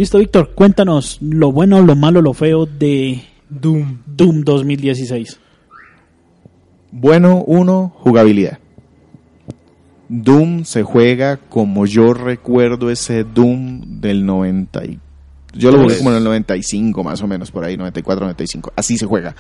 Listo, 0.05 0.18
Víctor, 0.18 0.50
cuéntanos 0.55 1.16
lo 1.22 1.50
bueno, 1.50 1.80
lo 1.80 1.96
malo, 1.96 2.20
lo 2.20 2.34
feo 2.34 2.66
de 2.66 3.22
Doom, 3.48 4.00
Doom 4.05 4.42
2016. 4.42 5.38
Bueno, 6.92 7.42
uno, 7.46 7.90
jugabilidad. 8.00 8.59
Doom 10.11 10.64
se 10.66 10.82
juega 10.82 11.38
como 11.38 11.86
yo 11.86 12.12
recuerdo 12.12 12.90
ese 12.90 13.24
Doom 13.24 14.02
del 14.02 14.26
90. 14.26 14.84
y- 14.84 15.00
yo 15.55 15.70
lo 15.70 15.80
jugué 15.80 15.96
como 15.96 16.11
en 16.11 16.18
el 16.18 16.24
95 16.24 17.02
más 17.02 17.22
o 17.22 17.26
menos, 17.26 17.50
por 17.50 17.64
ahí, 17.64 17.78
94, 17.78 18.26
95. 18.26 18.74
Así 18.76 18.98
se 18.98 19.07
juega. 19.07 19.34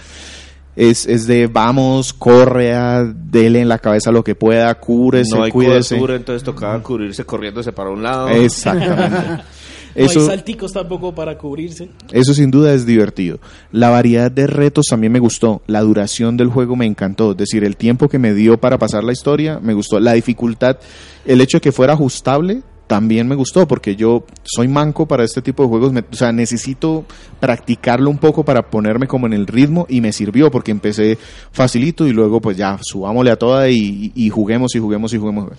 Es, 0.76 1.04
es 1.04 1.26
de 1.26 1.46
vamos, 1.46 2.14
corre, 2.14 2.72
a, 2.74 3.04
dele 3.04 3.60
en 3.60 3.68
la 3.68 3.78
cabeza 3.78 4.10
lo 4.10 4.24
que 4.24 4.34
pueda, 4.34 4.74
cúrese, 4.80 5.36
no 5.36 5.42
hay 5.42 5.50
cuídese. 5.50 5.96
cobertura, 5.96 6.16
entonces 6.16 6.42
tocaba 6.42 6.82
cubrirse 6.82 7.26
corriéndose 7.26 7.70
para 7.72 7.90
un 7.90 8.02
lado. 8.02 8.28
Exactamente. 8.28 9.44
No 9.96 10.00
hay 10.02 10.06
Eso, 10.06 10.26
salticos 10.26 10.72
tampoco 10.72 11.14
para 11.14 11.38
cubrirse. 11.38 11.88
Eso 12.12 12.34
sin 12.34 12.50
duda 12.50 12.72
es 12.74 12.84
divertido. 12.86 13.38
La 13.72 13.90
variedad 13.90 14.30
de 14.30 14.46
retos 14.46 14.86
también 14.90 15.12
me 15.12 15.18
gustó. 15.20 15.62
La 15.66 15.80
duración 15.82 16.36
del 16.36 16.48
juego 16.48 16.74
me 16.76 16.86
encantó. 16.86 17.30
Es 17.32 17.36
decir, 17.36 17.62
el 17.64 17.76
tiempo 17.76 18.08
que 18.08 18.18
me 18.18 18.34
dio 18.34 18.58
para 18.58 18.78
pasar 18.78 19.04
la 19.04 19.12
historia 19.12 19.60
me 19.62 19.74
gustó. 19.74 20.00
La 20.00 20.14
dificultad, 20.14 20.78
el 21.24 21.40
hecho 21.40 21.58
de 21.58 21.62
que 21.62 21.72
fuera 21.72 21.92
ajustable 21.92 22.62
también 22.86 23.26
me 23.26 23.34
gustó 23.34 23.66
porque 23.66 23.96
yo 23.96 24.26
soy 24.42 24.68
manco 24.68 25.06
para 25.08 25.24
este 25.24 25.40
tipo 25.40 25.62
de 25.62 25.68
juegos. 25.70 25.92
Me- 25.92 26.00
o 26.10 26.14
sea, 26.14 26.32
necesito 26.32 27.06
practicarlo 27.40 28.10
un 28.10 28.18
poco 28.18 28.44
para 28.44 28.70
ponerme 28.70 29.06
como 29.06 29.26
en 29.26 29.32
el 29.32 29.46
ritmo 29.46 29.86
y 29.88 30.00
me 30.02 30.12
sirvió 30.12 30.50
porque 30.50 30.70
empecé 30.70 31.16
facilito 31.50 32.06
y 32.06 32.12
luego 32.12 32.40
pues 32.42 32.56
ya 32.58 32.78
subámosle 32.82 33.30
a 33.30 33.36
toda 33.36 33.70
y, 33.70 34.12
y 34.14 34.28
juguemos 34.28 34.74
y 34.74 34.80
juguemos 34.80 35.14
y 35.14 35.18
juguemos. 35.18 35.52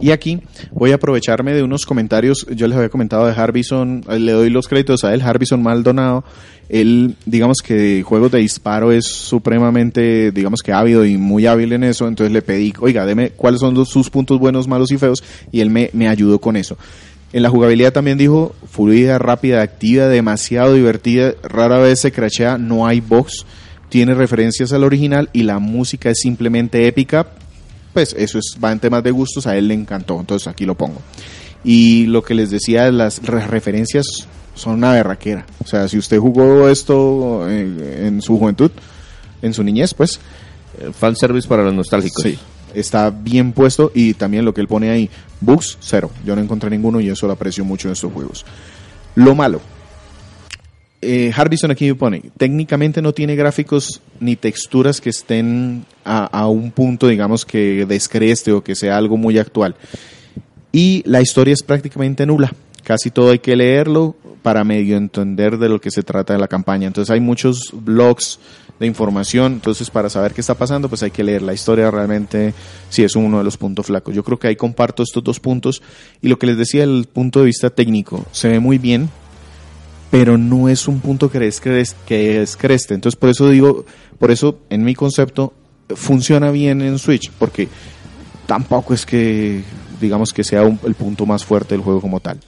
Y 0.00 0.10
aquí 0.10 0.40
voy 0.72 0.92
a 0.92 0.96
aprovecharme 0.96 1.52
de 1.52 1.62
unos 1.62 1.86
comentarios, 1.86 2.46
yo 2.54 2.66
les 2.66 2.76
había 2.76 2.88
comentado 2.88 3.26
de 3.26 3.32
Harbison, 3.32 4.04
eh, 4.08 4.18
le 4.18 4.32
doy 4.32 4.50
los 4.50 4.66
créditos 4.66 5.04
a 5.04 5.14
él, 5.14 5.22
Harbison 5.22 5.62
Maldonado, 5.62 6.24
él 6.68 7.16
digamos 7.26 7.58
que 7.58 8.02
juegos 8.02 8.32
de 8.32 8.38
disparo 8.38 8.92
es 8.92 9.06
supremamente, 9.06 10.32
digamos 10.32 10.60
que 10.62 10.72
ávido 10.72 11.04
y 11.04 11.18
muy 11.18 11.46
hábil 11.46 11.72
en 11.72 11.84
eso, 11.84 12.08
entonces 12.08 12.32
le 12.32 12.42
pedí, 12.42 12.72
oiga, 12.80 13.04
deme 13.04 13.30
cuáles 13.30 13.60
son 13.60 13.84
sus 13.86 14.10
puntos 14.10 14.38
buenos, 14.38 14.66
malos 14.66 14.90
y 14.90 14.98
feos, 14.98 15.22
y 15.50 15.60
él 15.60 15.70
me, 15.70 15.90
me 15.92 16.08
ayudó 16.08 16.40
con 16.40 16.56
eso. 16.56 16.76
En 17.32 17.42
la 17.42 17.50
jugabilidad 17.50 17.92
también 17.92 18.18
dijo, 18.18 18.54
fluida, 18.70 19.18
rápida, 19.18 19.62
activa, 19.62 20.08
demasiado 20.08 20.74
divertida, 20.74 21.32
rara 21.42 21.78
vez 21.78 22.00
se 22.00 22.12
crachea, 22.12 22.58
no 22.58 22.86
hay 22.86 23.00
box, 23.00 23.46
tiene 23.88 24.14
referencias 24.14 24.72
al 24.72 24.84
original 24.84 25.30
y 25.32 25.42
la 25.42 25.58
música 25.58 26.10
es 26.10 26.18
simplemente 26.20 26.86
épica, 26.86 27.28
pues 27.92 28.14
eso 28.18 28.38
es, 28.38 28.56
va 28.62 28.72
en 28.72 28.80
temas 28.80 29.02
de 29.02 29.10
gustos, 29.10 29.46
a 29.46 29.56
él 29.56 29.68
le 29.68 29.74
encantó, 29.74 30.18
entonces 30.20 30.48
aquí 30.48 30.64
lo 30.66 30.74
pongo. 30.76 31.00
Y 31.64 32.06
lo 32.06 32.22
que 32.22 32.34
les 32.34 32.50
decía, 32.50 32.90
las 32.90 33.22
re- 33.22 33.46
referencias 33.46 34.06
son 34.54 34.74
una 34.74 34.92
berraquera. 34.92 35.46
O 35.64 35.66
sea, 35.66 35.86
si 35.88 35.96
usted 35.98 36.18
jugó 36.18 36.68
esto 36.68 37.48
en 37.48 38.20
su 38.22 38.38
juventud, 38.38 38.70
en 39.42 39.54
su 39.54 39.62
niñez, 39.62 39.94
pues 39.94 40.18
Eh, 40.80 40.90
Fanservice 40.98 41.46
para 41.46 41.62
los 41.64 41.74
nostálgicos. 41.74 42.22
sí, 42.22 42.38
está 42.74 43.10
bien 43.10 43.52
puesto 43.52 43.92
y 43.94 44.14
también 44.14 44.42
lo 44.46 44.54
que 44.54 44.62
él 44.62 44.66
pone 44.68 44.88
ahí, 44.88 45.10
bugs, 45.42 45.76
cero. 45.80 46.10
Yo 46.24 46.34
no 46.34 46.40
encontré 46.40 46.70
ninguno 46.70 46.98
y 46.98 47.10
eso 47.10 47.26
lo 47.26 47.34
aprecio 47.34 47.62
mucho 47.62 47.88
en 47.88 47.92
estos 47.92 48.10
juegos. 48.10 48.46
Lo 49.14 49.34
malo. 49.34 49.60
Eh, 51.04 51.32
Harbison 51.34 51.72
aquí 51.72 51.86
me 51.86 51.96
pone, 51.96 52.22
técnicamente 52.36 53.02
no 53.02 53.12
tiene 53.12 53.34
gráficos 53.34 54.00
ni 54.20 54.36
texturas 54.36 55.00
que 55.00 55.10
estén 55.10 55.84
a, 56.04 56.46
un 56.46 56.70
punto, 56.70 57.08
digamos, 57.08 57.44
que 57.44 57.84
descreste 57.86 58.52
o 58.52 58.62
que 58.62 58.76
sea 58.76 58.96
algo 58.96 59.16
muy 59.16 59.36
actual. 59.36 59.74
Y 60.70 61.02
la 61.04 61.20
historia 61.20 61.54
es 61.54 61.64
prácticamente 61.64 62.24
nula. 62.24 62.52
Casi 62.84 63.10
todo 63.10 63.32
hay 63.32 63.40
que 63.40 63.56
leerlo 63.56 64.14
para 64.42 64.62
medio 64.62 64.96
entender 64.96 65.58
de 65.58 65.68
lo 65.68 65.80
que 65.80 65.90
se 65.90 66.04
trata 66.04 66.34
de 66.34 66.38
la 66.38 66.46
campaña. 66.46 66.86
Entonces 66.86 67.10
hay 67.10 67.20
muchos 67.20 67.72
blogs 67.72 68.38
de 68.78 68.86
información. 68.86 69.54
Entonces 69.54 69.90
para 69.90 70.08
saber 70.08 70.32
qué 70.32 70.40
está 70.40 70.54
pasando, 70.54 70.88
pues 70.88 71.02
hay 71.02 71.10
que 71.10 71.24
leer 71.24 71.42
la 71.42 71.52
historia 71.52 71.90
realmente. 71.90 72.54
Sí, 72.90 73.02
es 73.02 73.16
uno 73.16 73.38
de 73.38 73.44
los 73.44 73.56
puntos 73.56 73.86
flacos. 73.86 74.14
Yo 74.14 74.22
creo 74.22 74.38
que 74.38 74.48
ahí 74.48 74.56
comparto 74.56 75.02
estos 75.02 75.24
dos 75.24 75.40
puntos. 75.40 75.82
Y 76.20 76.28
lo 76.28 76.38
que 76.38 76.46
les 76.46 76.56
decía, 76.56 76.84
el 76.84 77.08
punto 77.12 77.40
de 77.40 77.46
vista 77.46 77.70
técnico, 77.70 78.24
se 78.30 78.48
ve 78.48 78.60
muy 78.60 78.78
bien, 78.78 79.10
pero 80.12 80.36
no 80.36 80.68
es 80.68 80.88
un 80.88 81.00
punto 81.00 81.30
que 81.30 81.46
es, 81.46 81.58
que 81.58 81.80
es, 81.80 81.96
que 82.04 82.42
es 82.42 82.58
creste. 82.58 82.92
Entonces 82.92 83.18
por 83.18 83.30
eso 83.30 83.48
digo, 83.48 83.86
por 84.18 84.30
eso 84.30 84.58
en 84.68 84.84
mi 84.84 84.94
concepto 84.94 85.54
funciona 85.96 86.50
bien 86.50 86.82
en 86.82 86.98
Switch, 86.98 87.30
porque 87.38 87.66
tampoco 88.44 88.92
es 88.92 89.06
que 89.06 89.62
digamos 90.02 90.34
que 90.34 90.44
sea 90.44 90.64
el 90.64 90.94
punto 90.96 91.24
más 91.24 91.46
fuerte 91.46 91.74
del 91.74 91.80
juego 91.80 92.02
como 92.02 92.20
tal. 92.20 92.38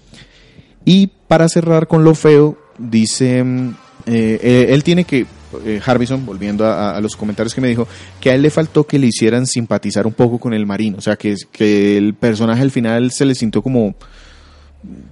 Y 0.84 1.06
para 1.26 1.48
cerrar 1.48 1.88
con 1.88 2.04
lo 2.04 2.14
feo, 2.14 2.58
dice, 2.76 3.42
mm, 3.42 3.68
eh, 4.08 4.40
eh, 4.42 4.66
él 4.68 4.84
tiene 4.84 5.04
que, 5.04 5.24
eh, 5.64 5.80
Harbison, 5.82 6.26
volviendo 6.26 6.66
a 6.70 7.00
los 7.00 7.16
comentarios 7.16 7.54
que 7.54 7.62
me 7.62 7.68
dijo, 7.68 7.88
que 8.20 8.28
a 8.28 8.34
él 8.34 8.42
le 8.42 8.50
faltó 8.50 8.84
que 8.84 8.98
le 8.98 9.06
hicieran 9.06 9.46
simpatizar 9.46 10.06
un 10.06 10.12
poco 10.12 10.38
con 10.38 10.52
el 10.52 10.66
marino, 10.66 10.98
o 10.98 11.00
sea, 11.00 11.16
que, 11.16 11.34
que 11.50 11.96
el 11.96 12.12
personaje 12.12 12.60
al 12.60 12.70
final 12.70 13.10
se 13.10 13.24
le 13.24 13.34
sintió 13.34 13.62
como, 13.62 13.94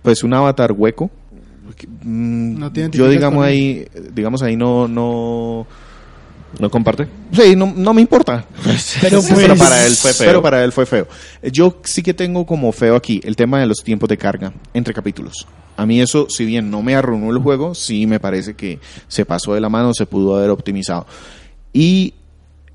pues, 0.02 0.22
un 0.22 0.34
avatar 0.34 0.72
hueco. 0.72 1.10
Mm, 2.02 2.58
No 2.58 2.72
te 2.72 2.90
yo 2.90 3.08
digamos 3.08 3.44
ahí, 3.44 3.86
digamos 4.12 4.42
ahí 4.42 4.56
no, 4.56 4.88
no, 4.88 5.66
¿No 6.58 6.70
comparte? 6.70 7.08
Sí, 7.32 7.56
no, 7.56 7.72
no 7.74 7.94
me 7.94 8.02
importa. 8.02 8.44
Pero 9.00 9.22
pues- 9.22 9.32
Pero 9.34 9.56
para 9.56 9.86
él 9.86 9.92
fue 9.96 10.12
feo. 10.12 10.26
Pero 10.26 10.42
para 10.42 10.62
él 10.64 10.72
fue 10.72 10.84
feo. 10.84 11.08
Yo 11.50 11.80
sí 11.84 12.02
que 12.02 12.12
tengo 12.12 12.44
como 12.44 12.70
feo 12.72 12.94
aquí 12.94 13.20
el 13.24 13.36
tema 13.36 13.58
de 13.60 13.66
los 13.66 13.78
tiempos 13.82 14.08
de 14.08 14.18
carga 14.18 14.52
entre 14.74 14.92
capítulos. 14.92 15.46
A 15.78 15.86
mí 15.86 16.00
eso, 16.02 16.26
si 16.28 16.44
bien 16.44 16.70
no 16.70 16.82
me 16.82 16.94
arruinó 16.94 17.30
el 17.30 17.38
juego, 17.38 17.74
sí 17.74 18.06
me 18.06 18.20
parece 18.20 18.52
que 18.54 18.78
se 19.08 19.24
pasó 19.24 19.54
de 19.54 19.60
la 19.62 19.70
mano, 19.70 19.94
se 19.94 20.04
pudo 20.04 20.36
haber 20.36 20.50
optimizado. 20.50 21.06
Y 21.72 22.12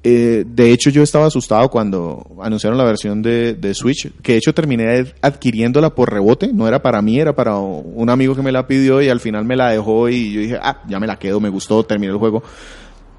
eh, 0.09 0.45
de 0.47 0.71
hecho 0.71 0.89
yo 0.89 1.03
estaba 1.03 1.25
asustado 1.25 1.67
cuando 1.69 2.25
anunciaron 2.41 2.77
la 2.77 2.85
versión 2.85 3.21
de, 3.21 3.57
Switch, 3.73 4.09
que 4.21 4.33
de 4.33 4.37
hecho 4.37 4.53
terminé 4.53 5.13
adquiriéndola 5.21 5.93
por 5.93 6.09
rebote, 6.11 6.51
no 6.53 6.65
era 6.65 6.81
para 6.81 7.01
mí, 7.01 7.19
era 7.19 7.35
para 7.35 7.57
un 7.57 8.09
amigo 8.09 8.33
que 8.33 8.41
me 8.41 8.53
la 8.53 8.65
pidió 8.67 9.01
y 9.01 9.09
al 9.09 9.19
final 9.19 9.43
me 9.43 9.57
la 9.57 9.69
dejó 9.71 10.07
y 10.07 10.31
yo 10.31 10.39
dije, 10.39 10.57
ah, 10.61 10.81
ya 10.87 10.99
me 10.99 11.07
la 11.07 11.17
quedo, 11.19 11.39
me 11.41 11.49
gustó, 11.49 11.83
terminé 11.83 12.13
el 12.13 12.17
juego. 12.19 12.41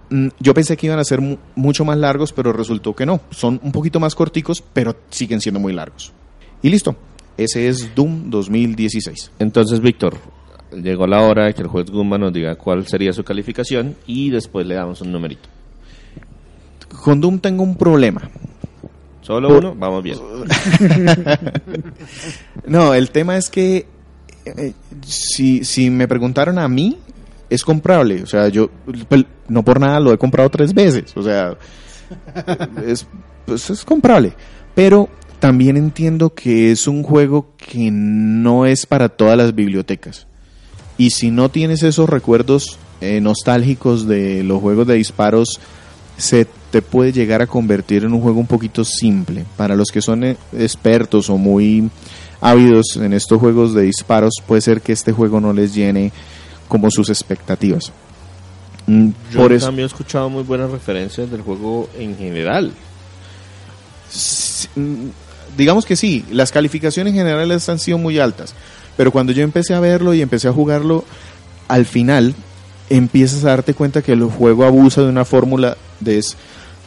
Mm, 0.08 0.28
Yo 0.40 0.54
pensé 0.54 0.76
que 0.78 0.86
iban 0.86 0.98
a 0.98 1.04
ser 1.04 1.20
mu- 1.20 1.36
mucho 1.54 1.84
más 1.84 1.98
largos, 1.98 2.32
pero 2.32 2.52
resultó 2.54 2.94
que 2.96 3.04
no. 3.04 3.20
Son 3.30 3.60
un 3.62 3.72
poquito 3.72 4.00
más 4.00 4.14
corticos, 4.14 4.64
pero 4.72 4.96
siguen 5.10 5.40
siendo 5.42 5.60
muy 5.60 5.74
largos. 5.74 6.12
Y 6.62 6.70
listo. 6.70 6.96
Ese 7.36 7.68
es 7.68 7.94
Doom 7.94 8.30
2016. 8.30 9.32
Entonces, 9.38 9.80
Víctor, 9.80 10.16
llegó 10.72 11.06
la 11.06 11.20
hora 11.22 11.44
de 11.44 11.54
que 11.54 11.62
el 11.62 11.68
juez 11.68 11.90
Gumba 11.90 12.16
nos 12.18 12.32
diga 12.32 12.56
cuál 12.56 12.86
sería 12.86 13.12
su 13.12 13.22
calificación 13.22 13.94
y 14.06 14.30
después 14.30 14.66
le 14.66 14.74
damos 14.74 15.00
un 15.02 15.12
numerito. 15.12 15.48
Con 17.02 17.20
Doom 17.20 17.38
tengo 17.38 17.62
un 17.62 17.76
problema. 17.76 18.30
¿Solo 19.22 19.58
uno? 19.58 19.74
Vamos 19.74 20.02
bien. 20.02 20.18
No, 22.66 22.92
el 22.92 23.10
tema 23.10 23.38
es 23.38 23.48
que 23.48 23.86
eh, 24.44 24.72
si, 25.06 25.64
si 25.64 25.88
me 25.88 26.06
preguntaron 26.06 26.58
a 26.58 26.68
mí, 26.68 26.98
es 27.50 27.64
comprable. 27.64 28.22
O 28.22 28.26
sea, 28.26 28.48
yo 28.48 28.70
pues, 29.08 29.24
no 29.48 29.62
por 29.62 29.80
nada 29.80 30.00
lo 30.00 30.12
he 30.12 30.18
comprado 30.18 30.50
tres 30.50 30.74
veces. 30.74 31.16
O 31.16 31.22
sea, 31.22 31.56
es, 32.86 33.06
pues, 33.46 33.70
es 33.70 33.84
comprable. 33.84 34.34
Pero 34.74 35.08
también 35.38 35.76
entiendo 35.76 36.34
que 36.34 36.70
es 36.72 36.86
un 36.86 37.02
juego 37.02 37.54
que 37.56 37.90
no 37.90 38.66
es 38.66 38.86
para 38.86 39.08
todas 39.08 39.36
las 39.36 39.54
bibliotecas. 39.54 40.26
Y 40.96 41.10
si 41.10 41.30
no 41.30 41.48
tienes 41.48 41.82
esos 41.82 42.08
recuerdos 42.08 42.78
eh, 43.00 43.20
nostálgicos 43.20 44.06
de 44.06 44.42
los 44.42 44.60
juegos 44.60 44.86
de 44.86 44.94
disparos, 44.94 45.60
se 46.16 46.46
te 46.70 46.82
puede 46.82 47.12
llegar 47.12 47.40
a 47.42 47.46
convertir 47.46 48.04
en 48.04 48.12
un 48.12 48.20
juego 48.20 48.40
un 48.40 48.46
poquito 48.46 48.84
simple. 48.84 49.44
Para 49.56 49.74
los 49.74 49.88
que 49.88 50.02
son 50.02 50.24
eh, 50.24 50.36
expertos 50.52 51.30
o 51.30 51.38
muy 51.38 51.90
ávidos 52.40 52.96
en 52.96 53.12
estos 53.12 53.40
juegos 53.40 53.74
de 53.74 53.82
disparos, 53.82 54.34
puede 54.46 54.60
ser 54.60 54.80
que 54.80 54.92
este 54.92 55.12
juego 55.12 55.40
no 55.40 55.52
les 55.52 55.74
llene 55.74 56.12
como 56.68 56.90
sus 56.90 57.08
expectativas. 57.08 57.92
Mm, 58.86 59.08
Yo 59.32 59.40
Por 59.40 59.52
eso, 59.52 59.66
cambio 59.66 59.84
he 59.84 59.86
escuchado 59.86 60.28
muy 60.28 60.42
buenas 60.42 60.70
referencias 60.70 61.30
del 61.30 61.42
juego 61.42 61.88
en 61.98 62.16
general. 62.16 62.72
Mm, 64.76 65.08
digamos 65.56 65.84
que 65.84 65.96
sí, 65.96 66.24
las 66.30 66.52
calificaciones 66.52 67.14
generales 67.14 67.68
han 67.68 67.78
sido 67.78 67.98
muy 67.98 68.18
altas, 68.18 68.54
pero 68.96 69.10
cuando 69.10 69.32
yo 69.32 69.42
empecé 69.42 69.74
a 69.74 69.80
verlo 69.80 70.14
y 70.14 70.22
empecé 70.22 70.48
a 70.48 70.52
jugarlo, 70.52 71.04
al 71.66 71.84
final 71.86 72.34
empiezas 72.90 73.44
a 73.44 73.48
darte 73.48 73.74
cuenta 73.74 74.02
que 74.02 74.12
el 74.12 74.24
juego 74.24 74.64
abusa 74.64 75.02
de 75.02 75.08
una 75.08 75.24
fórmula 75.24 75.76
de 76.00 76.18
es 76.18 76.36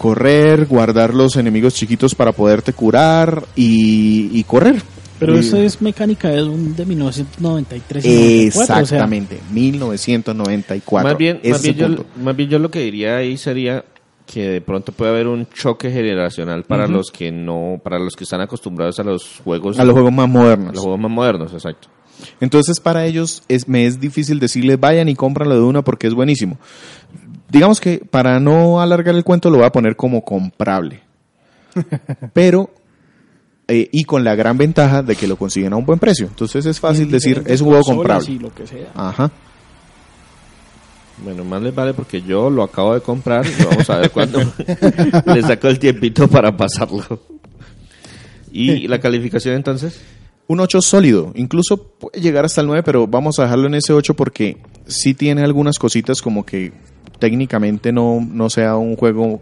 correr, 0.01 0.65
guardar 0.65 1.13
los 1.13 1.35
enemigos 1.35 1.75
chiquitos 1.75 2.15
para 2.15 2.31
poderte 2.31 2.73
curar 2.73 3.43
y, 3.55 4.31
y 4.33 4.43
correr. 4.45 4.81
Pero 5.19 5.37
eso 5.37 5.57
es 5.57 5.79
mecánica 5.79 6.29
de, 6.29 6.41
un, 6.41 6.75
de 6.75 6.87
1993. 6.87 8.03
y 8.03 8.09
94, 8.09 8.63
o 8.63 8.65
sea, 8.65 8.79
Exactamente, 8.79 9.39
1994. 9.51 11.07
Más 11.07 11.15
bien, 11.15 11.39
más, 11.47 11.61
bien 11.61 11.75
yo, 11.75 12.05
más 12.19 12.35
bien 12.35 12.49
yo 12.49 12.57
lo 12.57 12.71
que 12.71 12.79
diría 12.79 13.17
ahí 13.17 13.37
sería 13.37 13.85
que 14.25 14.49
de 14.49 14.61
pronto 14.61 14.91
puede 14.91 15.11
haber 15.11 15.27
un 15.27 15.45
choque 15.49 15.91
generacional 15.91 16.63
para 16.63 16.87
los 16.87 17.11
que 17.11 17.31
no, 17.31 17.79
para 17.83 17.99
los 17.99 18.15
que 18.15 18.23
están 18.23 18.41
acostumbrados 18.41 18.99
a 18.99 19.03
los 19.03 19.39
juegos, 19.43 19.77
a 19.77 19.85
los 19.85 19.93
juegos 19.93 20.11
más 20.11 20.27
modernos. 20.27 20.69
a 20.69 20.73
los 20.73 20.81
juegos 20.81 20.99
más 20.99 21.11
modernos, 21.11 21.53
exacto. 21.53 21.89
Entonces 22.39 22.79
para 22.79 23.05
ellos 23.05 23.43
es, 23.47 23.67
me 23.67 23.85
es 23.85 23.99
difícil 23.99 24.39
decirles 24.39 24.79
vayan 24.79 25.09
y 25.09 25.15
cómpranlo 25.15 25.53
de 25.53 25.61
una 25.61 25.83
porque 25.83 26.07
es 26.07 26.15
buenísimo. 26.15 26.57
Digamos 27.51 27.81
que 27.81 27.97
para 27.97 28.39
no 28.39 28.79
alargar 28.79 29.13
el 29.13 29.25
cuento 29.25 29.49
lo 29.49 29.57
voy 29.57 29.65
a 29.65 29.73
poner 29.73 29.97
como 29.97 30.23
comprable. 30.23 31.01
Pero 32.33 32.69
eh, 33.67 33.89
y 33.91 34.05
con 34.05 34.23
la 34.23 34.35
gran 34.35 34.57
ventaja 34.57 35.03
de 35.03 35.17
que 35.17 35.27
lo 35.27 35.35
consiguen 35.35 35.73
a 35.73 35.75
un 35.75 35.85
buen 35.85 35.99
precio. 35.99 36.27
Entonces 36.27 36.65
es 36.65 36.79
fácil 36.79 37.05
En 37.05 37.11
decir 37.11 37.43
es 37.45 37.59
un 37.59 37.67
juego 37.67 37.83
comprable. 37.83 38.31
Y 38.31 38.39
lo 38.39 38.55
que 38.55 38.65
sea. 38.65 38.87
Ajá. 38.95 39.29
Bueno, 41.17 41.43
más 41.43 41.61
les 41.61 41.75
vale 41.75 41.93
porque 41.93 42.21
yo 42.21 42.49
lo 42.49 42.63
acabo 42.63 42.93
de 42.93 43.01
comprar 43.01 43.45
y 43.45 43.63
vamos 43.65 43.89
a 43.89 43.97
ver 43.97 44.11
cuándo 44.11 44.39
le 45.25 45.41
saco 45.41 45.67
el 45.67 45.77
tiempito 45.77 46.29
para 46.29 46.55
pasarlo. 46.55 47.19
¿Y 48.49 48.87
la 48.87 49.01
calificación 49.01 49.55
entonces? 49.55 49.99
Un 50.47 50.61
8 50.61 50.81
sólido, 50.81 51.33
incluso 51.35 51.83
puede 51.99 52.21
llegar 52.21 52.45
hasta 52.45 52.61
el 52.61 52.67
9, 52.67 52.83
pero 52.83 53.07
vamos 53.07 53.39
a 53.39 53.43
dejarlo 53.43 53.67
en 53.67 53.75
ese 53.75 53.91
8 53.91 54.15
porque 54.15 54.57
sí 54.87 55.13
tiene 55.13 55.43
algunas 55.43 55.77
cositas 55.77 56.21
como 56.21 56.45
que 56.45 56.73
técnicamente 57.21 57.93
no, 57.93 58.19
no 58.29 58.49
sea 58.49 58.75
un 58.75 58.97
juego 58.97 59.39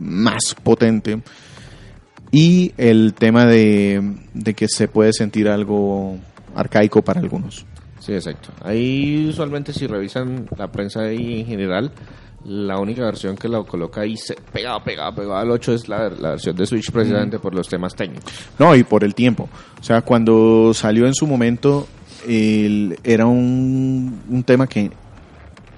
más 0.00 0.54
potente. 0.62 1.20
Y 2.30 2.72
el 2.78 3.12
tema 3.14 3.44
de, 3.46 4.14
de 4.32 4.54
que 4.54 4.66
se 4.68 4.88
puede 4.88 5.12
sentir 5.12 5.48
algo 5.48 6.16
arcaico 6.54 7.02
para 7.02 7.20
algunos. 7.20 7.66
Sí, 8.00 8.12
exacto. 8.12 8.48
Ahí 8.62 9.26
usualmente 9.28 9.72
si 9.72 9.86
revisan 9.86 10.48
la 10.56 10.70
prensa 10.72 11.02
ahí 11.02 11.40
en 11.40 11.46
general, 11.46 11.92
la 12.44 12.78
única 12.78 13.04
versión 13.04 13.36
que 13.36 13.48
lo 13.48 13.64
coloca 13.64 14.00
ahí 14.02 14.16
se- 14.16 14.34
pegado, 14.52 14.82
pegado, 14.82 15.14
pegado 15.14 15.36
al 15.36 15.50
8 15.50 15.74
es 15.74 15.88
la, 15.88 16.10
la 16.10 16.30
versión 16.30 16.54
de 16.56 16.66
Switch 16.66 16.90
precisamente 16.90 17.38
por 17.38 17.54
los 17.54 17.68
temas 17.68 17.94
técnicos. 17.94 18.32
No, 18.58 18.74
y 18.76 18.82
por 18.84 19.04
el 19.04 19.14
tiempo. 19.14 19.48
O 19.80 19.82
sea, 19.82 20.02
cuando 20.02 20.72
salió 20.74 21.06
en 21.06 21.14
su 21.14 21.26
momento, 21.26 21.86
el- 22.28 22.98
era 23.04 23.26
un, 23.26 24.20
un 24.28 24.42
tema 24.44 24.66
que 24.66 24.90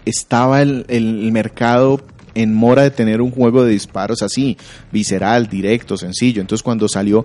estaba 0.07 0.63
el, 0.63 0.87
el 0.89 1.31
mercado 1.33 2.01
en 2.35 2.55
mora 2.55 2.83
de 2.83 2.91
tener 2.91 3.21
un 3.21 3.31
juego 3.31 3.65
de 3.65 3.73
disparos 3.73 4.23
así, 4.23 4.57
visceral, 4.93 5.49
directo, 5.49 5.97
sencillo. 5.97 6.41
Entonces 6.41 6.63
cuando 6.63 6.89
salió 6.89 7.25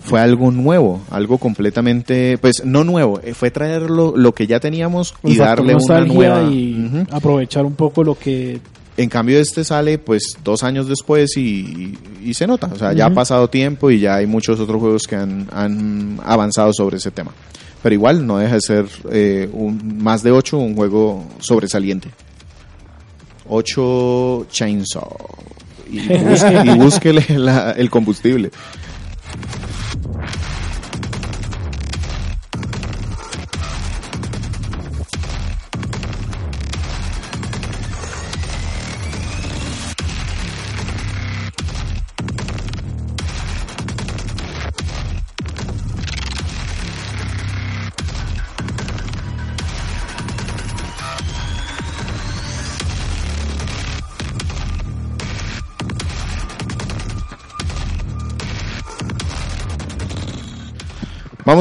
fue 0.00 0.20
algo 0.20 0.50
nuevo, 0.50 1.00
algo 1.10 1.38
completamente, 1.38 2.36
pues 2.38 2.62
no 2.64 2.84
nuevo, 2.84 3.20
eh, 3.22 3.34
fue 3.34 3.50
traer 3.50 3.82
lo, 3.82 4.16
lo 4.16 4.32
que 4.32 4.46
ya 4.46 4.60
teníamos 4.60 5.14
y 5.22 5.36
darle 5.36 5.76
una 5.76 6.00
nueva... 6.04 6.42
y 6.42 7.04
aprovechar 7.10 7.64
un 7.64 7.74
poco 7.74 8.02
lo 8.02 8.16
que 8.18 8.60
En 8.96 9.08
cambio 9.08 9.38
este 9.38 9.64
sale 9.64 9.98
pues 9.98 10.36
dos 10.42 10.64
años 10.64 10.88
después 10.88 11.36
y, 11.36 11.96
y 12.22 12.34
se 12.34 12.46
nota, 12.46 12.68
o 12.72 12.76
sea, 12.76 12.92
ya 12.92 13.06
ha 13.06 13.14
pasado 13.14 13.48
tiempo 13.48 13.90
y 13.90 14.00
ya 14.00 14.16
hay 14.16 14.26
muchos 14.26 14.60
otros 14.60 14.80
juegos 14.80 15.06
que 15.06 15.16
han, 15.16 15.48
han 15.52 16.18
avanzado 16.24 16.72
sobre 16.72 16.96
ese 16.96 17.10
tema. 17.10 17.32
Pero 17.82 17.94
igual 17.94 18.26
no 18.26 18.38
deja 18.38 18.54
de 18.54 18.60
ser 18.60 18.86
eh, 19.10 19.48
un, 19.52 19.98
más 20.02 20.22
de 20.22 20.30
8 20.30 20.56
un 20.56 20.74
juego 20.76 21.26
sobresaliente. 21.40 22.08
8 23.48 24.46
Chainsaw. 24.50 25.16
Y, 25.90 26.00
búsquele 26.78 27.24
la- 27.38 27.72
el 27.72 27.90
combustible. 27.90 28.50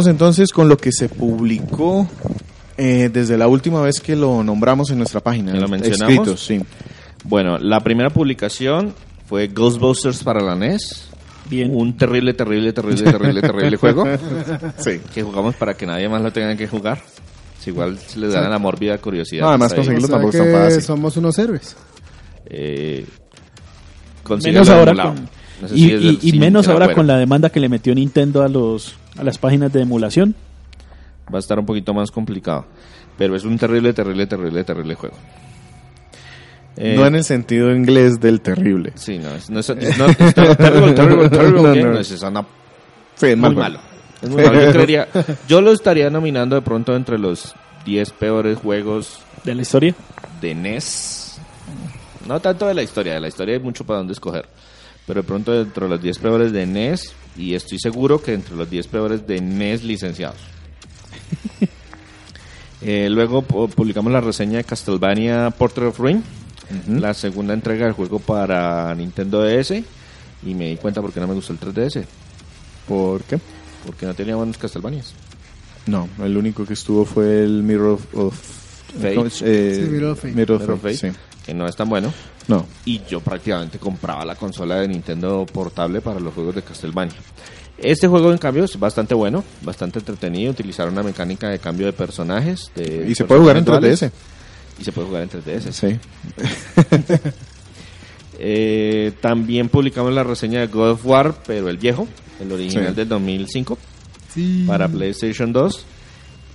Vamos 0.02 0.12
entonces 0.14 0.50
con 0.52 0.68
lo 0.68 0.78
que 0.78 0.92
se 0.92 1.10
publicó 1.10 2.08
eh, 2.76 3.12
desde 3.14 3.38
la 3.38 3.48
última 3.48 3.84
vez 3.84 4.00
que 4.02 4.16
lo 4.16 4.44
nombramos 4.44 4.90
en 4.90 4.98
nuestra 4.98 5.20
página. 5.20 5.52
¿Que 5.52 5.60
lo 5.60 5.68
mencionamos? 5.68 6.12
Escritos, 6.28 6.44
sí. 6.44 6.60
Bueno, 7.24 7.60
la 7.60 7.82
primera 7.82 8.10
publicación 8.10 8.96
fue 9.28 9.50
Ghostbusters 9.50 10.24
para 10.24 10.42
la 10.42 10.56
NES. 10.56 11.08
bien 11.52 11.70
Un 11.76 11.96
terrible, 11.98 12.34
terrible, 12.34 12.74
terrible, 12.74 13.04
terrible, 13.04 13.42
terrible 13.42 13.78
juego 13.78 14.06
Sí. 14.80 15.00
que 15.14 15.22
jugamos 15.22 15.54
para 15.54 15.76
que 15.76 15.86
nadie 15.86 16.10
más 16.10 16.24
lo 16.24 16.34
tenga 16.34 16.56
que 16.58 16.68
jugar. 16.68 17.00
Si 17.60 17.70
igual 17.70 18.00
se 18.00 18.18
les 18.18 18.34
da 18.34 18.50
la 18.50 18.58
mórbida 18.58 18.98
curiosidad. 18.98 19.42
No, 19.44 19.50
además 19.50 19.72
conseguirlo 19.76 20.06
O 20.06 20.08
sea 20.08 20.16
tampoco 20.18 20.36
es 20.36 20.44
tan 20.44 20.52
que 20.52 20.66
fácil. 20.66 20.82
somos 20.82 21.18
unos 21.18 21.38
héroes. 21.38 21.76
eh, 22.48 23.06
menos 24.44 24.68
ahora 24.68 24.94
con, 24.96 25.30
No 25.62 25.68
sé 25.68 25.76
y, 25.78 26.18
si 26.20 26.40
menos 26.40 26.68
ahora 26.68 26.94
con 26.94 27.06
la 27.08 27.18
demanda 27.18 27.50
que 27.50 27.60
le 27.60 27.70
metió 27.70 27.94
Nintendo 27.94 28.42
a 28.44 28.48
los 28.50 28.96
a 29.18 29.24
las 29.24 29.38
páginas 29.38 29.72
de 29.72 29.82
emulación 29.82 30.36
Va 31.34 31.38
a 31.38 31.40
estar 31.40 31.58
un 31.60 31.66
poquito 31.66 31.94
más 31.94 32.12
complicado. 32.12 32.66
Pero 33.18 33.36
es 33.36 33.44
un 33.46 33.58
terrible, 33.58 33.94
terrible, 33.94 34.26
terrible, 34.28 34.64
terrible 34.64 34.96
juego. 34.96 35.16
Eh, 36.78 36.96
No 36.98 37.06
en 37.06 37.16
el 37.16 37.24
sentido 37.24 37.72
inglés 37.74 38.20
del 38.20 38.42
terrible. 38.42 38.94
Sí, 38.96 39.20
no, 39.20 39.30
es, 39.36 39.50
no 39.50 39.60
es, 39.60 39.68
terrible, 39.68 40.94
terrible, 40.94 41.30
terrible 41.30 41.62
No, 41.62 41.64
game. 41.70 41.84
no. 41.84 41.92
No, 41.94 42.00
es, 42.00 42.12
es 42.12 42.22
una- 42.22 42.46
Sí, 43.16 43.28
es 43.28 43.38
muy 43.38 43.50
mal 43.50 43.56
malo. 43.56 43.80
Es 44.22 44.30
muy 44.30 44.44
malo. 44.44 44.62
Yo, 44.62 44.72
creería, 44.72 45.08
yo 45.48 45.62
lo 45.62 45.72
estaría 45.72 46.10
nominando 46.10 46.56
de 46.56 46.62
pronto 46.62 46.96
entre 46.96 47.20
los 47.20 47.54
10 47.86 48.12
peores 48.12 48.58
juegos 48.58 49.20
de 49.44 49.56
la 49.56 49.62
historia. 49.62 49.96
de 50.42 50.56
NES. 50.56 51.40
No 52.28 52.40
tanto 52.40 52.68
de 52.68 52.74
la 52.74 52.84
historia, 52.84 53.14
de 53.16 53.20
la 53.20 53.28
historia 53.28 53.56
hay 53.56 53.62
mucho 53.62 53.84
para 53.86 53.98
donde 54.00 54.14
escoger. 54.14 54.48
Pero 55.08 55.22
de 55.22 55.28
pronto 55.28 55.52
dentro 55.52 55.86
de 55.88 55.90
los 55.96 56.02
10 56.02 56.18
peores 56.20 56.52
de 56.52 56.66
NES, 56.66 57.14
y 57.38 57.54
estoy 57.56 57.80
seguro 57.80 58.22
que 58.22 58.34
entre 58.34 58.56
los 58.56 58.70
10 58.70 58.88
peores 58.88 59.28
de 59.28 59.42
NES 59.42 59.84
licenciados. 59.84 60.38
Eh, 62.84 63.10
luego 63.12 63.44
pu- 63.48 63.70
publicamos 63.70 64.12
la 64.12 64.22
reseña 64.22 64.58
de 64.58 64.64
Castlevania 64.64 65.52
Portrait 65.52 65.90
of 65.90 66.00
Ruin, 66.00 66.24
la 66.88 67.14
segunda 67.14 67.54
entrega 67.54 67.86
del 67.86 67.94
juego 67.94 68.18
para 68.18 68.94
Nintendo 68.96 69.44
DS, 69.44 69.72
y 70.44 70.56
me 70.56 70.68
di 70.70 70.78
cuenta 70.78 71.00
porque 71.00 71.20
no 71.20 71.28
me 71.28 71.36
gustó 71.36 71.54
el 71.54 71.60
3DS, 71.60 72.04
¿Por 72.88 73.22
qué? 73.24 73.40
porque 73.86 74.08
no 74.08 74.16
tenía 74.16 74.36
buenos 74.36 74.58
Castlevanias. 74.58 75.14
No, 75.86 76.10
el 76.24 76.36
único 76.38 76.66
que 76.66 76.74
estuvo 76.74 77.06
fue 77.06 77.44
el 77.44 77.62
Mirror 77.62 77.90
of... 77.92 78.16
of- 78.16 78.40
Fate. 79.00 79.28
Eh, 79.42 79.76
Sí, 79.86 79.90
Mirror 79.92 80.12
of 80.14 80.22
Fate. 80.22 80.34
Mirror 80.34 80.56
of 80.56 80.62
Mirror 80.62 80.76
of 80.76 80.82
Fate, 80.82 80.98
Fate. 80.98 81.12
sí. 81.14 81.18
Que 81.46 81.54
no 81.54 81.66
es 81.68 81.76
tan 81.76 81.90
bueno. 81.90 82.14
No. 82.48 82.66
y 82.86 83.02
yo 83.10 83.20
prácticamente 83.22 83.78
compraba 83.80 84.26
la 84.26 84.36
consola 84.36 84.76
de 84.82 84.88
Nintendo 84.88 85.46
portable 85.46 86.02
para 86.02 86.20
los 86.20 86.34
juegos 86.34 86.56
de 86.56 86.62
Castlevania. 86.64 87.16
Este 87.78 88.08
juego, 88.08 88.32
en 88.32 88.38
cambio, 88.38 88.64
es 88.66 88.78
bastante 88.80 89.14
bueno, 89.14 89.44
bastante 89.62 90.00
entretenido. 90.00 90.52
Utilizaron 90.52 90.94
una 90.94 91.04
mecánica 91.04 91.50
de 91.50 91.60
cambio 91.60 91.86
de 91.88 91.94
personajes. 91.94 92.72
de 92.76 93.08
Y 93.10 93.16
se 93.16 93.26
puede 93.26 93.42
jugar 93.42 93.58
en 93.58 93.66
personajes 93.66 94.00
3DS. 94.02 94.12
duales, 94.12 94.80
Y 94.80 94.84
se 94.84 94.92
puede 94.92 95.08
jugar 95.08 95.22
en 95.24 95.30
3DS. 95.30 95.72
Sí. 95.72 96.00
Eh, 98.44 99.12
también 99.22 99.70
publicamos 99.70 100.12
la 100.14 100.24
reseña 100.24 100.62
de 100.62 100.68
God 100.68 100.92
of 100.92 101.06
War, 101.06 101.36
pero 101.46 101.70
el 101.70 101.78
viejo, 101.78 102.08
el 102.40 102.52
original 102.52 102.90
Sí. 102.90 102.96
del 102.96 103.08
2005, 103.10 103.78
Sí. 104.34 104.64
para 104.68 104.88
PlayStation 104.88 105.54
2. 105.54 105.86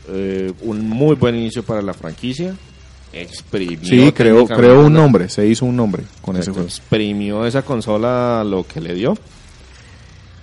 Eh, 0.09 0.53
un 0.63 0.89
muy 0.89 1.15
buen 1.17 1.37
inicio 1.37 1.63
para 1.63 1.83
la 1.83 1.93
franquicia. 1.95 2.55
Exprimió 3.23 3.79
Sí, 3.83 4.13
creó, 4.13 4.47
creó 4.47 4.85
un 4.87 4.93
nombre, 4.93 5.29
se 5.29 5.47
hizo 5.47 5.65
un 5.65 5.77
nombre 5.77 6.03
con 6.21 6.37
ese 6.37 6.51
Exacto, 6.51 6.55
juego. 6.61 6.69
Exprimió 6.69 7.47
esa 7.47 7.63
consola 7.63 8.45
lo 8.45 8.67
que 8.67 8.81
le 8.81 8.95
dio. 8.95 9.17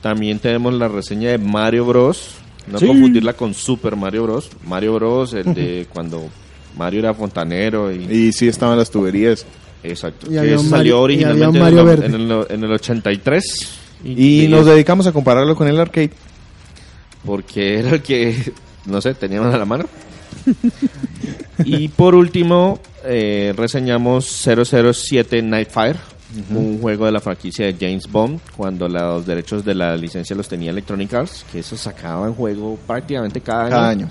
También 0.01 0.39
tenemos 0.39 0.74
la 0.74 0.88
reseña 0.88 1.30
de 1.30 1.38
Mario 1.38 1.86
Bros. 1.86 2.36
No 2.67 2.80
Sí. 2.80 2.88
confundirla 2.88 3.34
con 3.34 3.53
Super 3.53 3.95
Mario 3.95 4.24
Bros. 4.24 4.49
Mario 4.65 4.95
Bros, 4.95 5.34
el 5.34 5.53
de 5.53 5.88
cuando 5.93 6.30
Mario 6.78 6.99
era 7.01 7.13
fontanero 7.13 7.91
y... 7.91 8.05
Y 8.11 8.32
sí 8.34 8.47
estaban 8.47 8.78
las 8.78 8.89
tuberías. 8.89 9.45
exacto. 9.84 10.28
Y 10.28 10.32
que 10.32 10.57
salió 10.57 10.63
Mario- 10.63 10.86
y 10.86 10.91
originalmente 11.03 11.59
en, 11.59 11.65
el, 11.67 12.21
en 12.21 12.32
el- 12.32 12.45
en 12.49 12.63
el 12.63 12.71
83. 12.71 13.43
Y 14.05 14.47
nos 14.49 14.65
dedicamos 14.65 15.07
a 15.07 15.11
compararlo 15.11 15.55
con 15.55 15.67
el 15.67 15.80
arcade. 15.80 16.11
porque 17.26 17.80
era 17.80 17.91
el 17.91 18.01
que, 18.01 18.51
no 18.86 18.99
sé, 19.01 19.13
teníamos 19.13 19.53
a 19.53 19.57
la 19.57 19.65
mano. 19.65 19.86
y 21.65 21.88
por 21.89 22.15
último, 22.15 22.79
eh, 23.05 23.53
reseñamos 23.55 24.25
007 24.25 25.41
Nightfire, 25.41 25.99
un 26.49 26.79
juego 26.79 27.05
de 27.05 27.11
la 27.11 27.19
franquicia 27.19 27.65
de 27.65 27.75
James 27.79 28.11
Bond, 28.11 28.39
cuando 28.55 28.88
los 28.89 29.25
derechos 29.25 29.63
de 29.63 29.75
la 29.75 29.95
licencia 29.95 30.36
los 30.36 30.47
tenía 30.47 30.71
Electronic 30.71 31.13
Arts, 31.13 31.45
que 31.51 31.59
eso 31.59 31.77
sacaba 31.77 32.27
en 32.27 32.34
juego 32.34 32.77
prácticamente 32.88 33.41
cada, 33.41 33.69
Cada 33.69 33.89
año. 33.89 34.09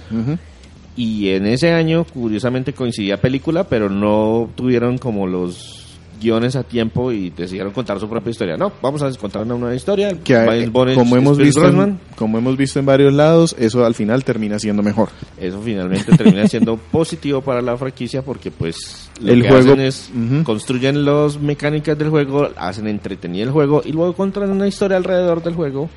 Y 0.94 1.30
en 1.30 1.46
ese 1.46 1.72
año, 1.72 2.04
curiosamente, 2.04 2.74
coincidía 2.74 3.20
película, 3.20 3.64
pero 3.64 3.88
no 3.88 4.50
tuvieron 4.54 4.98
como 4.98 5.26
los 5.26 5.82
guiones 6.22 6.56
a 6.56 6.62
tiempo 6.62 7.10
y 7.12 7.30
decidieron 7.30 7.72
contar 7.72 7.98
su 8.00 8.08
propia 8.08 8.30
historia. 8.30 8.56
No, 8.56 8.72
vamos 8.80 9.02
a 9.02 9.10
contar 9.12 9.42
una 9.42 9.56
nueva 9.56 9.74
historia. 9.74 10.16
Que, 10.22 10.34
eh, 10.34 10.46
Miles 10.48 10.72
Bond 10.72 10.90
es- 10.90 10.96
como, 10.98 11.16
hemos 11.16 11.36
visto 11.38 11.66
en, 11.68 11.98
como 12.16 12.38
hemos 12.38 12.56
visto 12.56 12.78
en 12.78 12.86
varios 12.86 13.12
lados, 13.12 13.54
eso 13.58 13.84
al 13.84 13.94
final 13.94 14.24
termina 14.24 14.58
siendo 14.58 14.82
mejor. 14.82 15.08
Eso 15.38 15.60
finalmente 15.62 16.16
termina 16.16 16.46
siendo 16.46 16.76
positivo 16.76 17.40
para 17.42 17.60
la 17.60 17.76
franquicia 17.76 18.22
porque 18.22 18.50
pues 18.50 19.10
lo 19.20 19.32
El 19.32 19.42
que 19.42 19.48
juego- 19.48 19.72
hacen 19.72 19.80
es 19.80 20.10
Ujú. 20.14 20.44
construyen 20.44 21.04
las 21.04 21.38
mecánicas 21.40 21.98
del 21.98 22.10
juego, 22.10 22.48
hacen 22.56 22.86
entretenido 22.86 23.44
el 23.46 23.50
juego 23.50 23.82
y 23.84 23.92
luego 23.92 24.12
contan 24.14 24.50
una 24.50 24.66
historia 24.68 24.96
alrededor 24.96 25.42
del 25.42 25.54
juego 25.54 25.90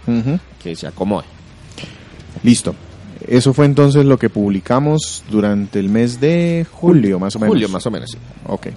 que 0.61 0.76
se 0.76 0.88
acomode. 0.88 1.26
Listo. 2.43 2.76
Eso 3.28 3.53
fue 3.53 3.65
entonces 3.65 4.05
lo 4.05 4.19
que 4.19 4.30
publicamos 4.30 5.23
durante 5.32 5.80
el 5.80 5.89
mes 5.89 6.19
de 6.19 6.65
julio, 6.71 7.17
más 7.17 7.36
o 7.36 7.39
menos. 7.39 7.53
Julio 7.53 7.69
más 7.69 7.86
o 7.88 7.89
menos. 7.91 8.09
sí. 8.11 8.17
Ok. 8.47 8.67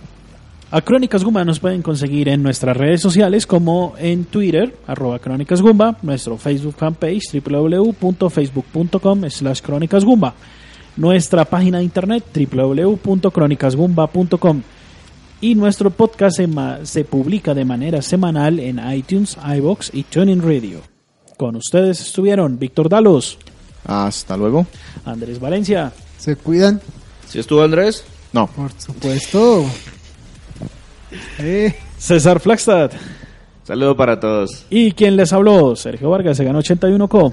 A 0.70 0.82
Crónicas 0.82 1.24
Gumba 1.24 1.46
nos 1.46 1.60
pueden 1.60 1.80
conseguir 1.80 2.28
en 2.28 2.42
nuestras 2.42 2.76
redes 2.76 3.00
sociales 3.00 3.46
como 3.46 3.94
en 3.98 4.26
Twitter, 4.26 4.76
arroba 4.86 5.18
Crónicas 5.18 5.62
Gumba, 5.62 5.96
nuestro 6.02 6.36
Facebook 6.36 6.74
fanpage 6.76 7.22
www.facebook.com 7.42 9.30
slash 9.30 9.62
Crónicas 9.62 10.04
Gumba, 10.04 10.34
nuestra 10.96 11.46
página 11.46 11.78
de 11.78 11.84
internet 11.84 12.22
www.crónicasgumba.com 12.52 14.62
y 15.40 15.54
nuestro 15.54 15.88
podcast 15.90 16.36
se, 16.36 16.46
se 16.82 17.04
publica 17.04 17.54
de 17.54 17.64
manera 17.64 18.02
semanal 18.02 18.60
en 18.60 18.78
iTunes, 18.92 19.38
iBox 19.56 19.90
y 19.94 20.02
TuneIn 20.02 20.42
Radio. 20.42 20.82
Con 21.38 21.56
ustedes 21.56 21.98
estuvieron 22.00 22.58
Víctor 22.58 22.90
Dalos, 22.90 23.38
Hasta 23.86 24.36
luego. 24.36 24.66
Andrés 25.06 25.40
Valencia, 25.40 25.92
Se 26.18 26.36
cuidan, 26.36 26.82
¿Sí 27.26 27.38
estuvo 27.38 27.62
Andrés? 27.62 28.04
No. 28.34 28.48
por 28.48 28.70
supuesto. 28.78 29.64
Eh, 31.38 31.74
César 31.96 32.40
Flagstad 32.40 32.90
Saludo 33.64 33.96
para 33.96 34.18
todos. 34.18 34.66
y 34.70 34.92
quien 34.92 35.16
les 35.16 35.32
habló, 35.32 35.76
Sergio 35.76 36.10
Vargas, 36.10 36.36
se 36.38 36.44
ganó 36.44 36.60
81Co. 36.60 37.32